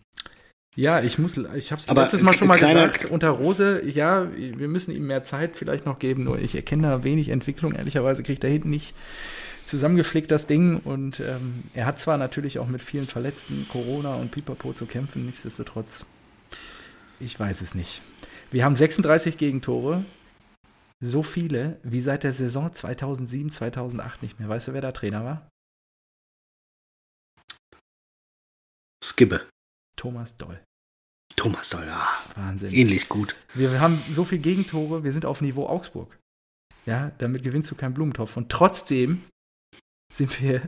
[0.75, 4.67] ja, ich muss, ich habe es letztes Mal schon mal gesagt, unter Rose, ja, wir
[4.67, 7.75] müssen ihm mehr Zeit vielleicht noch geben, nur ich erkenne da wenig Entwicklung.
[7.75, 8.93] Ehrlicherweise kriegt er hinten nicht
[9.67, 14.31] zusammengepflegt das Ding und ähm, er hat zwar natürlich auch mit vielen Verletzten, Corona und
[14.31, 16.05] Pipapo zu kämpfen, nichtsdestotrotz,
[17.21, 18.03] ich weiß es nicht.
[18.51, 20.05] Wir haben 36 Gegentore,
[21.01, 24.49] so viele wie seit der Saison 2007, 2008 nicht mehr.
[24.49, 25.49] Weißt du, wer da Trainer war?
[29.03, 29.47] Skibbe.
[29.97, 30.63] Thomas Doll.
[31.37, 32.09] Thomas Doll, ja.
[32.37, 32.73] Wahnsinn.
[32.73, 33.37] Ähnlich gut.
[33.55, 36.19] Wir haben so viel Gegentore, wir sind auf Niveau Augsburg.
[36.87, 38.37] Ja, damit gewinnst du keinen Blumentopf.
[38.37, 39.25] Und trotzdem
[40.13, 40.63] sind wir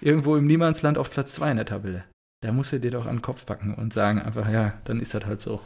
[0.00, 2.04] irgendwo im Niemandsland auf Platz 2 in der Tabelle.
[2.40, 5.12] Da musst du dir doch an den Kopf packen und sagen einfach, ja, dann ist
[5.14, 5.60] das halt so.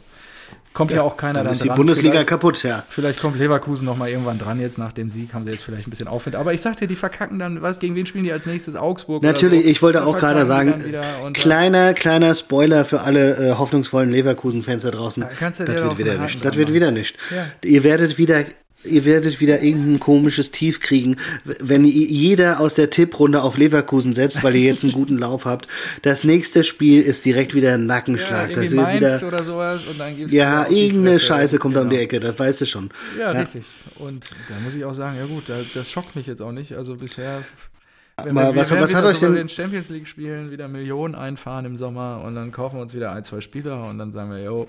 [0.73, 1.69] Kommt ja, auch keiner Dann dann, ist die.
[1.69, 2.83] Bundesliga Vielleicht- kaputt, ja.
[2.89, 4.59] Vielleicht kommt Leverkusen noch mal irgendwann dran.
[4.59, 6.35] Jetzt nach dem Sieg haben sie jetzt vielleicht ein bisschen Aufwind.
[6.35, 8.75] Aber ich sag dir, die verkacken dann, was, gegen wen spielen die als nächstes?
[8.75, 9.21] Augsburg?
[9.21, 9.69] Natürlich, so.
[9.69, 14.81] ich wollte auch gerade sagen, wieder äh, kleiner, kleiner Spoiler für alle äh, hoffnungsvollen Leverkusen-Fans
[14.81, 15.21] da draußen.
[15.21, 16.43] Da kannst du das dir wird wieder nicht.
[16.43, 17.17] Das wird wieder nicht.
[17.29, 17.45] Ja.
[17.63, 18.43] Ihr werdet wieder,
[18.83, 24.43] ihr werdet wieder irgendein komisches Tief kriegen, wenn jeder aus der Tipprunde auf Leverkusen setzt,
[24.43, 25.67] weil ihr jetzt einen guten Lauf habt.
[26.01, 28.49] Das nächste Spiel ist direkt wieder ein ja, Nackenschlag.
[28.49, 31.19] das irgendwie wird Mainz wieder, oder sowas und dann gibt's ja, irgendeine.
[31.19, 32.03] Scheiße kommt da um die Genau.
[32.03, 32.89] Ecke, das weißt du schon.
[33.17, 33.39] Ja, Ja.
[33.41, 33.65] richtig.
[33.99, 36.73] Und da muss ich auch sagen, ja gut, da, das schockt mich jetzt auch nicht.
[36.73, 37.43] Also bisher.
[38.23, 40.67] Wenn wir, wir was- werden was hat euch denn- wir in Champions League spielen, wieder
[40.67, 44.11] Millionen einfahren im Sommer und dann kaufen wir uns wieder ein, zwei Spieler und dann
[44.11, 44.67] sagen wir, jo,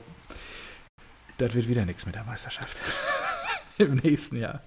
[1.39, 2.77] das wird wieder nichts mit der Meisterschaft.
[3.79, 4.63] Im nächsten Jahr.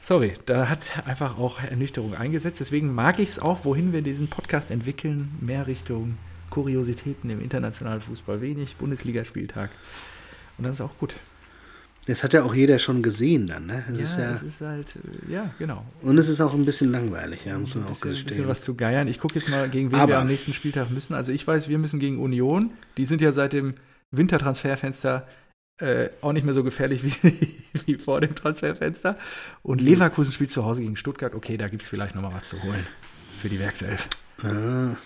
[0.00, 2.60] Sorry, da hat einfach auch Ernüchterung eingesetzt.
[2.60, 6.18] Deswegen mag ich es auch, wohin wir diesen Podcast entwickeln, mehr Richtung
[6.50, 8.40] Kuriositäten im internationalen Fußball.
[8.42, 9.70] Wenig Bundesligaspieltag.
[10.58, 11.14] Und das ist auch gut.
[12.06, 13.82] Das hat ja auch jeder schon gesehen dann, ne?
[13.88, 14.94] Das ist ja, ja, es ist halt,
[15.28, 15.86] äh, ja, genau.
[16.02, 18.26] und es ist auch ein bisschen langweilig, ja, muss man Ein auch bisschen, ein bisschen
[18.26, 18.48] gestehen.
[18.48, 19.08] was zu geiern.
[19.08, 21.14] Ich gucke jetzt mal, gegen wen Aber- wir am nächsten Spieltag müssen.
[21.14, 22.72] Also ich weiß, wir müssen gegen Union.
[22.98, 23.74] Die sind ja seit dem
[24.10, 25.26] Wintertransferfenster
[25.78, 27.56] äh, auch nicht mehr so gefährlich wie,
[27.86, 29.18] wie vor dem Transferfenster.
[29.62, 31.34] Und Leverkusen spielt zu Hause gegen Stuttgart.
[31.34, 32.86] Okay, da gibt es vielleicht noch mal was zu holen
[33.40, 34.08] für die Werkself.
[34.42, 34.96] Ah.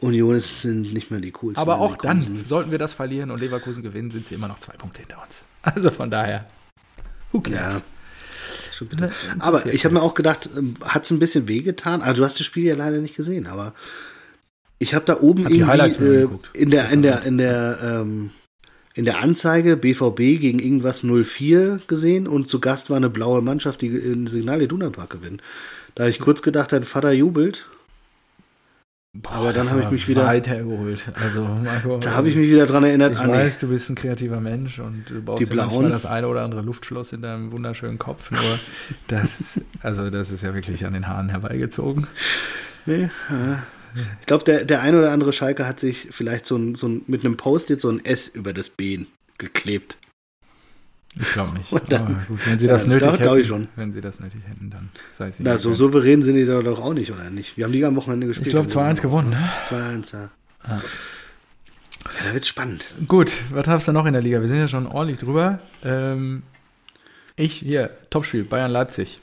[0.00, 1.60] Union sind nicht mehr die coolsten.
[1.60, 2.46] Aber auch dann, sind.
[2.46, 5.42] sollten wir das verlieren und Leverkusen gewinnen, sind sie immer noch zwei Punkte hinter uns.
[5.62, 6.46] Also von daher,
[7.32, 7.56] who Ja.
[7.58, 7.82] cares?
[8.72, 9.06] Schon bitter.
[9.08, 10.48] Ne, Aber ich habe mir auch gedacht,
[10.84, 12.00] hat es ein bisschen wehgetan.
[12.00, 13.74] Also du hast das Spiel ja leider nicht gesehen, aber
[14.78, 17.38] ich habe da oben Hab die Highlights mir irgendwie äh, in der in der in
[17.38, 18.30] der ähm,
[18.98, 23.80] in der Anzeige BVB gegen irgendwas 04 gesehen und zu Gast war eine blaue Mannschaft,
[23.80, 25.40] die in Signal Iduna Park gewinnt.
[25.94, 27.66] Da habe ich kurz gedacht, dein Vater jubelt.
[29.12, 31.12] Boah, Aber dann habe ich mich wieder- weit hergeholt.
[31.14, 33.12] Also Marco, Da habe ich mich wieder dran erinnert.
[33.12, 33.28] Ich nee.
[33.32, 35.90] weiß, du bist ein kreativer Mensch und du baust Die manchmal Blauen.
[35.92, 38.32] das eine oder andere Luftschloss in deinem wunderschönen Kopf.
[38.32, 38.40] Nur
[39.06, 42.08] das, also das ist ja wirklich an den Haaren herbeigezogen.
[42.84, 43.62] Nee, ja.
[44.20, 47.02] Ich glaube, der, der ein oder andere Schalke hat sich vielleicht so ein, so ein,
[47.06, 49.06] mit einem Post-it so ein S über das B
[49.38, 49.98] geklebt.
[51.16, 51.72] Ich glaube nicht.
[51.88, 53.68] Dann- gut, wenn sie das Ja, nötig doch, hätten, ich schon.
[53.76, 55.78] wenn sie das nötig hätten, dann sei es ihnen Na, so gegönnt.
[55.78, 57.56] souverän sind die da doch auch nicht, oder nicht?
[57.56, 58.48] Wir haben die am Wochenende gespielt.
[58.48, 59.50] Ich glaube 2-1 gewonnen, ne?
[59.62, 60.30] 2-1, ja.
[60.68, 60.76] Ja.
[60.76, 60.80] Ja,
[62.26, 62.84] da wird's spannend.
[63.08, 64.40] Gut, was hast du noch in der Liga?
[64.40, 65.58] Wir sind ja schon ordentlich drüber.
[65.84, 66.42] Ähm,
[67.36, 69.20] ich, hier, Topspiel, Bayern-Leipzig.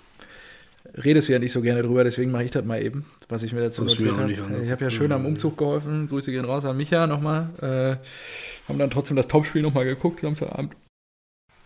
[1.03, 3.51] Redest du ja nicht so gerne drüber, deswegen mache ich das mal eben, was ich
[3.51, 4.23] mir dazu mir notiert habe.
[4.23, 4.63] angucken.
[4.63, 6.07] Ich habe ja schön am Umzug geholfen.
[6.07, 7.49] Grüße gehen raus an Micha nochmal.
[7.61, 10.75] Äh, haben dann trotzdem das Topspiel nochmal geguckt, Samstagabend.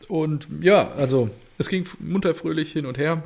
[0.07, 3.23] Und ja, also es ging munter fröhlich hin und her.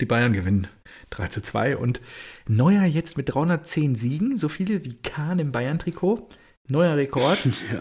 [0.00, 0.68] Die Bayern gewinnen
[1.10, 2.00] 3 zu 2 und
[2.46, 6.28] Neuer jetzt mit 310 Siegen, so viele wie Kahn im Bayern-Trikot.
[6.68, 7.38] Neuer Rekord.
[7.72, 7.80] Ja.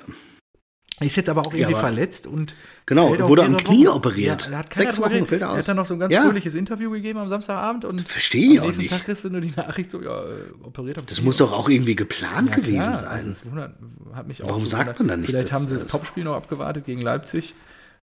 [1.05, 2.55] Ist jetzt aber auch Ja, irgendwie aber- verletzt und
[2.85, 3.97] Genau, wurde am Knie Wochen.
[3.97, 4.49] operiert.
[4.51, 5.57] Ja, Sechs Wochen fällt er Er aus.
[5.59, 6.23] hat dann noch so ein ganz Ja.
[6.23, 8.91] fröhliches Interview gegeben am Samstagabend und Verstehe ich auch nächsten nicht.
[8.91, 10.27] Tag kriegst du nur die Nachricht so, ja, äh,
[10.63, 11.25] operiert am Das Knie.
[11.25, 13.07] muss doch auch irgendwie geplant ja, gewesen klar, sein.
[13.09, 13.75] Also es wundert,
[14.13, 14.99] hat mich auch Warum sagt gewundert.
[14.99, 15.97] man dann nichts Vielleicht haben sie das dazu?
[15.97, 17.53] Topspiel noch abgewartet gegen Leipzig.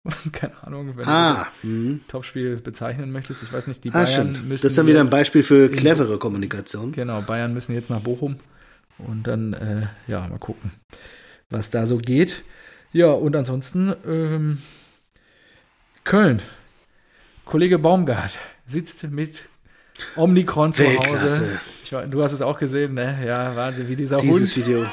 [0.33, 2.01] Keine Ahnung, wenn ah, du hm.
[2.01, 3.43] das Topspiel bezeichnen möchtest.
[3.43, 4.49] Ich weiß nicht, die ah Bayern stimmt.
[4.49, 6.93] müssen Das ist dann wieder ein Beispiel für clevere Kommunikation.
[6.93, 8.37] Genau, Bayern müssen jetzt nach Bochum
[8.99, 10.71] und dann, äh, ja, mal gucken,
[11.51, 12.45] was da so geht.
[12.93, 14.59] Ja, und ansonsten, ähm,
[16.05, 16.41] Köln
[17.45, 19.49] Kollege Baumgart sitzt mit
[20.17, 21.61] Omnicron zu Hause.
[21.85, 23.19] Ich, du hast es auch gesehen, ne?
[23.25, 24.67] Ja, Wahnsinn, wie dieser Dieses Hund.
[24.67, 24.87] Video.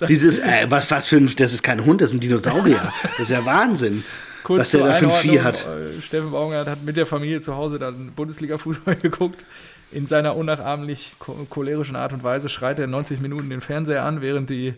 [0.08, 2.92] Dieses, äh, was, was für ein, das ist kein Hund, das ist ein Dinosaurier.
[3.02, 4.04] Das ist ja Wahnsinn.
[4.42, 5.66] Kurz was der da für ein Vieh hat.
[5.66, 9.44] äh, Steffen Baumgart hat mit der Familie zu Hause dann Bundesliga-Fußball geguckt.
[9.90, 14.20] In seiner unnachahmlich cho- cholerischen Art und Weise schreit er 90 Minuten den Fernseher an,
[14.20, 14.74] während die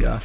[0.00, 0.20] ja,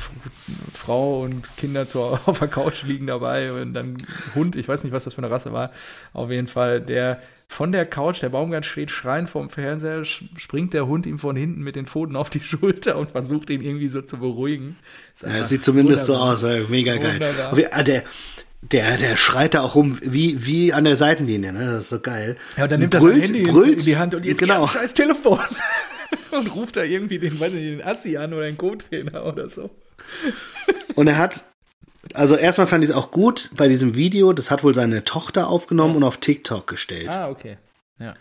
[0.73, 3.97] Frau und Kinder zur, auf der Couch liegen dabei und dann
[4.35, 5.71] Hund, ich weiß nicht, was das für eine Rasse war,
[6.13, 10.87] auf jeden Fall, der von der Couch, der Baumgart steht schreiend vorm Fernseher, springt der
[10.87, 14.01] Hund ihm von hinten mit den Pfoten auf die Schulter und versucht ihn irgendwie so
[14.01, 14.75] zu beruhigen.
[15.21, 16.37] Ja, sieht zumindest wunderbar.
[16.37, 17.19] so aus, mega geil.
[17.19, 17.69] Wunderbar.
[17.71, 18.03] Ah, der,
[18.71, 21.65] der, der schreit da auch rum, wie, wie an der Seitenlinie, ne?
[21.65, 22.37] Das ist so geil.
[22.57, 24.65] Ja, und dann nimmt er sein Handy in- brüllt, in die Hand und jetzt genau.
[24.65, 25.39] scheiß Telefon.
[26.31, 29.69] und ruft da irgendwie den, weiß nicht, den Assi an oder den Co-Trainer oder so.
[30.95, 31.43] Und er hat,
[32.13, 35.47] also erstmal fand ich es auch gut bei diesem Video, das hat wohl seine Tochter
[35.47, 37.09] aufgenommen und auf TikTok gestellt.
[37.09, 37.57] Ah, okay.
[37.99, 38.15] Ja.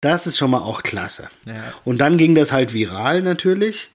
[0.00, 1.28] Das ist schon mal auch klasse.
[1.44, 1.54] ja.
[1.84, 3.90] Und dann ging das halt viral natürlich.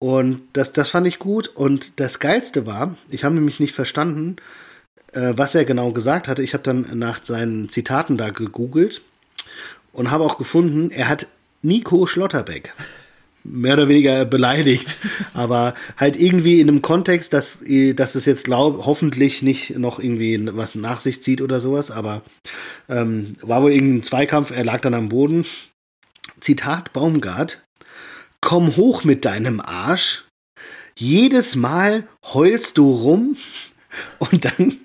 [0.00, 1.48] Und das, das fand ich gut.
[1.48, 4.36] Und das Geilste war, ich habe nämlich nicht verstanden,
[5.12, 6.42] äh, was er genau gesagt hatte.
[6.42, 9.02] Ich habe dann nach seinen Zitaten da gegoogelt
[9.92, 11.26] und habe auch gefunden, er hat
[11.62, 12.74] Nico Schlotterbeck
[13.50, 14.96] mehr oder weniger beleidigt,
[15.34, 17.60] aber halt irgendwie in einem Kontext, dass,
[17.94, 22.22] dass es jetzt glaub, hoffentlich nicht noch irgendwie was nach sich zieht oder sowas, aber
[22.88, 25.44] ähm, war wohl irgendein Zweikampf, er lag dann am Boden.
[26.40, 27.64] Zitat Baumgart,
[28.40, 30.24] komm hoch mit deinem Arsch,
[30.96, 33.36] jedes Mal heulst du rum
[34.18, 34.78] und dann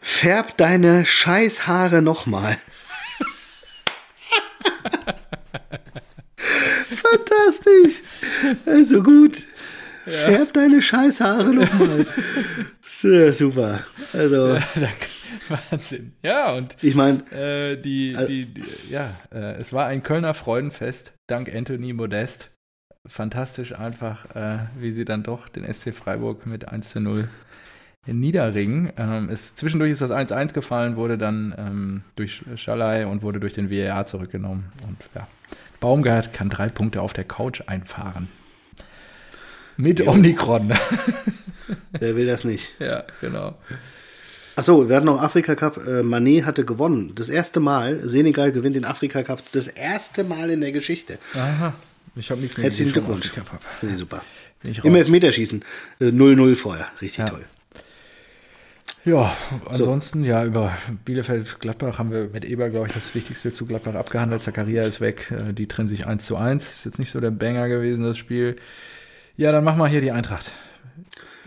[0.00, 2.58] färb deine Scheißhaare nochmal.
[6.36, 8.02] Fantastisch.
[8.66, 9.44] Also gut.
[10.04, 12.06] Färb deine Scheißhaare nochmal.
[12.80, 13.84] Sehr super.
[14.12, 14.58] Also,
[15.48, 16.12] Wahnsinn.
[16.22, 21.14] Ja, und ich meine, äh, die, die, die, ja, äh, es war ein Kölner Freudenfest,
[21.26, 22.50] dank Anthony Modest.
[23.06, 27.28] Fantastisch einfach, äh, wie sie dann doch den SC Freiburg mit 1 zu 0
[28.06, 28.92] niederringen.
[28.96, 33.54] Ähm, es, zwischendurch ist das 1-1 gefallen, wurde dann ähm, durch Schalai und wurde durch
[33.54, 34.72] den VAR zurückgenommen.
[34.86, 35.26] Und ja,
[35.82, 38.28] Baumgart kann drei Punkte auf der Couch einfahren.
[39.76, 40.70] Mit Omikron.
[41.98, 42.76] wer will das nicht?
[42.78, 43.58] ja, genau.
[44.54, 45.78] Achso, wir hatten noch Afrika Cup.
[45.84, 47.12] Äh, Manet hatte gewonnen.
[47.16, 48.06] Das erste Mal.
[48.06, 49.42] Senegal gewinnt den Afrika Cup.
[49.52, 51.18] Das erste Mal in der Geschichte.
[51.34, 51.74] Aha.
[52.14, 53.32] Ich habe nichts mehr Herzlichen Glückwunsch.
[53.80, 54.22] Finde ich super.
[54.62, 54.94] Ich Im.
[54.94, 55.64] Elfmeterschießen.
[56.00, 56.86] Äh, 0-0 vorher.
[57.00, 57.30] Richtig Ja.
[57.30, 57.44] toll.
[59.04, 59.36] Ja,
[59.68, 64.44] ansonsten, ja, über Bielefeld-Gladbach haben wir mit Eber, glaube ich, das Wichtigste zu Gladbach abgehandelt.
[64.44, 66.72] Zakaria ist weg, äh, die trennen sich 1 zu 1.
[66.72, 68.56] Ist jetzt nicht so der Banger gewesen, das Spiel.
[69.36, 70.52] Ja, dann machen wir hier die Eintracht.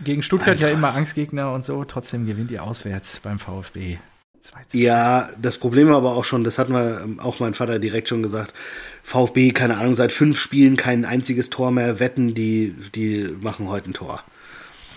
[0.04, 0.72] Gegen Stuttgart ja Eintracht.
[0.72, 3.96] immer Angstgegner und so, trotzdem gewinnt ihr auswärts beim VfB.
[4.42, 7.54] 2 zu Ja, das Problem war aber auch schon, das hat mir ähm, auch mein
[7.54, 8.52] Vater direkt schon gesagt.
[9.02, 12.00] VfB, keine Ahnung, seit fünf Spielen kein einziges Tor mehr.
[12.00, 14.22] Wetten, die, die machen heute ein Tor.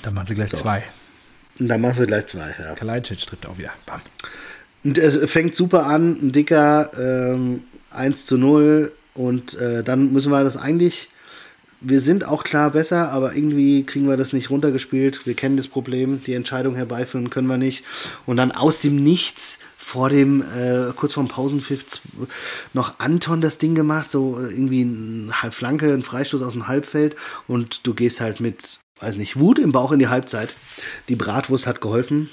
[0.01, 0.83] Dann machen sie gleich zwei.
[1.59, 2.55] Und dann machst du gleich zwei.
[2.59, 2.75] Ja.
[2.75, 3.71] Kalajdzic trifft auch wieder.
[3.85, 4.01] Bam.
[4.83, 10.31] Und es fängt super an, ein dicker ähm, 1 zu 0 und äh, dann müssen
[10.31, 11.09] wir das eigentlich,
[11.81, 15.25] wir sind auch klar besser, aber irgendwie kriegen wir das nicht runtergespielt.
[15.25, 17.83] Wir kennen das Problem, die Entscheidung herbeiführen können wir nicht.
[18.25, 22.01] Und dann aus dem Nichts vor dem, äh, kurz vorm Pausenpfiff
[22.73, 27.15] noch Anton das Ding gemacht, so äh, irgendwie eine Flanke, ein Freistoß aus dem Halbfeld
[27.47, 30.49] und du gehst halt mit, weiß nicht, Wut im Bauch in die Halbzeit.
[31.07, 32.29] Die Bratwurst hat geholfen.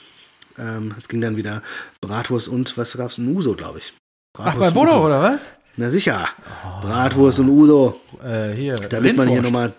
[0.59, 1.63] Ähm, es ging dann wieder
[2.01, 3.19] Bratwurst und was gab's?
[3.19, 3.93] Ein Uso, glaube ich.
[4.39, 5.53] Ach, Bratwurst bei und Bodo, oder was?
[5.77, 6.27] Na sicher.
[6.83, 8.01] Bratwurst und Uso.
[8.23, 9.43] Äh, hier, Damit man hier Rindswurst.
[9.43, 9.73] nochmal.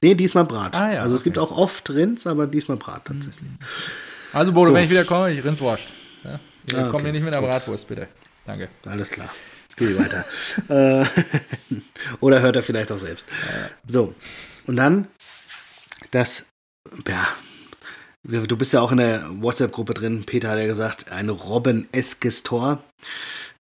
[0.00, 0.74] Nee, diesmal Brat.
[0.74, 1.52] Ah, ja, also es gibt okay.
[1.52, 3.48] auch oft Rinds, aber diesmal Brat tatsächlich.
[4.32, 4.74] Also Bodo, So.
[4.74, 5.84] wenn ich wieder komme, ich Rindswurst.
[6.24, 6.40] Ja?
[6.64, 7.04] Wir Ah, kommen okay.
[7.04, 7.50] hier nicht mit der Gut.
[7.50, 8.08] Bratwurst, bitte.
[8.46, 8.68] Danke.
[8.84, 9.30] Alles klar.
[9.76, 10.24] Geh weiter.
[10.68, 11.04] Äh,
[12.20, 13.28] Oder hört er vielleicht auch selbst.
[13.86, 14.14] So.
[14.66, 15.06] Und dann
[16.12, 16.46] das,
[17.08, 17.26] ja,
[18.22, 20.24] du bist ja auch in der WhatsApp-Gruppe drin.
[20.24, 22.82] Peter hat ja gesagt, ein Robben-eskes Tor.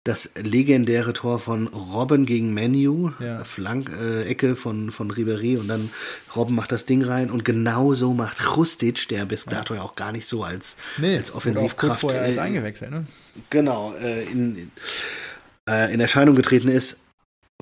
[0.05, 3.43] Das legendäre Tor von Robben gegen Menu, Ja.
[3.43, 5.89] Flank, äh, Ecke von, von Ribery und dann
[6.35, 10.11] Robben macht das Ding rein und genauso macht Rustic, der bis dato ja auch gar
[10.11, 13.07] nicht so als, als wurde auch kurz Offensivkraft vorher äh, eingewechselt, ne?
[13.49, 14.71] genau, äh, in, in,
[15.67, 17.01] äh, in Erscheinung getreten ist.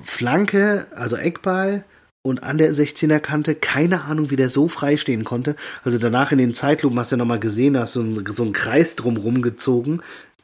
[0.02, 1.84] Flanke, also Eckball
[2.26, 5.56] und an der 16er Kante, keine Ahnung, wie der so frei stehen konnte.
[5.84, 8.54] Also danach in den Zeitlupen hast du ja nochmal gesehen, hast so einen, so einen
[8.54, 10.00] Kreis drumrum gezogen.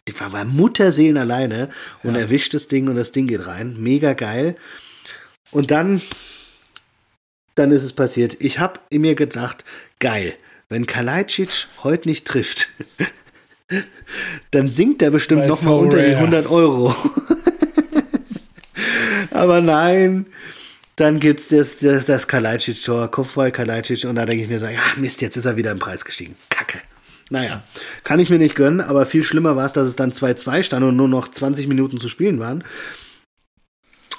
[0.07, 1.71] Die war, war Mutterseelen alleine
[2.03, 2.21] und Ja.
[2.21, 3.77] erwischt das Ding und das Ding geht rein.
[3.81, 4.57] Mega geil.
[5.53, 6.03] Und dann,
[7.55, 8.37] dann ist es passiert.
[8.41, 9.65] Ich habe mir gedacht,
[10.01, 10.35] geil,
[10.69, 12.69] wenn Kalajdzic heute nicht trifft,
[14.51, 16.17] dann sinkt er bestimmt nochmal so unter die rare.
[16.17, 16.95] 100 Euro.
[19.31, 20.27] Aber nein,
[21.01, 24.83] dann gibt's das, das, das Kalajdzic-Tor, Kopfball Kalajdzic und da denke ich mir so, ja
[24.97, 26.37] Mist, jetzt ist er wieder im Preis gestiegen.
[26.51, 26.81] Kacke.
[27.31, 27.63] Naja,
[28.03, 30.85] kann ich mir nicht gönnen, aber viel schlimmer war es, dass es dann 2-2 stand
[30.85, 32.65] und nur noch 20 Minuten zu spielen waren.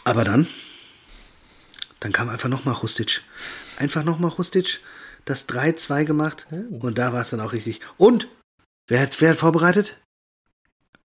[0.06, 0.48] Aber dann,
[2.00, 3.22] dann kam einfach nochmal Rustic.
[3.78, 4.80] Einfach nochmal Rustic,
[5.26, 6.88] das 3-2 gemacht Oh.
[6.88, 7.82] und da war es dann auch richtig.
[7.98, 8.28] Und,
[8.88, 9.98] wer hat, wer hat vorbereitet?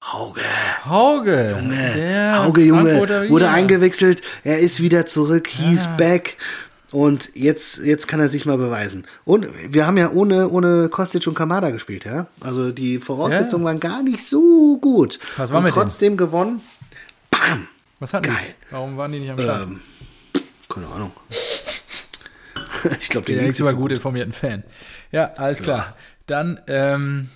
[0.03, 0.41] Hauge.
[0.85, 1.51] Hauge.
[1.59, 5.97] Junge, der Hauge, Junge, wurde eingewechselt, er ist wieder zurück, he's Ah.
[5.97, 6.37] back.
[6.93, 9.07] Und jetzt, jetzt kann er sich mal beweisen.
[9.25, 12.27] Und wir haben ja ohne, ohne Kostic und Kamada gespielt, ja.
[12.41, 15.19] Also die Voraussetzungen waren gar nicht so gut.
[15.37, 15.83] Was war und mit denen?
[15.83, 16.61] trotzdem gewonnen.
[17.31, 17.67] Bam!
[17.99, 18.55] Was hatten Geil.
[18.69, 18.73] die?
[18.73, 19.63] Warum waren die nicht am Start?
[19.63, 19.81] Ähm,
[20.69, 21.13] keine Ahnung.
[23.01, 24.63] ich glaube, ja ging's nicht so gut informierten Fan.
[25.11, 25.97] Ja, alles klar.
[26.27, 27.31] Dann ähm,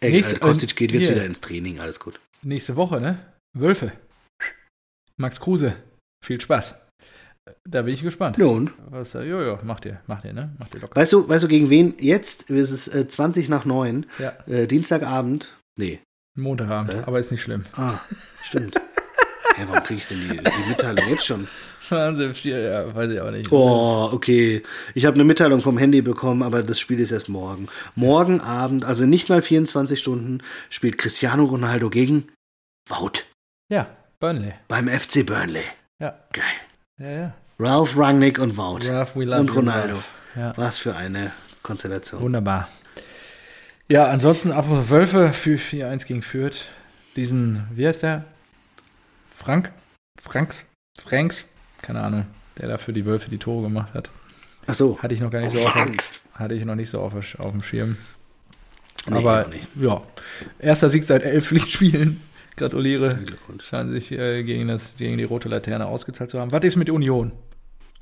[0.00, 2.18] Ey, Nächste- äh, Kostic geht jetzt wieder ins Training, alles gut.
[2.42, 3.18] nächste Woche, ne?
[3.56, 3.92] Wölfe.
[5.16, 5.74] Max Kruse.
[6.24, 6.74] Viel Spaß.
[7.68, 8.36] Da bin ich gespannt.
[8.38, 8.72] Ja und?
[8.90, 10.54] Was, äh, jojo, macht ihr, macht ihr, ne?
[10.58, 10.96] Macht ihr locker.
[11.00, 12.50] Weißt du, weißt du, gegen wen jetzt?
[12.50, 15.56] Es ist äh, 20 nach 9, Ja, äh, Dienstagabend.
[15.78, 16.00] Nee.
[16.36, 17.02] Montagabend, Äh?
[17.06, 17.64] aber ist nicht schlimm.
[17.74, 17.98] Ah,
[18.42, 18.76] stimmt.
[19.56, 21.48] Hä, warum kriege ich denn die, die Mitteilung jetzt schon?
[21.90, 23.50] Wahnsinn, ja, weiß ich auch nicht.
[23.52, 24.62] Oh, okay.
[24.94, 27.66] Ich habe eine Mitteilung vom Handy bekommen, aber das Spiel ist erst morgen.
[27.94, 32.28] Morgen Abend, also nicht mal 24 Stunden, spielt Cristiano Ronaldo gegen
[32.88, 33.24] Wout
[33.70, 33.88] Ja,
[34.20, 34.54] Burnley.
[34.68, 35.64] beim FC Burnley.
[36.00, 36.44] Ja, Geil.
[37.00, 37.34] ja, ja.
[37.58, 38.80] Ralph Rangnick und Wout.
[38.88, 40.02] Ralph, we love und Ronaldo.
[40.34, 41.32] Ja, Was für eine
[41.62, 42.20] Konstellation.
[42.20, 42.68] wunderbar.
[43.88, 46.68] Ja, ansonsten ab Wölfe für 4-1 gegen Fürth.
[47.16, 48.24] Diesen, wie heißt der?
[49.34, 49.72] Frank?
[50.20, 50.66] Franks?
[51.00, 51.48] Franks?
[51.86, 52.26] Keine Ahnung.
[52.58, 54.10] Der da für die Wölfe die Tore gemacht hat.
[54.66, 54.98] Ach so.
[55.00, 57.62] Hatte ich noch gar nicht so auf, hatte ich noch nicht so auf, auf dem
[57.62, 57.96] Schirm.
[59.08, 59.46] Nee, Aber
[59.80, 60.02] ja,
[60.58, 62.20] erster Sieg seit elf Pflichtspielen.
[62.56, 63.18] Gratuliere.
[63.62, 66.50] Scheinen sich äh, gegen, das, gegen die rote Laterne ausgezahlt zu haben.
[66.50, 67.30] Was ist mit Union?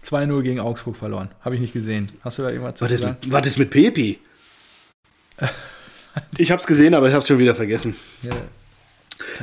[0.03, 1.31] 2-0 gegen Augsburg verloren.
[1.41, 2.11] Habe ich nicht gesehen.
[2.23, 3.17] Hast du da irgendwas zu Was ist, sagen?
[3.23, 4.19] mit, was ist mit Pepi?
[6.39, 7.97] Ich hab's gesehen, aber ich hab's schon wieder vergessen.
[8.23, 8.31] Ja,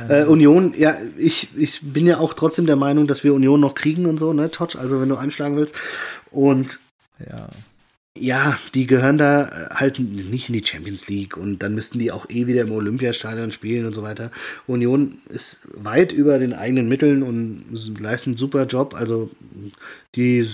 [0.08, 3.74] Äh, Union, ja, ich, ich bin ja auch trotzdem der Meinung, dass wir Union noch
[3.74, 5.74] kriegen und so, ne, Todd, also wenn du einschlagen willst.
[6.30, 6.78] Und
[7.18, 7.48] ja.
[8.22, 12.12] Ja, die gehören da äh, halt nicht in die Champions League und dann müssten die
[12.12, 14.30] auch eh wieder im Olympiastadion spielen und so weiter.
[14.68, 18.94] Union ist weit über den eigenen Mitteln und leisten einen super Job.
[18.94, 19.28] Also
[20.14, 20.48] die,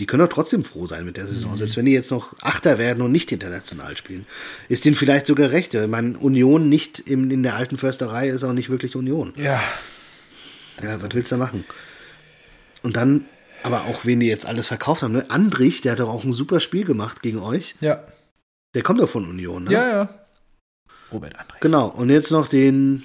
[0.00, 2.78] die können doch trotzdem froh sein mit der Saison, selbst wenn die jetzt noch Achter
[2.78, 4.26] werden und nicht international spielen.
[4.68, 5.74] Ist denen vielleicht sogar recht.
[5.74, 9.32] Ich meine, Union nicht im, in der alten Försterei ist auch nicht wirklich Union.
[9.36, 9.62] Ja,
[10.82, 11.64] Ja, was willst du da machen?
[12.82, 13.26] Und dann,
[13.62, 15.30] aber auch wen die jetzt alles verkauft haben, ne?
[15.30, 17.74] Andrich, der hat doch auch ein super Spiel gemacht gegen euch.
[17.80, 18.02] ja,
[18.74, 19.72] Der kommt doch von Union, ne?
[19.72, 20.26] ja, ja.
[21.12, 21.58] Robert André.
[21.60, 21.88] Genau.
[21.88, 23.02] Und jetzt noch den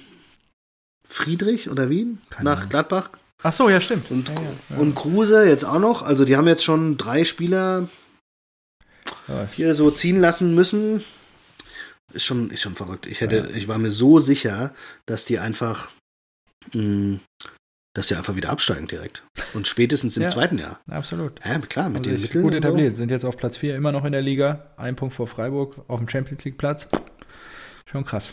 [1.06, 2.68] Friedrich oder Wien Keine nach Ahnung.
[2.70, 3.10] Gladbach.
[3.42, 4.10] Ach so, ja, stimmt.
[4.10, 4.40] Und, ja, ja,
[4.70, 4.76] ja.
[4.78, 6.02] und Kruse jetzt auch noch.
[6.02, 7.88] Also die haben jetzt schon drei Spieler
[9.28, 11.04] Ja, hier so ziehen lassen müssen.
[12.14, 13.06] Ist schon, ist schon verrückt.
[13.06, 14.74] Ich hätte, ich war mir so sicher,
[15.06, 15.90] dass die einfach,
[16.72, 17.18] mh,
[17.98, 19.22] dass sie einfach wieder absteigen direkt.
[19.54, 20.28] Und spätestens im Ja.
[20.28, 20.80] zweiten Jahr.
[20.88, 21.40] absolut.
[21.44, 22.42] Ja, klar, mit Haben den Mitteln.
[22.42, 22.96] gut etabliert.
[22.96, 24.66] Sind jetzt auf Platz 4 immer noch in der Liga.
[24.76, 26.88] Ein Punkt vor Freiburg auf dem Champions League Platz.
[27.90, 28.32] Schon krass.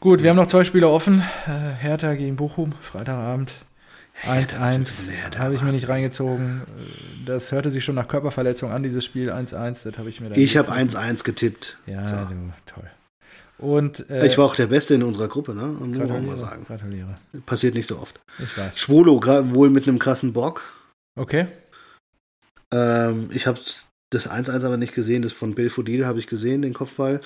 [0.00, 1.22] Gut, wir haben noch zwei Spiele offen.
[1.46, 3.52] Äh, Hertha gegen Bochum, Freitagabend.
[4.12, 6.62] Hertha, was willst du von der 1-1 Hertha habe ich mir nicht reingezogen.
[6.66, 9.82] Äh, Das hörte sich schon nach Körperverletzung an, dieses Spiel 1-1.
[9.84, 11.78] Das habe ich mir da Ich habe nicht- 1-1 getippt.
[11.86, 12.16] Ja, So.
[12.16, 12.88] du, toll.
[13.58, 15.66] Und äh, Ich war auch der Beste in unserer Gruppe, ne?
[15.66, 16.64] Muss man mal sagen.
[16.64, 17.16] gratuliere.
[17.46, 18.20] Passiert nicht so oft.
[18.38, 18.78] Ich weiß.
[18.78, 19.20] Schwolo,
[19.54, 20.64] wohl mit einem krassen Bock.
[21.14, 21.46] Okay.
[22.72, 23.58] Ähm, ich habe
[24.10, 25.22] das 1-1 aber nicht gesehen.
[25.22, 27.20] Das von Bill Fodil habe ich gesehen, den Kopfball.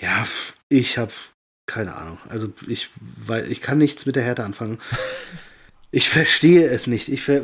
[0.00, 0.26] Ja,
[0.68, 1.12] ich habe
[1.66, 2.18] keine Ahnung.
[2.28, 4.78] Also ich, weil ich kann nichts mit der Härte anfangen.
[5.94, 7.10] Ich verstehe es nicht.
[7.10, 7.42] Ich ver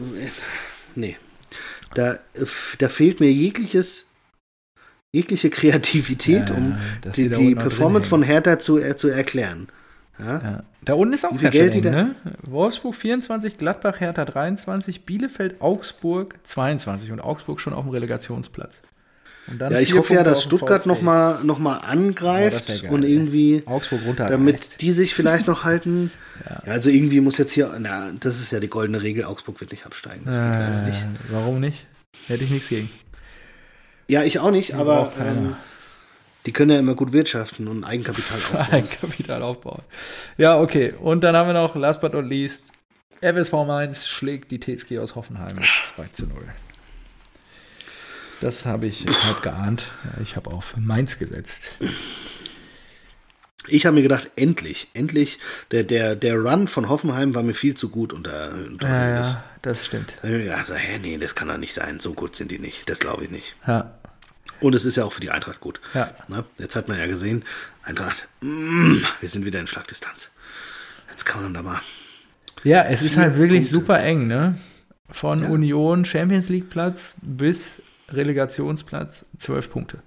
[0.95, 1.19] nee.
[1.93, 2.19] Da,
[2.79, 4.08] da fehlt mir jegliches
[5.13, 9.69] jegliche Kreativität, Ja, um dass die, die Performance von Hertha zu, äh, zu erklären.
[10.19, 10.41] Ja?
[10.43, 10.63] Ja.
[10.85, 12.15] Da unten ist auch ganz Geld eng, ne?
[12.49, 18.83] Wolfsburg 24, Gladbach, Hertha 23, Bielefeld, Augsburg 22 und Augsburg schon auf dem Relegationsplatz.
[19.59, 22.69] Ja, ich hoffe ja, Punkte dass auf dem Stuttgart nochmal noch mal Ja, das angreift
[22.69, 23.13] wär geil, und ey.
[23.13, 24.27] irgendwie, Augsburg runter.
[24.27, 26.11] damit die sich vielleicht noch halten.
[26.49, 26.63] Ja.
[26.67, 26.73] Ja.
[26.75, 29.85] also irgendwie muss jetzt hier, na, das ist ja die goldene Regel, Augsburg wird nicht
[29.85, 30.23] absteigen.
[30.25, 31.01] Das geht leider nicht.
[31.03, 31.85] Äh, warum nicht?
[32.29, 32.89] Hätte ich nichts gegen.
[34.09, 35.31] Ja, ich auch nicht, aber keiner.
[35.31, 35.57] ähm,
[36.47, 38.67] die können ja immer gut wirtschaften und Eigenkapital aufbauen.
[38.73, 39.83] Eigenkapital aufbauen.
[40.39, 40.95] Ja, okay.
[40.99, 42.63] Und dann haben wir noch, last but not least,
[43.21, 46.37] FSV Mainz schlägt die TSG aus Hoffenheim mit 2 zu 0.
[48.41, 49.89] Das habe ich halb geahnt.
[50.23, 51.71] Ich habe auf Mainz gesetzt.
[53.67, 55.39] Ich habe mir gedacht, endlich, endlich,
[55.73, 59.33] der, der, der Run von Hoffenheim war mir viel zu gut unter, unter Ja, Hoeneß.
[59.33, 60.15] ja, das stimmt.
[60.23, 62.01] Also, hä, nee, das kann doch nicht sein.
[62.01, 62.89] So gut sind die nicht.
[62.89, 63.57] Das glaube ich nicht.
[63.67, 63.98] Ja,
[64.61, 65.81] Und es ist ja auch für die Eintracht gut.
[65.95, 66.11] Ja.
[66.29, 66.45] Ne?
[66.59, 67.45] Jetzt hat man ja gesehen,
[67.83, 70.31] Eintracht, mm, wir sind wieder in Schlagdistanz.
[71.11, 71.81] Jetzt kann man da mal.
[72.65, 73.71] ja es ist halt wirklich Punkte.
[73.71, 74.59] super eng, ne?
[75.11, 75.49] Von Ja.
[75.49, 77.81] Union Champions League Platz bis
[78.11, 79.99] Relegationsplatz 12 Punkte.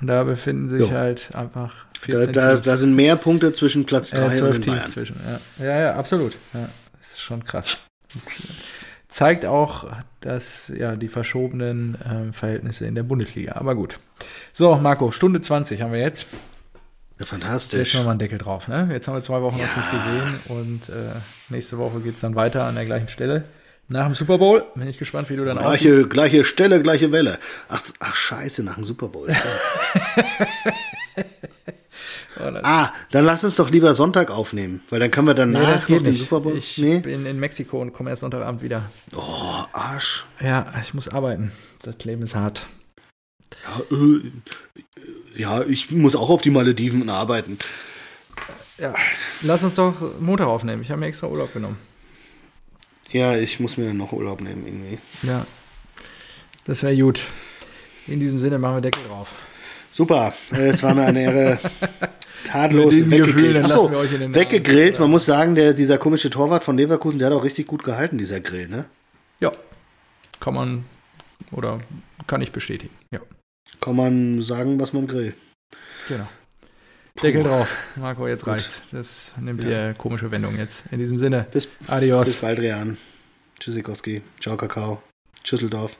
[0.00, 0.90] Und da befinden sich Jo.
[0.90, 2.62] halt einfach Da, 14 da, Teams.
[2.62, 4.90] da sind mehr Punkte zwischen Platz 3 Äh, und zwölf Teams Bayern.
[4.90, 5.16] zwischen.
[5.58, 5.64] Ja.
[5.66, 6.34] ja, ja, absolut.
[6.54, 6.68] Ja,
[6.98, 7.78] das ist schon krass.
[8.12, 8.26] Das
[9.16, 9.86] zeigt auch,
[10.20, 13.52] dass ja die verschobenen ähm, Verhältnisse in der Bundesliga.
[13.52, 13.98] Aber gut.
[14.52, 16.26] So, Marco, Stunde 20 haben wir jetzt.
[16.32, 16.78] Ja,
[17.20, 17.94] Jetzt fantastisch.
[17.94, 18.68] machen wir einen Deckel drauf.
[18.68, 18.88] Ne?
[18.92, 19.64] Jetzt haben wir zwei Wochen Ja.
[19.64, 21.14] uns nicht gesehen und äh,
[21.48, 23.44] nächste Woche geht es dann weiter an der gleichen Stelle.
[23.88, 24.64] Nach dem Super Bowl.
[24.74, 25.80] Bin ich gespannt, wie du dann aussiehst.
[25.80, 27.38] Gleiche, gleiche Stelle, gleiche Welle.
[27.70, 29.28] Ach, ach scheiße, nach dem Super Bowl.
[32.38, 35.72] Oh, ah, dann lass uns doch lieber Sonntag aufnehmen, weil dann können wir Nee, danach
[35.72, 36.14] das noch den.
[36.14, 36.56] Super Bowl.
[36.56, 37.00] Ich nee?
[37.00, 38.90] bin in Mexiko und komme erst Sonntagabend wieder.
[39.14, 40.26] Oh, Arsch.
[40.40, 41.52] Ja, ich muss arbeiten.
[41.82, 42.66] Das Leben ist hart.
[43.64, 47.58] Ja, äh, ja, ich muss auch auf die Malediven arbeiten.
[48.78, 48.92] Ja,
[49.42, 50.82] lass uns doch Montag aufnehmen.
[50.82, 51.78] Ich habe mir extra Urlaub genommen.
[53.10, 54.98] Ja, ich muss mir noch Urlaub nehmen irgendwie.
[55.22, 55.46] Ja,
[56.64, 57.22] das wäre gut.
[58.06, 59.28] In diesem Sinne machen wir Deckel drauf.
[59.90, 61.58] Super, es war mir eine Ehre.
[62.46, 63.64] Tadellos weggegrillt.
[63.64, 64.94] Achso, weggegrillt.
[64.94, 65.00] Abend.
[65.00, 68.18] Man muss sagen, der, dieser komische Torwart von Leverkusen, der hat auch richtig gut gehalten,
[68.18, 68.84] dieser Grill, ne?
[69.40, 69.52] Ja,
[70.40, 70.84] kann man
[71.52, 71.80] oder
[72.26, 72.94] kann ich bestätigen.
[73.12, 73.20] Ja,
[73.80, 75.34] Kann man sagen, was man grillt.
[76.08, 76.26] genau.
[77.22, 77.74] Deckel drauf.
[77.96, 78.54] Marco, jetzt Gut.
[78.54, 78.82] reicht's.
[78.92, 79.68] Das nimmt Ja.
[79.68, 80.84] hier komische Wendung jetzt.
[80.90, 82.26] In diesem Sinne, Bis, adios.
[82.26, 82.98] bis bald, Rian.
[83.58, 84.20] Tschüssikowski.
[84.38, 85.02] Ciao, Kakao.
[85.42, 85.96] Tschüsseldorf.